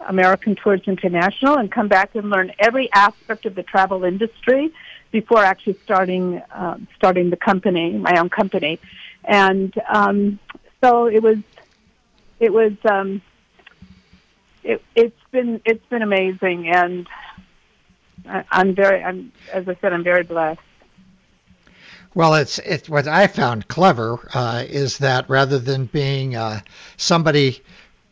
American 0.00 0.56
Tours 0.56 0.80
International 0.86 1.58
and 1.58 1.70
come 1.70 1.88
back 1.88 2.14
and 2.14 2.30
learn 2.30 2.52
every 2.58 2.90
aspect 2.92 3.44
of 3.44 3.54
the 3.54 3.62
travel 3.62 4.04
industry 4.04 4.72
before 5.10 5.42
actually 5.42 5.78
starting 5.84 6.42
um, 6.52 6.88
starting 6.96 7.30
the 7.30 7.36
company, 7.36 7.92
my 7.92 8.18
own 8.18 8.28
company. 8.28 8.78
And 9.26 9.74
um, 9.88 10.38
so 10.80 11.06
it 11.06 11.22
was 11.22 11.38
it 12.38 12.52
was 12.52 12.72
um, 12.88 13.20
it, 14.62 14.82
it's 14.94 15.20
been 15.30 15.60
it's 15.64 15.84
been 15.86 16.02
amazing 16.02 16.68
and 16.68 17.08
I, 18.28 18.44
I'm 18.50 18.74
very 18.74 19.02
I'm 19.02 19.32
as 19.52 19.68
I 19.68 19.76
said 19.80 19.92
I'm 19.92 20.04
very 20.04 20.22
blessed. 20.22 20.60
Well, 22.14 22.34
it's 22.34 22.58
it's 22.60 22.88
what 22.88 23.06
I 23.06 23.26
found 23.26 23.68
clever 23.68 24.18
uh, 24.32 24.64
is 24.66 24.98
that 24.98 25.28
rather 25.28 25.58
than 25.58 25.86
being 25.86 26.34
uh, 26.34 26.60
somebody 26.96 27.62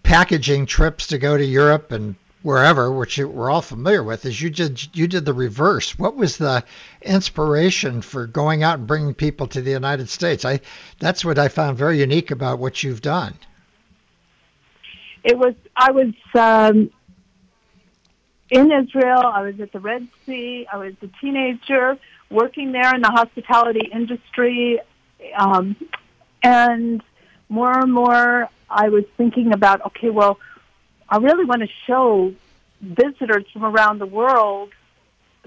packaging 0.03 0.67
trips 0.67 1.07
to 1.09 1.19
go 1.19 1.37
to 1.37 1.45
Europe 1.45 1.91
and 1.91 2.15
wherever, 2.45 2.93
which 2.93 3.17
we're 3.17 3.51
all 3.51 3.63
familiar 3.63 4.03
with, 4.03 4.27
is 4.27 4.41
you 4.41 4.51
did 4.51 4.95
you 4.95 5.09
did 5.09 5.25
the 5.25 5.33
reverse. 5.33 5.99
What 5.99 6.15
was 6.15 6.37
the 6.37 6.63
inspiration 7.01 8.03
for 8.03 8.27
going 8.27 8.63
out 8.63 8.79
and 8.79 8.87
bringing 8.87 9.15
people 9.15 9.47
to 9.49 9.63
the 9.63 9.71
United 9.71 10.09
States? 10.11 10.45
I 10.45 10.61
that's 11.01 11.25
what 11.25 11.39
I 11.39 11.49
found 11.49 11.79
very 11.79 11.99
unique 11.99 12.31
about 12.31 12.59
what 12.59 12.83
you've 12.83 13.01
done. 13.01 13.35
It 15.25 15.39
was 15.39 15.55
I 15.75 15.91
was 15.91 16.13
um, 16.35 16.91
in 18.51 18.71
Israel. 18.71 19.23
I 19.25 19.41
was 19.41 19.59
at 19.59 19.73
the 19.73 19.81
Red 19.81 20.07
Sea. 20.27 20.67
I 20.71 20.77
was 20.77 20.93
a 21.01 21.09
teenager 21.23 21.99
working 22.31 22.73
there 22.73 22.95
in 22.95 23.01
the 23.01 23.11
hospitality 23.11 23.89
industry, 23.91 24.81
um, 25.39 25.77
and 26.43 27.03
more 27.49 27.79
and 27.79 27.91
more 27.91 28.51
I 28.69 28.91
was 28.91 29.05
thinking 29.17 29.55
about 29.55 29.81
okay, 29.87 30.11
well 30.11 30.39
I 31.09 31.19
really 31.19 31.45
want 31.45 31.63
to 31.63 31.69
show 31.87 32.35
visitors 32.81 33.45
from 33.53 33.65
around 33.65 33.99
the 33.99 34.07
world 34.07 34.71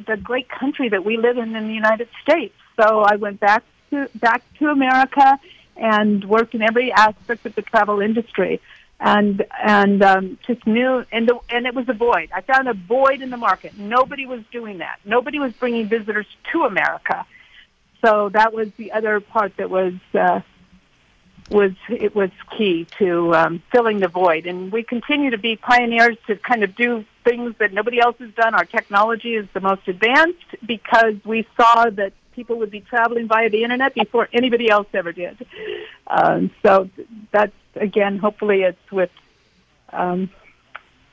the 0.06 0.18
great 0.18 0.48
country 0.50 0.90
that 0.90 1.04
we 1.04 1.18
live 1.18 1.38
in 1.38 1.56
in 1.56 1.68
the 1.68 1.74
United 1.74 2.08
States. 2.22 2.54
So 2.80 3.02
I 3.02 3.16
went 3.16 3.40
back 3.40 3.64
to 3.90 4.10
back 4.16 4.44
to 4.60 4.68
America 4.68 5.40
and 5.76 6.24
worked 6.26 6.54
in 6.56 6.62
every 6.62 6.92
aspect 6.92 7.46
of 7.46 7.56
the 7.56 7.62
travel 7.62 8.00
industry, 8.02 8.62
and 9.00 9.46
and 9.64 10.04
um, 10.04 10.38
just 10.46 10.66
knew 10.68 11.04
and 11.12 11.28
the, 11.28 11.40
and 11.50 11.66
it 11.66 11.74
was 11.74 11.90
a 11.90 11.94
void. 11.94 12.30
I 12.34 12.42
found 12.42 12.68
a 12.68 12.74
void 12.74 13.22
in 13.22 13.30
the 13.30 13.38
market. 13.38 13.78
Nobody 13.78 14.26
was 14.26 14.42
doing 14.52 14.80
that. 14.80 15.00
Nobody 15.06 15.40
was 15.40 15.54
bringing 15.54 15.88
visitors 15.88 16.28
to 16.52 16.64
America. 16.64 17.26
So 18.06 18.30
that 18.30 18.54
was 18.54 18.72
the 18.78 18.92
other 18.92 19.20
part 19.20 19.58
that 19.58 19.72
was 19.72 19.94
uh, 20.14 20.42
was 21.50 21.72
it 21.90 22.16
was 22.16 22.30
key 22.58 22.86
to 22.98 23.34
um, 23.36 23.64
filling 23.72 24.00
the 24.00 24.08
void. 24.08 24.46
And 24.46 24.72
we 24.72 24.84
continue 24.84 25.30
to 25.32 25.38
be 25.38 25.56
pioneers 25.56 26.18
to 26.28 26.36
kind 26.36 26.64
of 26.64 26.76
do 26.76 27.06
things 27.24 27.56
that 27.60 27.74
nobody 27.74 28.00
else 28.00 28.18
has 28.20 28.32
done. 28.32 28.54
Our 28.54 28.66
technology 28.66 29.36
is 29.36 29.48
the 29.54 29.60
most 29.60 29.88
advanced 29.88 30.56
because 30.66 31.16
we 31.24 31.48
saw 31.56 31.90
that 31.90 32.14
people 32.34 32.58
would 32.58 32.72
be 32.72 32.82
traveling 32.82 33.28
via 33.28 33.50
the 33.50 33.64
internet 33.64 33.96
before 33.96 34.30
anybody 34.32 34.70
else 34.70 34.88
ever 34.94 35.12
did. 35.12 35.46
Um, 36.06 36.52
so 36.62 36.90
that's 37.32 37.56
again, 37.76 38.18
hopefully, 38.18 38.64
it's 38.64 38.92
with 38.92 39.12
um, 39.92 40.30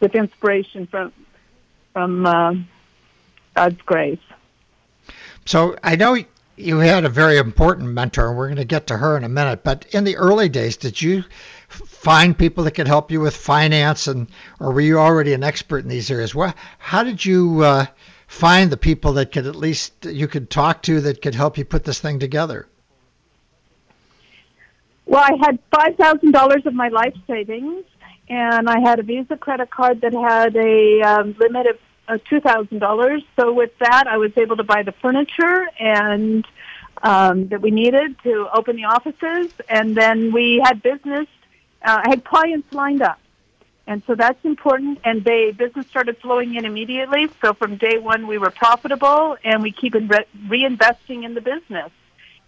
with 0.00 0.14
inspiration 0.14 0.86
from 0.86 1.12
from 1.92 2.26
uh, 2.26 2.54
God's 3.54 3.80
grace. 3.82 4.18
So 5.44 5.76
I 5.82 5.96
know 5.96 6.16
you 6.56 6.78
had 6.78 7.04
a 7.04 7.08
very 7.08 7.38
important 7.38 7.90
mentor, 7.90 8.28
and 8.28 8.36
we're 8.36 8.48
going 8.48 8.56
to 8.56 8.64
get 8.64 8.86
to 8.88 8.96
her 8.96 9.16
in 9.16 9.24
a 9.24 9.28
minute. 9.28 9.64
But 9.64 9.86
in 9.92 10.04
the 10.04 10.16
early 10.16 10.48
days, 10.48 10.76
did 10.76 11.00
you 11.00 11.24
find 11.68 12.36
people 12.36 12.64
that 12.64 12.72
could 12.72 12.86
help 12.86 13.10
you 13.10 13.20
with 13.20 13.36
finance, 13.36 14.06
and 14.06 14.28
or 14.60 14.72
were 14.72 14.80
you 14.80 14.98
already 14.98 15.32
an 15.32 15.42
expert 15.42 15.78
in 15.78 15.88
these 15.88 16.10
areas? 16.10 16.34
What, 16.34 16.54
how 16.78 17.02
did 17.02 17.24
you 17.24 17.62
uh, 17.62 17.86
find 18.26 18.70
the 18.70 18.76
people 18.76 19.14
that 19.14 19.32
could 19.32 19.46
at 19.46 19.56
least 19.56 20.04
you 20.04 20.28
could 20.28 20.50
talk 20.50 20.82
to 20.82 21.00
that 21.02 21.22
could 21.22 21.34
help 21.34 21.58
you 21.58 21.64
put 21.64 21.84
this 21.84 22.00
thing 22.00 22.18
together? 22.18 22.66
Well, 25.06 25.22
I 25.22 25.36
had 25.44 25.58
five 25.70 25.96
thousand 25.96 26.32
dollars 26.32 26.64
of 26.66 26.74
my 26.74 26.88
life 26.88 27.14
savings, 27.26 27.84
and 28.28 28.68
I 28.68 28.80
had 28.80 29.00
a 29.00 29.02
Visa 29.02 29.36
credit 29.36 29.70
card 29.70 30.00
that 30.00 30.14
had 30.14 30.56
a 30.56 31.02
um, 31.02 31.36
limit 31.38 31.66
of 31.66 31.78
uh, 32.08 32.18
two 32.28 32.40
thousand 32.40 32.78
dollars. 32.78 33.22
So 33.36 33.52
with 33.52 33.76
that, 33.78 34.06
I 34.06 34.18
was 34.18 34.36
able 34.36 34.56
to 34.56 34.64
buy 34.64 34.82
the 34.82 34.92
furniture 34.92 35.66
and 35.78 36.46
um, 37.02 37.48
that 37.48 37.60
we 37.60 37.70
needed 37.70 38.16
to 38.22 38.48
open 38.52 38.76
the 38.76 38.84
offices, 38.84 39.52
and 39.68 39.96
then 39.96 40.32
we 40.32 40.60
had 40.64 40.82
business. 40.82 41.26
Uh, 41.82 42.00
I 42.04 42.08
had 42.08 42.24
clients 42.24 42.72
lined 42.72 43.02
up, 43.02 43.20
and 43.86 44.02
so 44.06 44.14
that's 44.14 44.42
important. 44.44 45.00
And 45.04 45.24
they 45.24 45.50
business 45.52 45.86
started 45.86 46.18
flowing 46.18 46.54
in 46.54 46.64
immediately. 46.64 47.28
So 47.40 47.52
from 47.52 47.76
day 47.76 47.98
one, 47.98 48.26
we 48.26 48.38
were 48.38 48.50
profitable, 48.50 49.36
and 49.44 49.62
we 49.62 49.72
keep 49.72 49.94
re- 49.94 50.26
reinvesting 50.46 51.24
in 51.24 51.34
the 51.34 51.42
business, 51.42 51.90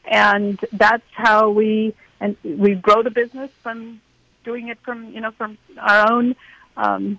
and 0.04 0.58
that's 0.72 1.08
how 1.12 1.50
we 1.50 1.94
and 2.20 2.36
we 2.42 2.74
grow 2.74 3.02
the 3.02 3.10
business 3.10 3.50
from 3.62 4.00
doing 4.44 4.68
it 4.68 4.78
from 4.80 5.12
you 5.12 5.20
know 5.20 5.32
from 5.32 5.58
our 5.78 6.10
own. 6.10 6.36
Um, 6.76 7.18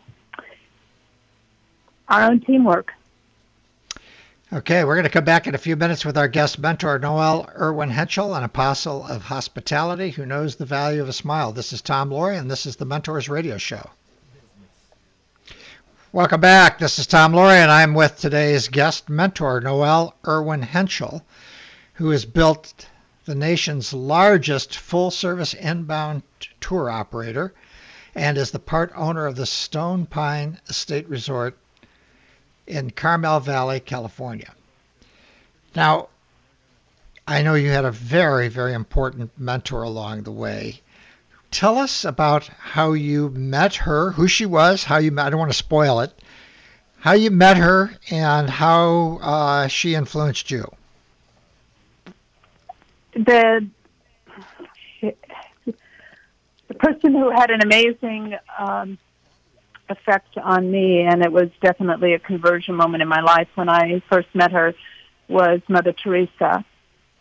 our 2.08 2.24
own 2.24 2.40
teamwork. 2.40 2.94
Okay, 4.54 4.86
we're 4.86 4.96
going 4.96 5.04
to 5.04 5.10
come 5.10 5.26
back 5.26 5.46
in 5.46 5.56
a 5.56 5.58
few 5.58 5.76
minutes 5.76 6.06
with 6.06 6.18
our 6.18 6.30
guest 6.30 6.58
mentor, 6.58 6.98
Noel 7.00 7.50
Irwin 7.60 7.90
Hentschel, 7.90 8.38
an 8.38 8.46
apostle 8.46 9.06
of 9.06 9.24
hospitality 9.24 10.12
who 10.12 10.26
knows 10.26 10.56
the 10.56 10.66
value 10.66 11.02
of 11.02 11.10
a 11.10 11.14
smile. 11.14 11.52
This 11.52 11.74
is 11.74 11.82
Tom 11.82 12.12
Loarie, 12.12 12.40
and 12.40 12.50
this 12.50 12.66
is 12.66 12.78
the 12.78 12.86
Mentors 12.86 13.28
Radio 13.28 13.58
Show. 13.58 13.90
Welcome 16.14 16.40
back. 16.40 16.80
This 16.80 16.98
is 16.98 17.08
Tom 17.08 17.34
Loarie, 17.34 17.62
and 17.62 17.70
I'm 17.70 17.94
with 17.94 18.18
today's 18.18 18.70
guest 18.70 19.10
mentor, 19.10 19.60
Noel 19.60 20.16
Irwin 20.26 20.62
Hentschel, 20.62 21.24
who 21.96 22.12
has 22.12 22.24
built 22.24 22.88
the 23.26 23.36
nation's 23.36 23.92
largest 23.94 24.78
full 24.78 25.12
service 25.12 25.54
inbound 25.54 26.24
tour 26.62 26.90
operator 26.90 27.54
and 28.16 28.38
is 28.38 28.52
the 28.52 28.60
part 28.60 28.94
owner 28.96 29.26
of 29.26 29.36
the 29.36 29.46
Stone 29.46 30.06
Pine 30.06 30.58
Estate 30.70 31.10
Resort 31.10 31.58
in 32.68 32.92
Carmel 32.92 33.40
Valley, 33.40 33.80
California. 33.80 34.54
Now, 35.76 36.10
I 37.28 37.42
know 37.42 37.56
you 37.56 37.70
had 37.70 37.86
a 37.86 37.92
very, 37.92 38.48
very 38.48 38.74
important 38.74 39.32
mentor 39.38 39.84
along 39.84 40.24
the 40.24 40.32
way. 40.32 40.82
Tell 41.52 41.78
us 41.78 42.06
about 42.06 42.48
how 42.48 42.94
you 42.94 43.30
met 43.30 43.76
her, 43.76 44.12
who 44.12 44.28
she 44.28 44.46
was, 44.46 44.84
how 44.84 44.98
you 44.98 45.12
met, 45.12 45.28
I 45.28 45.30
don't 45.30 45.40
want 45.40 45.52
to 45.52 45.58
spoil 45.58 46.02
it, 46.02 46.14
how 47.00 47.14
you 47.14 47.32
met 47.32 47.58
her, 47.58 47.92
and 48.12 48.50
how 48.50 49.20
uh, 49.22 49.68
she 49.68 49.96
influenced 49.96 50.52
you. 50.52 50.70
The 53.14 53.68
the 55.02 56.74
person 56.80 57.14
who 57.14 57.32
had 57.32 57.50
an 57.50 57.62
amazing 57.62 58.36
um, 58.60 58.98
effect 59.90 60.38
on 60.38 60.72
me, 60.72 61.02
and 61.02 61.24
it 61.24 61.32
was 61.32 61.50
definitely 61.62 62.14
a 62.14 62.20
conversion 62.20 62.76
moment 62.76 63.02
in 63.02 63.08
my 63.08 63.22
life 63.22 63.48
when 63.56 63.70
I 63.70 64.02
first 64.10 64.28
met 64.34 64.52
her. 64.52 64.74
Was 65.30 65.60
Mother 65.68 65.92
Teresa, 65.92 66.64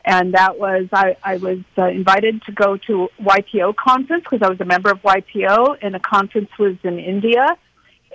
and 0.05 0.35
that 0.35 0.59
was 0.59 0.87
I, 0.93 1.17
I 1.25 1.39
was 1.39 1.59
uh, 1.77 1.87
invited 1.87 2.43
to 2.43 2.53
go 2.53 2.77
to 2.77 3.09
YPO 3.21 3.75
conference 3.75 4.23
because 4.23 4.43
I 4.43 4.49
was 4.49 4.61
a 4.61 4.65
member 4.65 4.91
of 4.91 5.03
YPO, 5.03 5.79
and 5.83 5.93
the 5.93 5.99
conference 5.99 6.51
was 6.57 6.77
in 6.85 7.01
India, 7.01 7.57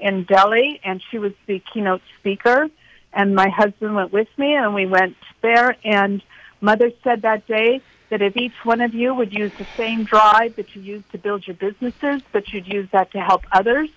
in 0.02 0.24
Delhi, 0.24 0.80
and 0.86 1.04
she 1.12 1.20
was 1.20 1.34
the 1.48 1.62
keynote 1.74 2.02
speaker. 2.18 2.70
And 3.14 3.36
my 3.36 3.50
husband 3.50 3.94
went 3.94 4.14
with 4.14 4.30
me, 4.38 4.56
and 4.56 4.74
we 4.74 4.86
went 4.86 5.18
there. 5.42 5.76
And 5.84 6.24
Mother 6.62 6.92
said 7.04 7.24
that 7.24 7.46
day 7.46 7.82
that 8.10 8.22
if 8.22 8.38
each 8.38 8.54
one 8.64 8.80
of 8.80 8.94
you 8.94 9.14
would 9.14 9.34
use 9.34 9.52
the 9.58 9.68
same 9.76 10.06
drive 10.06 10.56
that 10.56 10.74
you 10.76 10.82
use 10.82 11.04
to 11.12 11.18
build 11.18 11.46
your 11.46 11.56
businesses, 11.56 12.22
that 12.32 12.54
you'd 12.54 12.68
use 12.68 12.88
that 12.92 13.12
to 13.12 13.20
help 13.20 13.44
others, 13.52 13.90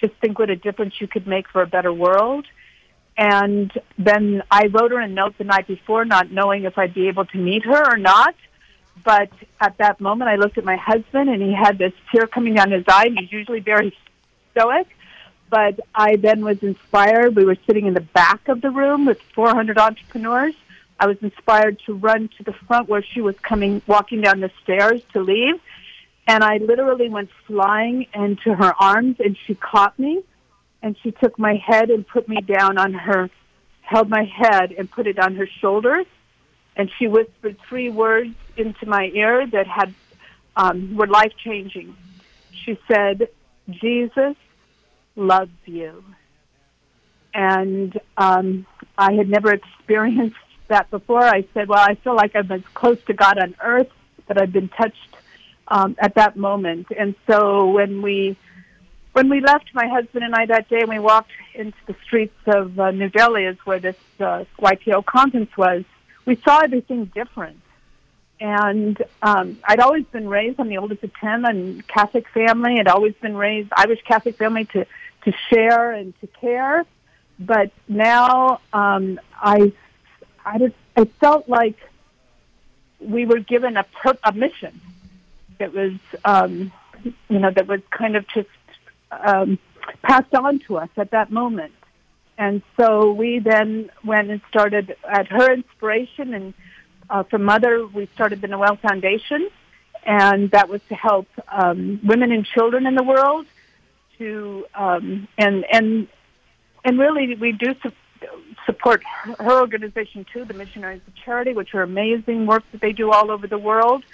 just 0.00 0.14
think 0.14 0.38
what 0.38 0.50
a 0.50 0.56
difference 0.56 1.00
you 1.00 1.06
could 1.06 1.26
make 1.26 1.48
for 1.48 1.62
a 1.62 1.66
better 1.66 1.92
world. 1.92 2.46
And 3.16 3.72
then 3.98 4.42
I 4.50 4.66
wrote 4.66 4.90
her 4.90 5.00
a 5.00 5.08
note 5.08 5.38
the 5.38 5.44
night 5.44 5.66
before, 5.66 6.04
not 6.04 6.30
knowing 6.30 6.64
if 6.64 6.76
I'd 6.76 6.94
be 6.94 7.08
able 7.08 7.24
to 7.26 7.38
meet 7.38 7.64
her 7.64 7.94
or 7.94 7.96
not. 7.96 8.34
But 9.04 9.30
at 9.60 9.78
that 9.78 10.00
moment, 10.00 10.28
I 10.28 10.36
looked 10.36 10.58
at 10.58 10.64
my 10.64 10.76
husband, 10.76 11.30
and 11.30 11.42
he 11.42 11.52
had 11.52 11.78
this 11.78 11.92
tear 12.10 12.26
coming 12.26 12.54
down 12.54 12.70
his 12.70 12.84
eye. 12.88 13.10
He's 13.16 13.32
usually 13.32 13.60
very 13.60 13.96
stoic. 14.50 14.88
But 15.48 15.80
I 15.94 16.16
then 16.16 16.44
was 16.44 16.62
inspired. 16.62 17.36
We 17.36 17.44
were 17.44 17.56
sitting 17.66 17.86
in 17.86 17.94
the 17.94 18.00
back 18.00 18.48
of 18.48 18.60
the 18.60 18.70
room 18.70 19.06
with 19.06 19.20
400 19.34 19.78
entrepreneurs. 19.78 20.54
I 20.98 21.06
was 21.06 21.18
inspired 21.22 21.78
to 21.86 21.94
run 21.94 22.28
to 22.36 22.42
the 22.42 22.52
front 22.52 22.88
where 22.88 23.02
she 23.02 23.20
was 23.20 23.36
coming, 23.38 23.80
walking 23.86 24.22
down 24.22 24.40
the 24.40 24.50
stairs 24.62 25.02
to 25.12 25.20
leave 25.20 25.60
and 26.26 26.42
I 26.42 26.58
literally 26.58 27.08
went 27.08 27.30
flying 27.46 28.06
into 28.12 28.54
her 28.54 28.74
arms 28.80 29.16
and 29.20 29.36
she 29.46 29.54
caught 29.54 29.98
me 29.98 30.22
and 30.82 30.96
she 31.02 31.12
took 31.12 31.38
my 31.38 31.54
head 31.54 31.90
and 31.90 32.06
put 32.06 32.28
me 32.28 32.40
down 32.40 32.78
on 32.78 32.92
her, 32.92 33.30
held 33.82 34.08
my 34.08 34.24
head 34.24 34.72
and 34.72 34.90
put 34.90 35.06
it 35.06 35.18
on 35.18 35.36
her 35.36 35.46
shoulders. 35.46 36.06
And 36.76 36.90
she 36.98 37.06
whispered 37.06 37.56
three 37.68 37.88
words 37.88 38.34
into 38.56 38.86
my 38.86 39.10
ear 39.14 39.46
that 39.46 39.66
had, 39.66 39.94
um, 40.56 40.96
were 40.96 41.06
life 41.06 41.32
changing. 41.42 41.96
She 42.52 42.78
said, 42.88 43.28
Jesus 43.70 44.36
loves 45.14 45.50
you. 45.64 46.04
And 47.32 47.98
um, 48.16 48.66
I 48.98 49.12
had 49.12 49.28
never 49.28 49.52
experienced 49.52 50.36
that 50.68 50.90
before. 50.90 51.22
I 51.22 51.46
said, 51.54 51.68
well, 51.68 51.78
I 51.78 51.94
feel 51.94 52.16
like 52.16 52.34
I'm 52.34 52.50
as 52.50 52.62
close 52.74 52.98
to 53.06 53.14
God 53.14 53.38
on 53.38 53.54
earth 53.62 53.90
that 54.26 54.40
I've 54.40 54.52
been 54.52 54.68
touched 54.68 55.16
um, 55.68 55.96
at 55.98 56.14
that 56.14 56.36
moment. 56.36 56.88
And 56.96 57.14
so 57.26 57.70
when 57.70 58.02
we 58.02 58.36
when 59.12 59.30
we 59.30 59.40
left, 59.40 59.74
my 59.74 59.86
husband 59.86 60.24
and 60.24 60.34
I 60.34 60.44
that 60.46 60.68
day, 60.68 60.80
and 60.80 60.88
we 60.90 60.98
walked 60.98 61.30
into 61.54 61.78
the 61.86 61.96
streets 62.04 62.36
of 62.46 62.78
uh, 62.78 62.90
New 62.90 63.08
Delhi, 63.08 63.44
is 63.44 63.56
where 63.64 63.78
this 63.78 63.96
uh, 64.20 64.44
YPO 64.60 65.06
conference 65.06 65.56
was. 65.56 65.84
We 66.26 66.36
saw 66.36 66.60
everything 66.60 67.06
different. 67.06 67.60
And 68.38 69.02
um, 69.22 69.58
I'd 69.64 69.80
always 69.80 70.04
been 70.04 70.28
raised. 70.28 70.60
I'm 70.60 70.68
the 70.68 70.76
oldest 70.76 71.02
of 71.02 71.14
ten. 71.14 71.46
I'm 71.46 71.80
Catholic 71.82 72.28
family. 72.28 72.78
I'd 72.78 72.88
always 72.88 73.14
been 73.14 73.34
raised 73.34 73.70
Irish 73.74 74.02
Catholic 74.02 74.36
family 74.36 74.66
to 74.66 74.86
to 75.26 75.32
share 75.50 75.92
and 75.92 76.18
to 76.20 76.26
care. 76.26 76.84
But 77.38 77.70
now 77.88 78.60
um, 78.72 79.20
I, 79.34 79.72
I, 80.44 80.58
just, 80.58 80.74
I 80.96 81.04
felt 81.20 81.48
like 81.48 81.76
we 83.00 83.26
were 83.26 83.40
given 83.40 83.76
a, 83.76 83.84
per- 83.84 84.18
a 84.24 84.32
mission 84.32 84.80
that 85.58 85.72
was, 85.72 85.92
um, 86.24 86.72
you 87.28 87.38
know, 87.38 87.50
that 87.50 87.66
was 87.66 87.80
kind 87.90 88.16
of 88.16 88.26
just 88.28 88.48
um, 89.10 89.58
passed 90.02 90.34
on 90.34 90.60
to 90.66 90.78
us 90.78 90.88
at 90.96 91.10
that 91.10 91.30
moment. 91.30 91.72
And 92.38 92.62
so 92.78 93.12
we 93.12 93.38
then 93.38 93.90
went 94.04 94.30
and 94.30 94.40
started 94.50 94.94
at 95.08 95.26
her 95.28 95.52
inspiration 95.52 96.34
and 96.34 96.54
uh, 97.08 97.22
from 97.24 97.44
Mother, 97.44 97.86
we 97.86 98.08
started 98.14 98.40
the 98.40 98.48
Noel 98.48 98.76
Foundation, 98.76 99.48
and 100.04 100.50
that 100.50 100.68
was 100.68 100.80
to 100.88 100.94
help 100.94 101.26
um, 101.48 102.00
women 102.04 102.32
and 102.32 102.44
children 102.44 102.86
in 102.86 102.94
the 102.94 103.02
world 103.02 103.46
to 104.18 104.66
um, 104.74 105.28
and 105.38 105.64
and 105.70 106.08
and 106.84 106.98
really 106.98 107.34
we 107.34 107.52
do 107.52 107.74
su- 107.82 107.92
support 108.64 109.02
her 109.04 109.60
organization 109.60 110.24
too, 110.32 110.44
the 110.44 110.54
Missionaries 110.54 111.02
of 111.06 111.14
Charity, 111.14 111.52
which 111.52 111.74
are 111.74 111.82
amazing 111.82 112.46
work 112.46 112.64
that 112.72 112.80
they 112.80 112.92
do 112.92 113.10
all 113.10 113.30
over 113.30 113.46
the 113.46 113.58
world. 113.58 114.04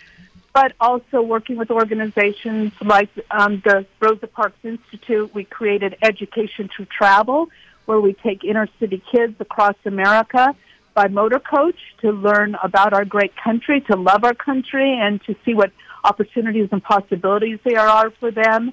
But 0.52 0.74
also 0.80 1.22
working 1.22 1.56
with 1.56 1.70
organizations 1.70 2.72
like 2.82 3.08
um, 3.30 3.62
the 3.64 3.86
Rosa 4.00 4.26
Parks 4.26 4.58
Institute, 4.62 5.34
we 5.34 5.44
created 5.44 5.96
Education 6.02 6.68
Through 6.74 6.86
Travel, 6.86 7.48
where 7.86 8.00
we 8.00 8.12
take 8.12 8.44
inner 8.44 8.68
city 8.78 9.02
kids 9.10 9.34
across 9.40 9.76
America 9.86 10.54
by 10.94 11.08
motor 11.08 11.38
coach 11.38 11.78
to 12.02 12.12
learn 12.12 12.54
about 12.62 12.92
our 12.92 13.06
great 13.06 13.34
country, 13.36 13.80
to 13.82 13.96
love 13.96 14.24
our 14.24 14.34
country, 14.34 14.92
and 15.00 15.22
to 15.24 15.34
see 15.44 15.54
what 15.54 15.72
opportunities 16.04 16.68
and 16.70 16.82
possibilities 16.82 17.58
there 17.64 17.80
are 17.80 18.10
for 18.10 18.30
them. 18.30 18.72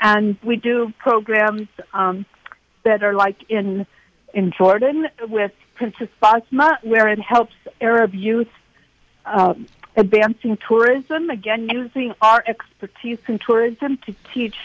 And 0.00 0.38
we 0.42 0.56
do 0.56 0.92
programs 0.98 1.68
um, 1.92 2.24
that 2.84 3.02
are 3.02 3.14
like 3.14 3.36
in 3.50 3.86
in 4.34 4.52
Jordan 4.56 5.06
with 5.22 5.52
Princess 5.74 6.08
Basma, 6.22 6.82
where 6.82 7.08
it 7.08 7.18
helps 7.18 7.54
Arab 7.80 8.14
youth 8.14 8.48
um, 9.24 9.66
advancing 9.98 10.56
tourism. 10.66 11.30
Again, 11.30 11.68
using 11.68 12.14
our 12.22 12.42
expertise 12.46 13.18
in 13.28 13.38
tourism 13.38 13.98
to 14.06 14.14
teach 14.32 14.56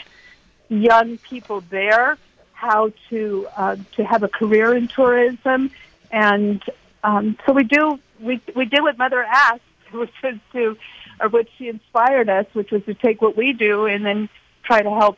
young 0.70 1.18
people 1.18 1.62
there 1.70 2.18
how 2.54 2.92
to 3.10 3.48
uh, 3.58 3.76
to 3.96 4.06
have 4.06 4.24
a 4.24 4.30
career 4.30 4.74
in 4.74 4.88
tourism 4.88 5.70
and 6.14 6.64
um, 7.04 7.38
so 7.46 7.52
we 7.52 7.64
do 7.64 8.00
we 8.20 8.40
we 8.56 8.66
did 8.66 8.82
what 8.82 8.98
Mother 8.98 9.24
asked, 9.24 9.62
which 9.92 10.14
was 10.24 10.36
to, 10.54 10.78
or 11.20 11.30
which 11.30 11.50
she 11.58 11.68
inspired 11.68 12.30
us, 12.30 12.46
which 12.54 12.72
was 12.72 12.84
to 12.86 12.94
take 12.94 13.22
what 13.22 13.36
we 13.36 13.52
do 13.52 13.86
and 13.86 14.06
then 14.06 14.30
try 14.64 14.82
to 14.82 14.90
help 14.90 15.18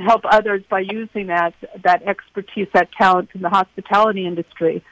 help 0.00 0.22
others 0.24 0.62
by 0.68 0.80
using 0.80 1.28
that 1.28 1.54
that 1.82 2.02
expertise, 2.02 2.68
that 2.72 2.90
talent 2.92 3.28
in 3.34 3.42
the 3.42 3.50
hospitality 3.50 4.26
industry. 4.26 4.82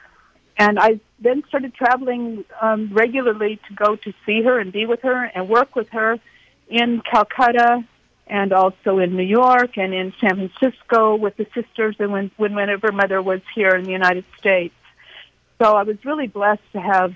And 0.59 0.77
I 0.77 0.99
then 1.21 1.41
started 1.47 1.73
traveling 1.73 2.43
um, 2.61 2.91
regularly 2.91 3.61
to 3.69 3.73
go 3.73 3.95
to 3.95 4.13
see 4.25 4.43
her 4.43 4.59
and 4.59 4.73
be 4.73 4.85
with 4.85 5.01
her 5.03 5.23
and 5.23 5.47
work 5.47 5.73
with 5.73 5.87
her 5.89 6.19
in 6.67 7.01
Calcutta 7.09 7.85
and 8.27 8.51
also 8.51 8.99
in 8.99 9.15
New 9.15 9.23
York 9.23 9.77
and 9.77 9.93
in 9.93 10.13
San 10.19 10.35
Francisco 10.35 11.15
with 11.15 11.37
the 11.37 11.47
sisters 11.55 11.95
and 11.99 12.11
when, 12.11 12.31
when 12.35 12.55
whenever 12.55 12.91
mother 12.91 13.21
was 13.21 13.39
here 13.55 13.69
in 13.69 13.85
the 13.85 13.91
United 13.91 14.25
States. 14.37 14.75
So 15.61 15.75
I 15.75 15.83
was 15.83 15.95
really 16.03 16.27
blessed 16.27 16.71
to 16.73 16.81
have 16.81 17.15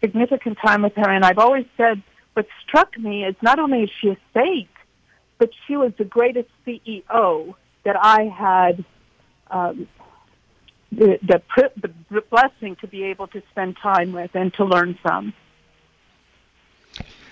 significant 0.00 0.56
time 0.64 0.82
with 0.82 0.94
her. 0.94 1.10
And 1.10 1.24
I've 1.24 1.38
always 1.38 1.66
said 1.76 2.00
what 2.34 2.46
struck 2.64 2.96
me 2.96 3.24
is 3.24 3.34
not 3.42 3.58
only 3.58 3.82
is 3.82 3.90
she 4.00 4.10
a 4.10 4.16
saint, 4.32 4.70
but 5.38 5.50
she 5.66 5.76
was 5.76 5.92
the 5.98 6.04
greatest 6.04 6.48
CEO 6.64 7.54
that 7.82 7.96
I 8.00 8.22
had 8.24 8.84
um, 9.50 9.88
the, 10.92 11.18
the, 11.26 11.90
the 12.10 12.20
blessing 12.22 12.76
to 12.76 12.86
be 12.86 13.04
able 13.04 13.26
to 13.28 13.42
spend 13.50 13.76
time 13.82 14.12
with 14.12 14.30
and 14.34 14.52
to 14.54 14.64
learn 14.64 14.98
from. 15.00 15.32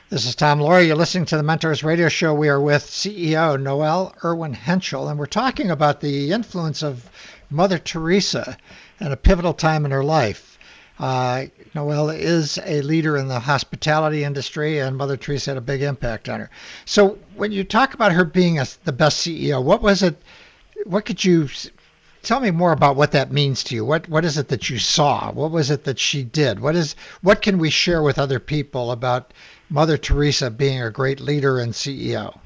This 0.08 0.26
is 0.26 0.34
Tom 0.34 0.58
Loarie. 0.58 0.88
You're 0.88 0.96
listening 0.96 1.26
to 1.26 1.36
the 1.36 1.42
Mentors 1.42 1.84
Radio 1.84 2.08
Show. 2.08 2.34
We 2.34 2.48
are 2.48 2.60
with 2.60 2.82
CEO 2.82 3.60
Noel 3.60 4.12
Irwin 4.24 4.54
Hentschel, 4.54 5.08
and 5.08 5.18
we're 5.18 5.26
talking 5.26 5.70
about 5.70 6.00
the 6.00 6.32
influence 6.32 6.82
of 6.82 7.08
Mother 7.48 7.78
Teresa 7.78 8.56
and 8.98 9.12
a 9.12 9.16
pivotal 9.16 9.54
time 9.54 9.84
in 9.84 9.92
her 9.92 10.02
life. 10.02 10.58
Uh, 10.98 11.46
Noel 11.74 12.10
is 12.10 12.58
a 12.64 12.82
leader 12.82 13.16
in 13.16 13.28
the 13.28 13.38
hospitality 13.38 14.24
industry, 14.24 14.80
and 14.80 14.96
Mother 14.96 15.16
Teresa 15.16 15.52
had 15.52 15.58
a 15.58 15.62
big 15.62 15.82
impact 15.82 16.28
on 16.28 16.40
her. 16.40 16.50
So, 16.86 17.18
when 17.36 17.52
you 17.52 17.62
talk 17.62 17.94
about 17.94 18.12
her 18.12 18.24
being 18.24 18.58
a, 18.58 18.66
the 18.84 18.92
best 18.92 19.24
CEO, 19.24 19.62
what 19.62 19.80
was 19.80 20.02
it? 20.02 20.20
What 20.84 21.04
could 21.04 21.24
you 21.24 21.48
tell 22.22 22.40
me 22.40 22.50
more 22.50 22.72
about 22.72 22.96
what 22.96 23.12
that 23.12 23.32
means 23.32 23.64
to 23.64 23.74
you? 23.74 23.84
What 23.84 24.08
What 24.08 24.24
is 24.24 24.38
it 24.38 24.48
that 24.48 24.70
you 24.70 24.78
saw? 24.78 25.32
What 25.32 25.50
was 25.50 25.70
it 25.70 25.84
that 25.84 25.98
she 25.98 26.22
did? 26.22 26.60
What 26.60 26.76
is 26.76 26.96
What 27.22 27.42
can 27.42 27.58
we 27.58 27.70
share 27.70 28.02
with 28.02 28.18
other 28.18 28.38
people 28.40 28.92
about 28.92 29.32
Mother 29.68 29.96
Teresa 29.96 30.50
being 30.50 30.82
a 30.82 30.90
great 30.90 31.20
leader 31.20 31.58
and 31.58 31.72
CEO? 31.72 32.38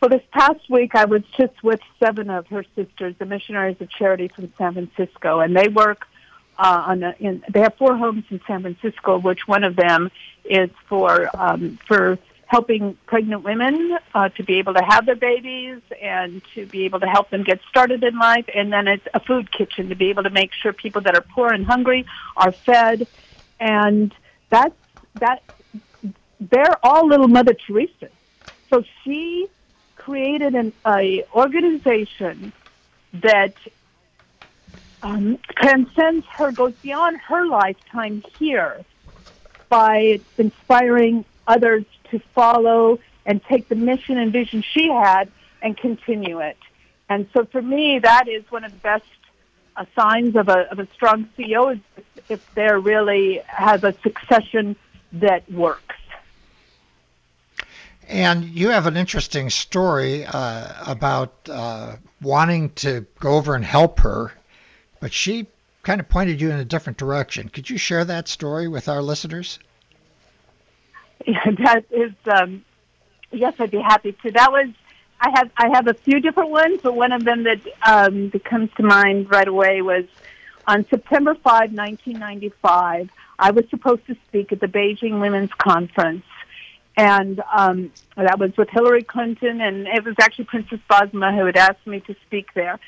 Well, 0.00 0.10
this 0.10 0.22
past 0.32 0.68
week 0.68 0.94
I 0.94 1.06
was 1.06 1.22
just 1.38 1.62
with 1.62 1.80
seven 1.98 2.28
of 2.28 2.46
her 2.48 2.64
sisters, 2.76 3.14
the 3.18 3.24
Missionaries 3.24 3.80
of 3.80 3.88
Charity 3.90 4.28
from 4.28 4.52
San 4.58 4.74
Francisco, 4.74 5.40
and 5.40 5.56
they 5.56 5.68
work 5.68 6.06
uh, 6.58 6.84
on 6.86 7.02
a, 7.02 7.14
in, 7.18 7.42
they 7.52 7.60
have 7.60 7.74
four 7.78 7.96
homes 7.96 8.24
in 8.30 8.40
San 8.46 8.62
Francisco, 8.62 9.18
which 9.18 9.48
one 9.48 9.64
of 9.64 9.76
them 9.76 10.10
is 10.44 10.70
for 10.88 11.30
um, 11.34 11.78
for 11.86 12.18
helping 12.54 12.96
pregnant 13.06 13.42
women 13.42 13.98
uh, 14.14 14.28
to 14.28 14.44
be 14.44 14.54
able 14.60 14.74
to 14.74 14.84
have 14.92 15.04
their 15.06 15.16
babies 15.16 15.80
and 16.00 16.40
to 16.54 16.64
be 16.66 16.84
able 16.84 17.00
to 17.00 17.06
help 17.16 17.28
them 17.30 17.42
get 17.42 17.58
started 17.68 18.04
in 18.04 18.16
life, 18.16 18.48
and 18.54 18.72
then 18.72 18.86
it's 18.86 19.08
a 19.12 19.18
food 19.18 19.50
kitchen 19.50 19.88
to 19.88 19.96
be 19.96 20.08
able 20.10 20.22
to 20.22 20.30
make 20.30 20.52
sure 20.60 20.72
people 20.72 21.02
that 21.06 21.16
are 21.16 21.26
poor 21.34 21.48
and 21.52 21.66
hungry 21.66 22.06
are 22.36 22.52
fed, 22.52 23.08
and 23.58 24.14
that's 24.50 24.76
that. 25.14 25.42
They're 26.38 26.78
all 26.86 27.08
little 27.08 27.26
Mother 27.26 27.54
Teresa. 27.54 28.08
So 28.70 28.84
she 29.02 29.48
created 29.96 30.54
an 30.54 30.72
a 30.86 31.24
organization 31.34 32.52
that 33.14 33.54
um, 35.02 35.38
transcends 35.60 36.24
her, 36.36 36.52
goes 36.52 36.74
beyond 36.88 37.16
her 37.30 37.42
lifetime 37.46 38.22
here 38.38 38.84
by 39.68 40.20
inspiring 40.38 41.24
others 41.48 41.84
to 42.14 42.24
follow 42.34 42.98
and 43.26 43.42
take 43.44 43.68
the 43.68 43.74
mission 43.74 44.18
and 44.18 44.32
vision 44.32 44.62
she 44.62 44.88
had 44.88 45.30
and 45.62 45.76
continue 45.76 46.40
it. 46.40 46.56
And 47.08 47.28
so 47.34 47.44
for 47.44 47.60
me, 47.60 47.98
that 47.98 48.28
is 48.28 48.44
one 48.50 48.64
of 48.64 48.72
the 48.72 48.78
best 48.78 49.04
uh, 49.76 49.84
signs 49.96 50.36
of 50.36 50.48
a, 50.48 50.70
of 50.70 50.78
a 50.78 50.86
strong 50.94 51.28
CEO 51.36 51.74
is 51.74 52.04
if 52.28 52.54
they 52.54 52.72
really 52.72 53.40
have 53.46 53.84
a 53.84 53.92
succession 54.00 54.76
that 55.12 55.50
works. 55.50 55.80
And 58.06 58.44
you 58.44 58.68
have 58.68 58.86
an 58.86 58.96
interesting 58.96 59.50
story 59.50 60.24
uh, 60.26 60.72
about 60.86 61.32
uh, 61.48 61.96
wanting 62.20 62.70
to 62.70 63.06
go 63.18 63.34
over 63.36 63.54
and 63.54 63.64
help 63.64 64.00
her, 64.00 64.32
but 65.00 65.12
she 65.12 65.46
kind 65.82 66.00
of 66.00 66.08
pointed 66.08 66.40
you 66.40 66.50
in 66.50 66.58
a 66.58 66.64
different 66.64 66.98
direction. 66.98 67.48
Could 67.48 67.68
you 67.68 67.78
share 67.78 68.04
that 68.04 68.28
story 68.28 68.68
with 68.68 68.88
our 68.88 69.02
listeners? 69.02 69.58
That 71.26 71.84
is, 71.90 72.12
um, 72.26 72.64
yes, 73.32 73.54
I'd 73.58 73.70
be 73.70 73.80
happy 73.80 74.12
to. 74.12 74.30
That 74.32 74.52
was, 74.52 74.68
I 75.20 75.30
have, 75.34 75.50
I 75.56 75.68
have 75.74 75.86
a 75.86 75.94
few 75.94 76.20
different 76.20 76.50
ones, 76.50 76.80
but 76.82 76.94
one 76.94 77.12
of 77.12 77.24
them 77.24 77.44
that 77.44 77.60
um, 77.86 78.30
that 78.30 78.44
comes 78.44 78.70
to 78.76 78.82
mind 78.82 79.30
right 79.30 79.48
away 79.48 79.80
was 79.80 80.04
on 80.66 80.86
September 80.88 81.34
5, 81.34 81.44
1995. 81.72 83.08
I 83.38 83.50
was 83.50 83.64
supposed 83.70 84.06
to 84.06 84.16
speak 84.28 84.52
at 84.52 84.60
the 84.60 84.66
Beijing 84.66 85.20
Women's 85.20 85.52
Conference 85.56 86.24
and 86.96 87.42
um, 87.52 87.92
that 88.16 88.38
was 88.38 88.56
with 88.56 88.68
Hillary 88.70 89.02
Clinton, 89.02 89.60
and 89.60 89.86
it 89.86 90.04
was 90.04 90.14
actually 90.20 90.44
Princess 90.44 90.78
Basma 90.88 91.36
who 91.36 91.46
had 91.46 91.56
asked 91.56 91.86
me 91.86 92.00
to 92.00 92.14
speak 92.26 92.54
there. 92.54 92.78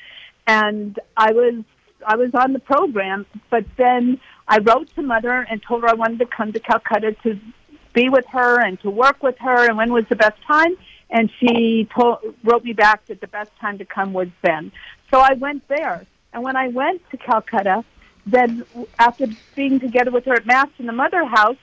And 0.45 0.97
I 1.15 1.33
was 1.33 1.63
I 2.05 2.15
was 2.15 2.31
on 2.33 2.53
the 2.53 2.59
program, 2.59 3.25
but 3.49 3.65
then 3.75 4.19
I 4.47 4.59
wrote 4.59 4.93
to 4.95 5.01
Mother 5.01 5.45
and 5.49 5.61
told 5.61 5.83
her 5.83 5.89
I 5.89 5.93
wanted 5.93 6.19
to 6.19 6.25
come 6.25 6.53
to 6.53 6.59
Calcutta 6.59 7.13
to 7.23 7.39
be 7.93 8.09
with 8.09 8.25
her 8.27 8.59
and 8.59 8.79
to 8.81 8.89
work 8.89 9.21
with 9.23 9.37
her, 9.39 9.67
and 9.67 9.77
when 9.77 9.91
was 9.91 10.05
the 10.09 10.15
best 10.15 10.41
time. 10.43 10.75
And 11.09 11.31
she 11.39 11.87
told, 11.95 12.19
wrote 12.43 12.63
me 12.63 12.73
back 12.73 13.05
that 13.05 13.21
the 13.21 13.27
best 13.27 13.51
time 13.61 13.77
to 13.77 13.85
come 13.85 14.13
was 14.13 14.27
then. 14.41 14.71
So 15.09 15.19
I 15.19 15.33
went 15.33 15.67
there. 15.67 16.05
And 16.33 16.43
when 16.43 16.55
I 16.55 16.67
went 16.67 17.01
to 17.11 17.17
Calcutta, 17.17 17.85
then 18.25 18.65
after 18.99 19.27
being 19.55 19.79
together 19.79 20.11
with 20.11 20.25
her 20.25 20.33
at 20.33 20.45
Mass 20.45 20.67
in 20.79 20.85
the 20.85 20.91
Mother 20.91 21.23
House, 21.25 21.57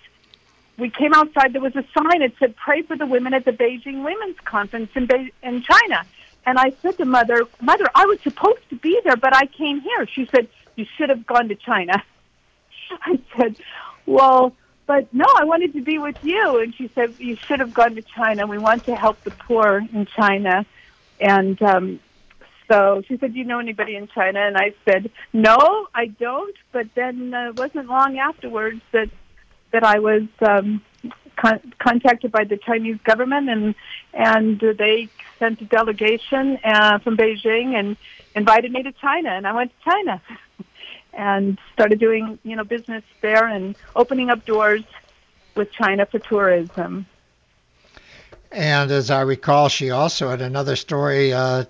we 0.79 0.91
came 0.91 1.13
outside. 1.13 1.53
There 1.53 1.61
was 1.61 1.77
a 1.77 1.85
sign. 1.97 2.23
It 2.23 2.35
said, 2.39 2.57
"Pray 2.57 2.83
for 2.83 2.97
the 2.97 3.07
women 3.07 3.35
at 3.35 3.45
the 3.45 3.53
Beijing 3.53 4.03
Women's 4.03 4.41
Conference 4.45 4.91
in 4.95 5.07
Be- 5.07 5.33
in 5.43 5.63
China." 5.63 6.05
And 6.47 6.59
I 6.59 6.71
said 6.83 6.97
to 6.99 7.05
mother, 7.05 7.47
"Mother, 7.61 7.87
I 7.95 8.07
was 8.07 8.21
supposed 8.23 8.69
to 8.71 8.77
be 8.77 9.01
there, 9.05 9.17
but 9.17 9.37
I 9.37 9.47
came 9.47 9.81
here." 9.81 10.07
She 10.07 10.27
said, 10.35 10.49
"You 10.77 10.87
should 10.97 11.11
have 11.11 11.27
gone 11.27 11.49
to 11.49 11.55
China." 11.55 12.03
I 13.03 13.19
said, 13.37 13.57
"Well, 14.07 14.55
but 14.87 15.13
no, 15.13 15.27
I 15.37 15.45
wanted 15.45 15.73
to 15.75 15.83
be 15.83 15.99
with 15.99 16.23
you." 16.23 16.61
And 16.61 16.75
she 16.75 16.89
said, 16.95 17.15
"You 17.19 17.37
should 17.37 17.61
have 17.61 17.75
gone 17.75 17.95
to 17.95 18.03
China. 18.03 18.47
We 18.47 18.59
want 18.59 18.85
to 18.85 18.95
help 18.97 19.23
the 19.25 19.31
poor 19.31 19.83
in 19.93 20.07
China." 20.07 20.67
And 21.21 21.61
um, 21.63 22.01
So 22.71 23.03
she 23.07 23.19
said, 23.19 23.33
"Do 23.35 23.39
you 23.39 23.45
know 23.45 23.59
anybody 23.59 23.95
in 23.97 24.09
China?" 24.09 24.41
And 24.41 24.57
I 24.57 24.73
said, 24.85 25.11
"No, 25.33 25.87
I 25.95 26.07
don't." 26.07 26.57
But 26.73 26.89
then 26.95 27.35
uh, 27.35 27.49
it 27.51 27.57
wasn't 27.57 27.89
long 27.89 28.19
afterwards 28.19 28.81
that 28.93 29.11
that 29.73 29.85
I 29.85 29.99
was 29.99 30.23
um, 30.41 30.81
con- 31.37 31.73
contacted 31.79 32.33
by 32.33 32.45
the 32.45 32.57
Chinese 32.57 32.99
government, 33.05 33.49
and 33.51 33.75
and 34.15 34.61
they 34.61 35.09
sent 35.39 35.61
a 35.61 35.65
delegation 35.65 36.59
uh, 36.65 36.99
from 37.01 37.17
Beijing 37.17 37.75
and 37.79 37.97
invited 38.35 38.73
me 38.73 38.83
to 38.83 38.93
China, 38.93 39.31
and 39.31 39.47
I 39.47 39.53
went 39.53 39.73
to 39.77 39.91
China 39.91 40.23
and 41.17 41.59
started 41.73 41.99
doing 41.99 42.39
you 42.43 42.57
know 42.57 42.65
business 42.65 43.05
there 43.21 43.47
and 43.47 43.77
opening 43.95 44.31
up 44.31 44.45
doors 44.45 44.85
with 45.55 45.71
China 45.73 46.07
for 46.07 46.19
tourism. 46.19 47.07
And 48.51 48.91
as 48.91 49.11
I 49.11 49.23
recall, 49.23 49.69
she 49.69 49.91
also 49.91 50.29
had 50.29 50.41
another 50.41 50.77
story 50.77 51.33
uh, 51.33 51.65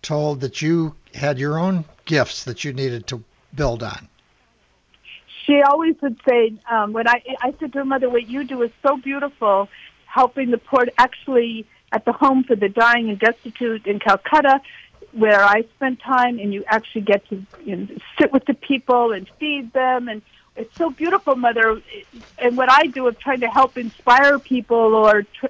told 0.00 0.40
that 0.40 0.62
you 0.62 0.94
had 1.14 1.38
your 1.38 1.58
own 1.58 1.84
gifts 2.04 2.44
that 2.44 2.64
you 2.64 2.72
needed 2.72 3.06
to 3.08 3.22
build 3.54 3.82
on. 3.82 4.08
She 5.46 5.60
always 5.60 5.96
would 6.00 6.18
say, 6.26 6.54
um, 6.70 6.92
when 6.92 7.08
I, 7.08 7.22
I 7.40 7.54
said 7.58 7.72
to 7.72 7.78
her 7.78 7.84
mother, 7.84 8.08
what 8.08 8.28
you 8.28 8.44
do 8.44 8.62
is 8.62 8.70
so 8.82 8.96
beautiful, 8.96 9.68
helping 10.06 10.50
the 10.50 10.58
poor, 10.58 10.86
actually 10.98 11.66
at 11.90 12.04
the 12.04 12.12
home 12.12 12.44
for 12.44 12.56
the 12.56 12.68
dying 12.68 13.10
and 13.10 13.18
destitute 13.18 13.86
in 13.86 13.98
Calcutta, 13.98 14.60
where 15.12 15.42
I 15.42 15.62
spend 15.76 16.00
time, 16.00 16.38
and 16.38 16.52
you 16.52 16.64
actually 16.66 17.02
get 17.02 17.28
to 17.28 17.44
you 17.64 17.76
know, 17.76 17.86
sit 18.18 18.32
with 18.32 18.44
the 18.46 18.54
people 18.54 19.12
and 19.12 19.28
feed 19.38 19.72
them, 19.72 20.08
and 20.08 20.22
it's 20.56 20.76
so 20.76 20.90
beautiful, 20.90 21.34
Mother. 21.36 21.80
And 22.38 22.56
what 22.56 22.70
I 22.70 22.86
do 22.86 23.06
of 23.06 23.18
trying 23.18 23.40
to 23.40 23.48
help 23.48 23.78
inspire 23.78 24.38
people 24.38 24.94
or 24.94 25.22
tr- 25.22 25.46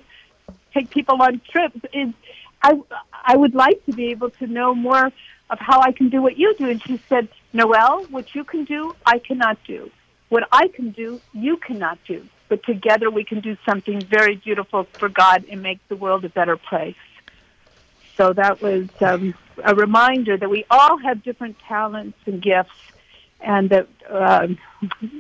take 0.72 0.90
people 0.90 1.20
on 1.20 1.40
trips 1.50 1.80
is 1.92 2.12
I 2.62 2.80
I 3.24 3.36
would 3.36 3.54
like 3.54 3.84
to 3.86 3.92
be 3.92 4.10
able 4.10 4.30
to 4.30 4.46
know 4.46 4.74
more 4.74 5.12
of 5.50 5.58
how 5.58 5.80
I 5.80 5.92
can 5.92 6.08
do 6.08 6.22
what 6.22 6.36
you 6.38 6.54
do. 6.54 6.68
And 6.68 6.82
she 6.82 7.00
said, 7.08 7.28
Noel, 7.52 8.04
what 8.10 8.34
you 8.34 8.44
can 8.44 8.64
do, 8.64 8.94
I 9.04 9.18
cannot 9.18 9.58
do. 9.66 9.90
What 10.28 10.48
I 10.50 10.68
can 10.68 10.90
do, 10.90 11.20
you 11.32 11.56
cannot 11.58 11.98
do. 12.06 12.26
But 12.48 12.64
together 12.64 13.10
we 13.10 13.24
can 13.24 13.40
do 13.40 13.56
something 13.66 14.00
very 14.00 14.36
beautiful 14.36 14.84
for 14.92 15.08
God 15.08 15.44
and 15.50 15.62
make 15.62 15.78
the 15.88 15.96
world 15.96 16.24
a 16.24 16.28
better 16.28 16.56
place. 16.56 16.96
So 18.22 18.32
that 18.34 18.62
was 18.62 18.88
um, 19.00 19.34
a 19.64 19.74
reminder 19.74 20.36
that 20.36 20.48
we 20.48 20.64
all 20.70 20.96
have 20.98 21.24
different 21.24 21.58
talents 21.58 22.16
and 22.24 22.40
gifts, 22.40 22.70
and 23.40 23.68
that 23.70 23.88
uh, 24.08 24.46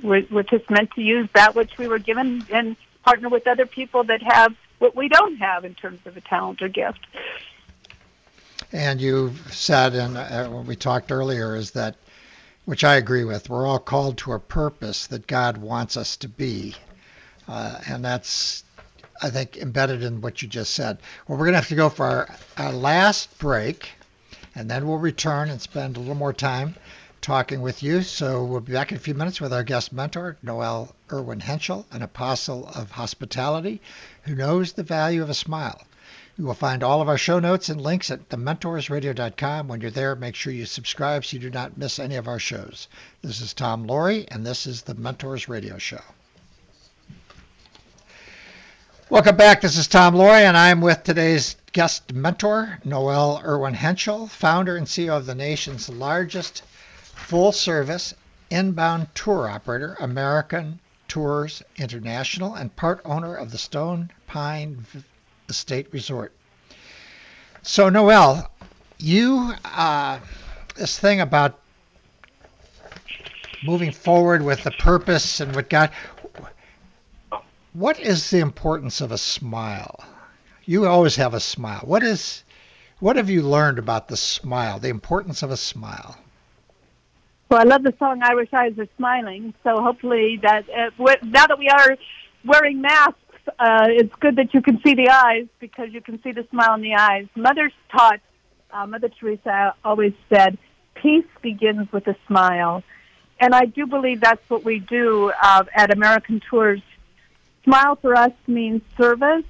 we're, 0.04 0.24
we're 0.30 0.44
just 0.44 0.70
meant 0.70 0.92
to 0.92 1.02
use 1.02 1.28
that 1.34 1.56
which 1.56 1.76
we 1.78 1.88
were 1.88 1.98
given 1.98 2.46
and 2.52 2.76
partner 3.04 3.28
with 3.28 3.48
other 3.48 3.66
people 3.66 4.04
that 4.04 4.22
have 4.22 4.54
what 4.78 4.94
we 4.94 5.08
don't 5.08 5.34
have 5.38 5.64
in 5.64 5.74
terms 5.74 5.98
of 6.06 6.16
a 6.16 6.20
talent 6.20 6.62
or 6.62 6.68
gift. 6.68 7.00
And 8.70 9.00
you 9.00 9.32
said, 9.50 9.96
and 9.96 10.16
uh, 10.16 10.46
what 10.46 10.66
we 10.66 10.76
talked 10.76 11.10
earlier, 11.10 11.56
is 11.56 11.72
that, 11.72 11.96
which 12.66 12.84
I 12.84 12.94
agree 12.94 13.24
with, 13.24 13.50
we're 13.50 13.66
all 13.66 13.80
called 13.80 14.16
to 14.18 14.34
a 14.34 14.38
purpose 14.38 15.08
that 15.08 15.26
God 15.26 15.56
wants 15.56 15.96
us 15.96 16.16
to 16.18 16.28
be. 16.28 16.76
Uh, 17.48 17.80
and 17.88 18.04
that's, 18.04 18.62
I 19.24 19.30
think, 19.30 19.56
embedded 19.56 20.02
in 20.02 20.20
what 20.20 20.42
you 20.42 20.48
just 20.48 20.74
said. 20.74 20.98
Well, 21.26 21.38
we're 21.38 21.44
going 21.44 21.52
to 21.52 21.60
have 21.60 21.68
to 21.68 21.76
go 21.76 21.88
for 21.88 22.04
our, 22.04 22.36
our 22.56 22.72
last 22.72 23.38
break, 23.38 23.90
and 24.56 24.68
then 24.68 24.86
we'll 24.86 24.98
return 24.98 25.48
and 25.48 25.62
spend 25.62 25.96
a 25.96 26.00
little 26.00 26.16
more 26.16 26.32
time 26.32 26.74
talking 27.20 27.60
with 27.60 27.84
you. 27.84 28.02
So 28.02 28.44
we'll 28.44 28.60
be 28.60 28.72
back 28.72 28.90
in 28.90 28.96
a 28.96 29.00
few 29.00 29.14
minutes 29.14 29.40
with 29.40 29.52
our 29.52 29.62
guest 29.62 29.92
mentor, 29.92 30.38
Noel 30.42 30.92
Irwin 31.12 31.40
Hentschel, 31.40 31.84
an 31.92 32.02
apostle 32.02 32.66
of 32.74 32.90
hospitality 32.90 33.80
who 34.22 34.34
knows 34.34 34.72
the 34.72 34.82
value 34.82 35.22
of 35.22 35.30
a 35.30 35.34
smile. 35.34 35.80
You 36.36 36.44
will 36.44 36.54
find 36.54 36.82
all 36.82 37.00
of 37.00 37.08
our 37.08 37.18
show 37.18 37.38
notes 37.38 37.68
and 37.68 37.80
links 37.80 38.10
at 38.10 38.28
thementorsradio.com. 38.28 39.68
When 39.68 39.80
you're 39.80 39.92
there, 39.92 40.16
make 40.16 40.34
sure 40.34 40.52
you 40.52 40.66
subscribe 40.66 41.24
so 41.24 41.36
you 41.36 41.40
do 41.40 41.50
not 41.50 41.78
miss 41.78 42.00
any 42.00 42.16
of 42.16 42.26
our 42.26 42.40
shows. 42.40 42.88
This 43.22 43.40
is 43.40 43.54
Tom 43.54 43.86
Loarie, 43.86 44.26
and 44.28 44.44
this 44.44 44.66
is 44.66 44.82
the 44.82 44.94
Mentors 44.94 45.48
Radio 45.48 45.78
Show. 45.78 46.02
Welcome 49.12 49.36
back. 49.36 49.60
This 49.60 49.76
is 49.76 49.88
Tom 49.88 50.14
Loarie, 50.14 50.40
and 50.40 50.56
I'm 50.56 50.80
with 50.80 51.04
today's 51.04 51.56
guest 51.72 52.14
mentor, 52.14 52.78
Noel 52.82 53.42
Irwin 53.44 53.74
Hentschel, 53.74 54.26
founder 54.30 54.74
and 54.74 54.86
CEO 54.86 55.14
of 55.14 55.26
the 55.26 55.34
nation's 55.34 55.90
largest 55.90 56.62
full 56.94 57.52
service 57.52 58.14
inbound 58.48 59.14
tour 59.14 59.50
operator, 59.50 59.98
American 60.00 60.80
Tours 61.08 61.62
International, 61.76 62.54
and 62.54 62.74
part 62.74 63.02
owner 63.04 63.34
of 63.34 63.50
the 63.50 63.58
Stone 63.58 64.10
Pine 64.26 64.86
Estate 65.46 65.92
Resort. 65.92 66.32
So, 67.60 67.90
Noel, 67.90 68.50
you, 68.96 69.52
uh, 69.62 70.20
this 70.74 70.98
thing 70.98 71.20
about 71.20 71.60
moving 73.62 73.92
forward 73.92 74.42
with 74.42 74.64
the 74.64 74.70
purpose 74.70 75.40
and 75.40 75.54
what 75.54 75.68
God, 75.68 75.90
what 77.72 77.98
is 77.98 78.30
the 78.30 78.40
importance 78.40 79.00
of 79.00 79.12
a 79.12 79.18
smile? 79.18 80.04
You 80.64 80.86
always 80.86 81.16
have 81.16 81.34
a 81.34 81.40
smile. 81.40 81.80
What 81.84 82.02
is, 82.02 82.44
what 83.00 83.16
have 83.16 83.30
you 83.30 83.42
learned 83.42 83.78
about 83.78 84.08
the 84.08 84.16
smile, 84.16 84.78
the 84.78 84.88
importance 84.88 85.42
of 85.42 85.50
a 85.50 85.56
smile? 85.56 86.16
Well, 87.48 87.60
I 87.60 87.64
love 87.64 87.82
the 87.82 87.94
song 87.98 88.22
"Irish 88.22 88.48
Eyes 88.52 88.78
Are 88.78 88.88
Smiling." 88.96 89.52
So 89.62 89.82
hopefully 89.82 90.38
that 90.42 90.64
uh, 90.70 90.90
now 91.22 91.46
that 91.46 91.58
we 91.58 91.68
are 91.68 91.98
wearing 92.46 92.80
masks, 92.80 93.18
uh, 93.58 93.88
it's 93.88 94.14
good 94.16 94.36
that 94.36 94.54
you 94.54 94.62
can 94.62 94.80
see 94.82 94.94
the 94.94 95.10
eyes 95.10 95.46
because 95.58 95.92
you 95.92 96.00
can 96.00 96.22
see 96.22 96.32
the 96.32 96.46
smile 96.50 96.74
in 96.74 96.80
the 96.80 96.94
eyes. 96.94 97.26
Mother 97.36 97.70
taught, 97.90 98.20
uh, 98.70 98.86
Mother 98.86 99.10
Teresa 99.10 99.74
always 99.84 100.14
said, 100.32 100.56
"Peace 100.94 101.26
begins 101.42 101.92
with 101.92 102.06
a 102.06 102.16
smile," 102.26 102.82
and 103.38 103.54
I 103.54 103.66
do 103.66 103.86
believe 103.86 104.22
that's 104.22 104.48
what 104.48 104.64
we 104.64 104.78
do 104.78 105.30
uh, 105.42 105.64
at 105.74 105.92
American 105.92 106.40
Tours. 106.48 106.80
Smile 107.64 107.96
for 107.96 108.14
us 108.14 108.32
means 108.46 108.82
service, 108.96 109.44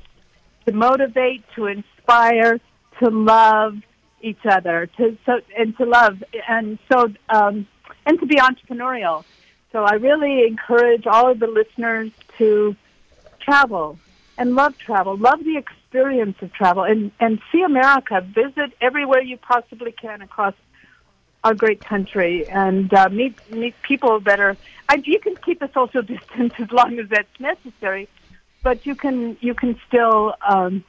to 0.66 0.72
motivate, 0.72 1.42
to 1.56 1.66
inspire, 1.66 2.60
to 3.00 3.08
love 3.08 3.78
each 4.20 4.44
other, 4.48 4.88
to 4.98 5.16
so 5.26 5.40
and 5.58 5.76
to 5.76 5.84
love, 5.84 6.22
and 6.48 6.78
so. 6.90 7.12
Um, 7.28 7.66
and 8.06 8.18
to 8.20 8.26
be 8.26 8.36
entrepreneurial. 8.36 9.24
So 9.70 9.84
I 9.84 9.94
really 9.94 10.46
encourage 10.46 11.06
all 11.06 11.30
of 11.30 11.38
the 11.38 11.46
listeners 11.46 12.10
to 12.38 12.76
travel 13.40 13.98
and 14.38 14.54
love 14.54 14.76
travel, 14.78 15.16
love 15.16 15.44
the 15.44 15.56
experience 15.56 16.36
of 16.42 16.52
travel, 16.52 16.84
and, 16.84 17.10
and 17.20 17.40
see 17.50 17.62
America. 17.62 18.20
Visit 18.20 18.72
everywhere 18.80 19.22
you 19.22 19.36
possibly 19.36 19.92
can 19.92 20.22
across 20.22 20.54
our 21.44 21.54
great 21.54 21.84
country 21.84 22.46
and 22.48 22.92
uh, 22.94 23.08
meet 23.08 23.34
meet 23.50 23.74
people 23.82 24.20
that 24.20 24.40
are. 24.40 24.56
I, 24.88 25.02
you 25.04 25.18
can 25.18 25.36
keep 25.36 25.62
a 25.62 25.70
social 25.72 26.02
distance 26.14 26.54
as 26.58 26.70
long 26.70 26.98
as 26.98 27.08
that's 27.08 27.40
necessary, 27.40 28.08
but 28.62 28.86
you 28.86 28.94
can 28.94 29.36
you 29.40 29.54
can 29.54 29.78
still 29.88 30.34
um, 30.46 30.84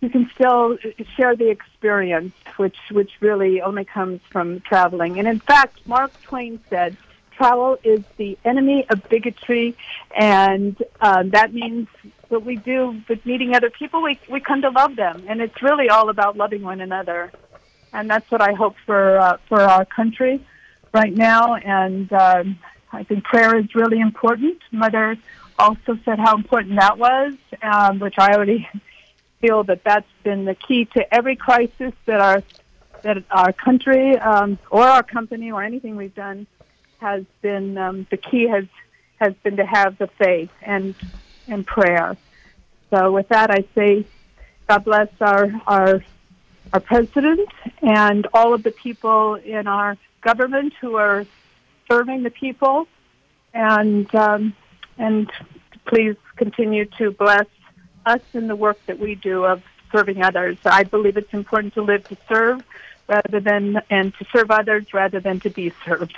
you 0.00 0.10
can 0.10 0.30
still 0.34 0.78
share 1.16 1.34
the 1.34 1.50
experience, 1.50 2.34
which 2.56 2.76
which 2.90 3.12
really 3.20 3.60
only 3.60 3.84
comes 3.84 4.20
from 4.30 4.60
traveling. 4.60 5.18
And 5.18 5.26
in 5.26 5.40
fact, 5.40 5.86
Mark 5.86 6.12
Twain 6.22 6.60
said, 6.70 6.96
"Travel 7.32 7.78
is 7.82 8.04
the 8.16 8.38
enemy 8.44 8.86
of 8.90 9.08
bigotry," 9.08 9.76
and 10.16 10.80
uh, 11.00 11.24
that 11.26 11.52
means 11.52 11.88
what 12.28 12.44
we 12.44 12.56
do 12.56 13.00
with 13.08 13.24
meeting 13.24 13.54
other 13.54 13.70
people, 13.70 14.02
we 14.02 14.18
we 14.28 14.40
come 14.40 14.62
to 14.62 14.70
love 14.70 14.96
them, 14.96 15.24
and 15.28 15.40
it's 15.40 15.62
really 15.62 15.88
all 15.88 16.08
about 16.10 16.36
loving 16.36 16.62
one 16.62 16.80
another. 16.80 17.32
And 17.92 18.10
that's 18.10 18.30
what 18.30 18.42
I 18.42 18.52
hope 18.52 18.76
for 18.84 19.18
uh, 19.18 19.38
for 19.48 19.60
our 19.60 19.84
country 19.84 20.44
right 20.92 21.12
now. 21.12 21.54
And 21.54 22.12
um, 22.12 22.58
I 22.92 23.04
think 23.04 23.24
prayer 23.24 23.56
is 23.58 23.74
really 23.74 24.00
important. 24.00 24.58
Mother 24.70 25.16
also 25.58 25.98
said 26.04 26.18
how 26.18 26.36
important 26.36 26.76
that 26.76 26.98
was, 26.98 27.34
um, 27.62 27.98
which 27.98 28.18
I 28.18 28.34
already 28.34 28.68
feel 29.40 29.64
that 29.64 29.84
that's 29.84 30.10
been 30.22 30.44
the 30.44 30.54
key 30.54 30.86
to 30.86 31.14
every 31.14 31.36
crisis 31.36 31.92
that 32.06 32.20
our 32.20 32.42
that 33.02 33.22
our 33.30 33.52
country 33.52 34.18
um, 34.18 34.58
or 34.70 34.82
our 34.82 35.02
company 35.02 35.52
or 35.52 35.62
anything 35.62 35.96
we've 35.96 36.14
done 36.14 36.46
has 36.98 37.24
been 37.42 37.78
um, 37.78 38.06
the 38.10 38.16
key 38.16 38.48
has 38.48 38.64
has 39.16 39.34
been 39.42 39.56
to 39.56 39.66
have 39.66 39.98
the 39.98 40.06
faith 40.06 40.50
and 40.62 40.94
and 41.48 41.66
prayer. 41.66 42.16
So 42.90 43.12
with 43.12 43.28
that, 43.28 43.50
I 43.50 43.64
say, 43.74 44.06
God 44.68 44.84
bless 44.84 45.08
our 45.20 45.50
our 45.66 46.04
our 46.72 46.80
president 46.80 47.48
and 47.82 48.26
all 48.32 48.54
of 48.54 48.62
the 48.62 48.70
people 48.70 49.34
in 49.34 49.66
our 49.66 49.96
government 50.20 50.72
who 50.80 50.96
are 50.96 51.24
serving 51.90 52.22
the 52.22 52.30
people, 52.30 52.88
and 53.54 54.12
um, 54.14 54.54
and 54.98 55.30
please 55.86 56.16
continue 56.36 56.84
to 56.98 57.10
bless 57.12 57.46
us 58.04 58.20
in 58.34 58.48
the 58.48 58.56
work 58.56 58.78
that 58.86 58.98
we 58.98 59.14
do 59.14 59.44
of 59.44 59.62
serving 59.92 60.22
others. 60.22 60.58
I 60.64 60.84
believe 60.84 61.16
it's 61.16 61.32
important 61.32 61.74
to 61.74 61.82
live 61.82 62.06
to 62.08 62.16
serve 62.28 62.64
rather 63.08 63.40
than 63.40 63.80
and 63.90 64.14
to 64.14 64.24
serve 64.32 64.50
others 64.50 64.92
rather 64.92 65.20
than 65.20 65.40
to 65.40 65.50
be 65.50 65.72
served. 65.84 66.16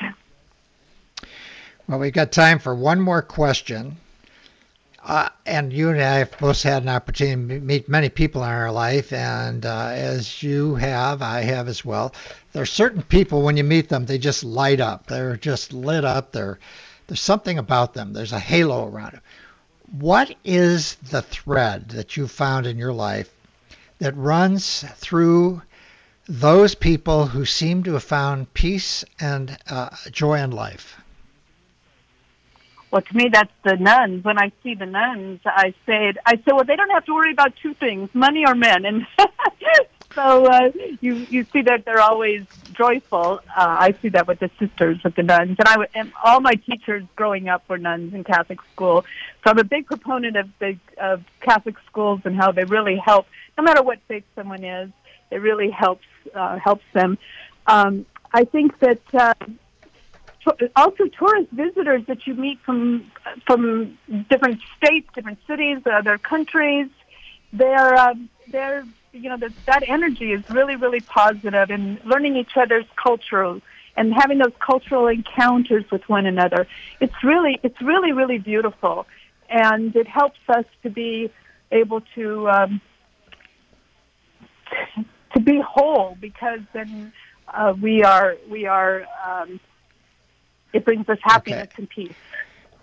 Well, 1.87 1.99
we've 1.99 2.13
got 2.13 2.33
time 2.33 2.59
for 2.59 2.75
one 2.75 3.01
more 3.01 3.23
question. 3.23 3.97
Uh, 5.09 5.31
and 5.47 5.73
you 5.73 5.89
and 5.89 6.03
I 6.03 6.19
have 6.19 6.39
both 6.39 6.63
had 6.63 6.83
an 6.83 6.91
opportunity 6.91 7.59
to 7.59 7.65
meet 7.65 7.89
many 7.89 8.11
people 8.11 8.45
in 8.45 8.51
our 8.51 8.71
life, 8.71 9.11
and 9.11 9.65
uh, 9.65 9.89
as 9.95 10.43
you 10.43 10.75
have, 10.75 11.23
I 11.23 11.41
have 11.41 11.67
as 11.67 11.83
well. 11.83 12.15
There 12.53 12.63
are 12.63 12.67
certain 12.67 13.03
people 13.03 13.41
when 13.41 13.57
you 13.57 13.65
meet 13.65 13.89
them, 13.89 14.05
they 14.05 14.19
just 14.19 14.45
light 14.45 14.81
up. 14.81 15.07
They're 15.07 15.37
just 15.37 15.73
lit 15.73 16.05
up. 16.05 16.33
They're 16.33 16.59
there's 17.07 17.23
something 17.23 17.57
about 17.57 17.95
them. 17.95 18.13
There's 18.13 18.35
a 18.35 18.39
halo 18.39 18.87
around 18.87 19.13
them. 19.13 19.23
What 19.99 20.37
is 20.45 20.97
the 20.97 21.23
thread 21.23 21.89
that 21.91 22.19
you 22.19 22.29
found 22.29 22.67
in 22.67 22.77
your 22.77 22.93
life 22.93 23.31
that 24.01 24.15
runs 24.15 24.85
through 24.97 25.63
those 26.29 26.75
people 26.75 27.29
who 27.29 27.47
seem 27.47 27.83
to 27.85 27.95
have 27.95 28.05
found 28.05 28.53
peace 28.53 29.07
and 29.19 29.57
uh, 29.71 29.89
joy 30.11 30.35
in 30.41 30.51
life? 30.51 31.01
Well, 32.91 33.03
to 33.03 33.17
me, 33.17 33.29
that's 33.31 33.53
the 33.65 33.77
nuns. 33.77 34.25
When 34.25 34.39
I 34.39 34.51
see 34.63 34.75
the 34.75 34.87
nuns, 34.87 35.41
I 35.45 35.75
say, 35.85 36.15
I 36.25 36.37
say, 36.37 36.53
well, 36.53 36.65
they 36.65 36.77
don't 36.77 36.91
have 36.91 37.05
to 37.07 37.15
worry 37.15 37.33
about 37.33 37.55
two 37.57 37.75
things: 37.75 38.09
money 38.15 38.45
or 38.47 38.55
men. 38.55 38.87
And 38.87 39.07
so 40.15 40.47
uh, 40.47 40.71
you 41.01 41.15
you 41.15 41.45
see 41.53 41.63
that 41.63 41.85
they're 41.85 42.01
always 42.01 42.47
joyful. 42.73 43.41
Uh, 43.55 43.77
I 43.87 43.95
see 44.01 44.09
that 44.11 44.27
with 44.27 44.39
the 44.41 44.51
sisters, 44.59 45.03
with 45.05 45.17
the 45.17 45.23
nuns, 45.23 45.57
and 45.59 45.69
I 45.69 45.87
and 45.95 46.13
all 46.25 46.41
my 46.41 46.55
teachers 46.55 47.05
growing 47.15 47.49
up 47.49 47.69
were 47.69 47.79
nuns 47.79 48.15
in 48.15 48.25
Catholic 48.25 48.61
school. 48.73 49.05
So 49.45 49.51
I'm 49.51 49.59
a 49.59 49.65
big 49.65 49.87
proponent 49.87 50.37
of 50.37 50.49
the 50.59 50.79
of 50.97 51.25
Catholic 51.41 51.77
schools 51.87 52.23
and 52.25 52.35
how 52.35 52.53
they 52.53 52.65
really 52.65 52.97
help, 52.97 53.27
no 53.59 53.65
matter 53.65 53.83
what 53.83 53.99
faith 54.09 54.25
someone 54.35 54.65
is, 54.65 54.91
it 55.31 55.43
really 55.43 55.71
helps 55.71 56.07
uh, 56.35 56.59
helps 56.59 56.85
them. 56.95 57.19
Um, 57.67 58.07
I 58.33 58.45
think 58.45 58.79
that. 58.81 59.01
Uh, 59.13 59.35
also 60.77 61.07
tourist 61.07 61.51
visitors 61.53 62.05
that 62.07 62.27
you 62.27 62.35
meet 62.35 62.59
from 62.61 63.11
from 63.47 63.99
different 64.31 64.61
states, 64.77 65.09
different 65.15 65.39
cities, 65.47 65.79
other 65.87 66.19
countries. 66.19 66.89
They're 67.53 67.95
uh, 67.95 68.15
they're 68.51 68.85
you 69.13 69.29
know 69.29 69.37
that 69.37 69.53
that 69.67 69.89
energy 69.89 70.33
is 70.33 70.49
really 70.51 70.77
really 70.77 71.01
positive. 71.01 71.71
and 71.71 72.03
learning 72.05 72.37
each 72.37 72.57
other's 72.57 72.87
cultural 72.97 73.61
and 73.97 74.15
having 74.15 74.39
those 74.39 74.53
cultural 74.61 75.09
encounters 75.09 75.85
with 75.91 76.09
one 76.09 76.25
another. 76.25 76.67
It's 77.01 77.25
really 77.25 77.59
it's 77.63 77.81
really 77.83 78.13
really 78.13 78.39
beautiful, 78.39 79.07
and 79.49 79.95
it 79.97 80.07
helps 80.07 80.41
us 80.49 80.65
to 80.83 80.91
be 80.91 81.31
able 81.71 82.03
to 82.15 82.49
um, 82.49 82.81
to 85.35 85.41
be 85.41 85.61
whole 85.61 86.17
because 86.21 86.61
then 86.73 87.13
uh, 87.49 87.75
we 87.81 88.03
are 88.03 88.37
we 88.49 88.67
are 88.67 89.05
um, 89.27 89.61
it 90.79 90.85
brings 90.85 91.09
us 91.09 91.19
happiness 91.23 91.69
okay. 91.73 91.75
and 91.77 91.91
peace. 91.91 92.13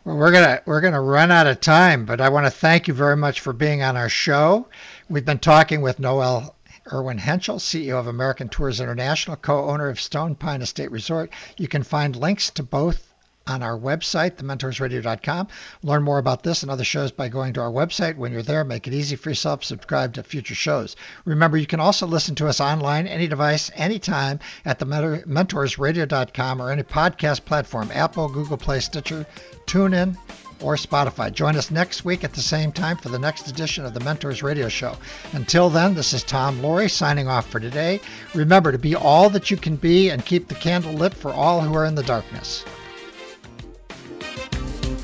Well, 0.04 0.18
we're 0.18 0.32
gonna 0.32 0.62
we're 0.66 0.82
gonna 0.82 1.02
run 1.02 1.32
out 1.32 1.48
of 1.48 1.62
time, 1.62 2.06
but 2.06 2.20
I 2.20 2.30
want 2.30 2.46
to 2.46 2.52
thank 2.52 2.88
you 2.88 2.94
very 2.94 3.16
much 3.16 3.40
for 3.40 3.54
being 3.54 3.82
on 3.82 3.96
our 3.96 4.10
show. 4.10 4.68
We've 5.10 5.26
been 5.26 5.40
talking 5.40 5.82
with 5.82 5.98
Noel 5.98 6.56
Irwin 6.92 7.18
Hentschel, 7.18 7.60
CEO 7.60 7.98
of 7.98 8.08
American 8.08 8.50
Tours 8.50 8.82
International, 8.82 9.38
co-owner 9.38 9.88
of 9.88 10.00
Stone 10.00 10.36
Pine 10.36 10.62
Estate 10.62 10.92
Resort. 10.92 11.32
You 11.58 11.68
can 11.70 11.84
find 11.84 12.16
links 12.16 12.50
to 12.52 12.64
both 12.64 13.15
on 13.48 13.62
our 13.62 13.78
website, 13.78 14.38
thementorsradio.com. 14.38 15.48
Learn 15.84 16.02
more 16.02 16.18
about 16.18 16.42
this 16.42 16.64
and 16.64 16.72
other 16.72 16.84
shows 16.84 17.12
by 17.12 17.30
going 17.30 17.54
to 17.54 17.62
our 17.62 17.72
website. 17.72 18.18
When 18.18 18.32
you're 18.32 18.42
there, 18.42 18.64
make 18.64 18.88
it 18.88 18.94
easy 18.94 19.16
for 19.16 19.30
yourself. 19.30 19.64
Subscribe 19.64 20.14
to 20.14 20.24
future 20.24 20.56
shows. 20.56 20.96
Remember, 21.26 21.56
you 21.56 21.68
can 21.68 21.80
also 21.80 22.08
listen 22.08 22.34
to 22.36 22.48
us 22.48 22.60
online, 22.60 23.06
any 23.06 23.28
device, 23.28 23.70
anytime 23.76 24.40
at 24.66 24.80
thementorsradio.com 24.80 26.62
or 26.62 26.72
any 26.72 26.82
podcast 26.82 27.46
platform, 27.46 27.92
Apple, 27.94 28.30
Google 28.30 28.58
Play, 28.58 28.80
Stitcher, 28.80 29.28
TuneIn, 29.68 30.18
or 30.60 30.76
Spotify. 30.76 31.32
Join 31.32 31.56
us 31.56 31.70
next 31.70 32.04
week 32.04 32.24
at 32.24 32.34
the 32.34 32.42
same 32.42 32.72
time 32.72 32.98
for 32.98 33.10
the 33.10 33.20
next 33.20 33.48
edition 33.48 33.86
of 33.86 33.94
the 33.94 34.00
Mentors 34.00 34.42
Radio 34.42 34.70
Show. 34.70 34.98
Until 35.34 35.70
then, 35.70 35.94
this 35.94 36.14
is 36.14 36.24
Tom 36.24 36.62
Loarie 36.62 36.90
signing 36.90 37.28
off 37.28 37.48
for 37.48 37.60
today. 37.60 38.02
Remember 38.34 38.72
to 38.72 38.80
be 38.80 38.96
all 38.96 39.30
that 39.30 39.52
you 39.52 39.58
can 39.58 39.76
be 39.76 40.10
and 40.10 40.26
keep 40.26 40.48
the 40.48 40.56
candle 40.56 40.94
lit 40.94 41.14
for 41.14 41.32
all 41.32 41.62
who 41.62 41.76
are 41.76 41.86
in 41.86 41.94
the 41.94 42.02
darkness. 42.02 42.66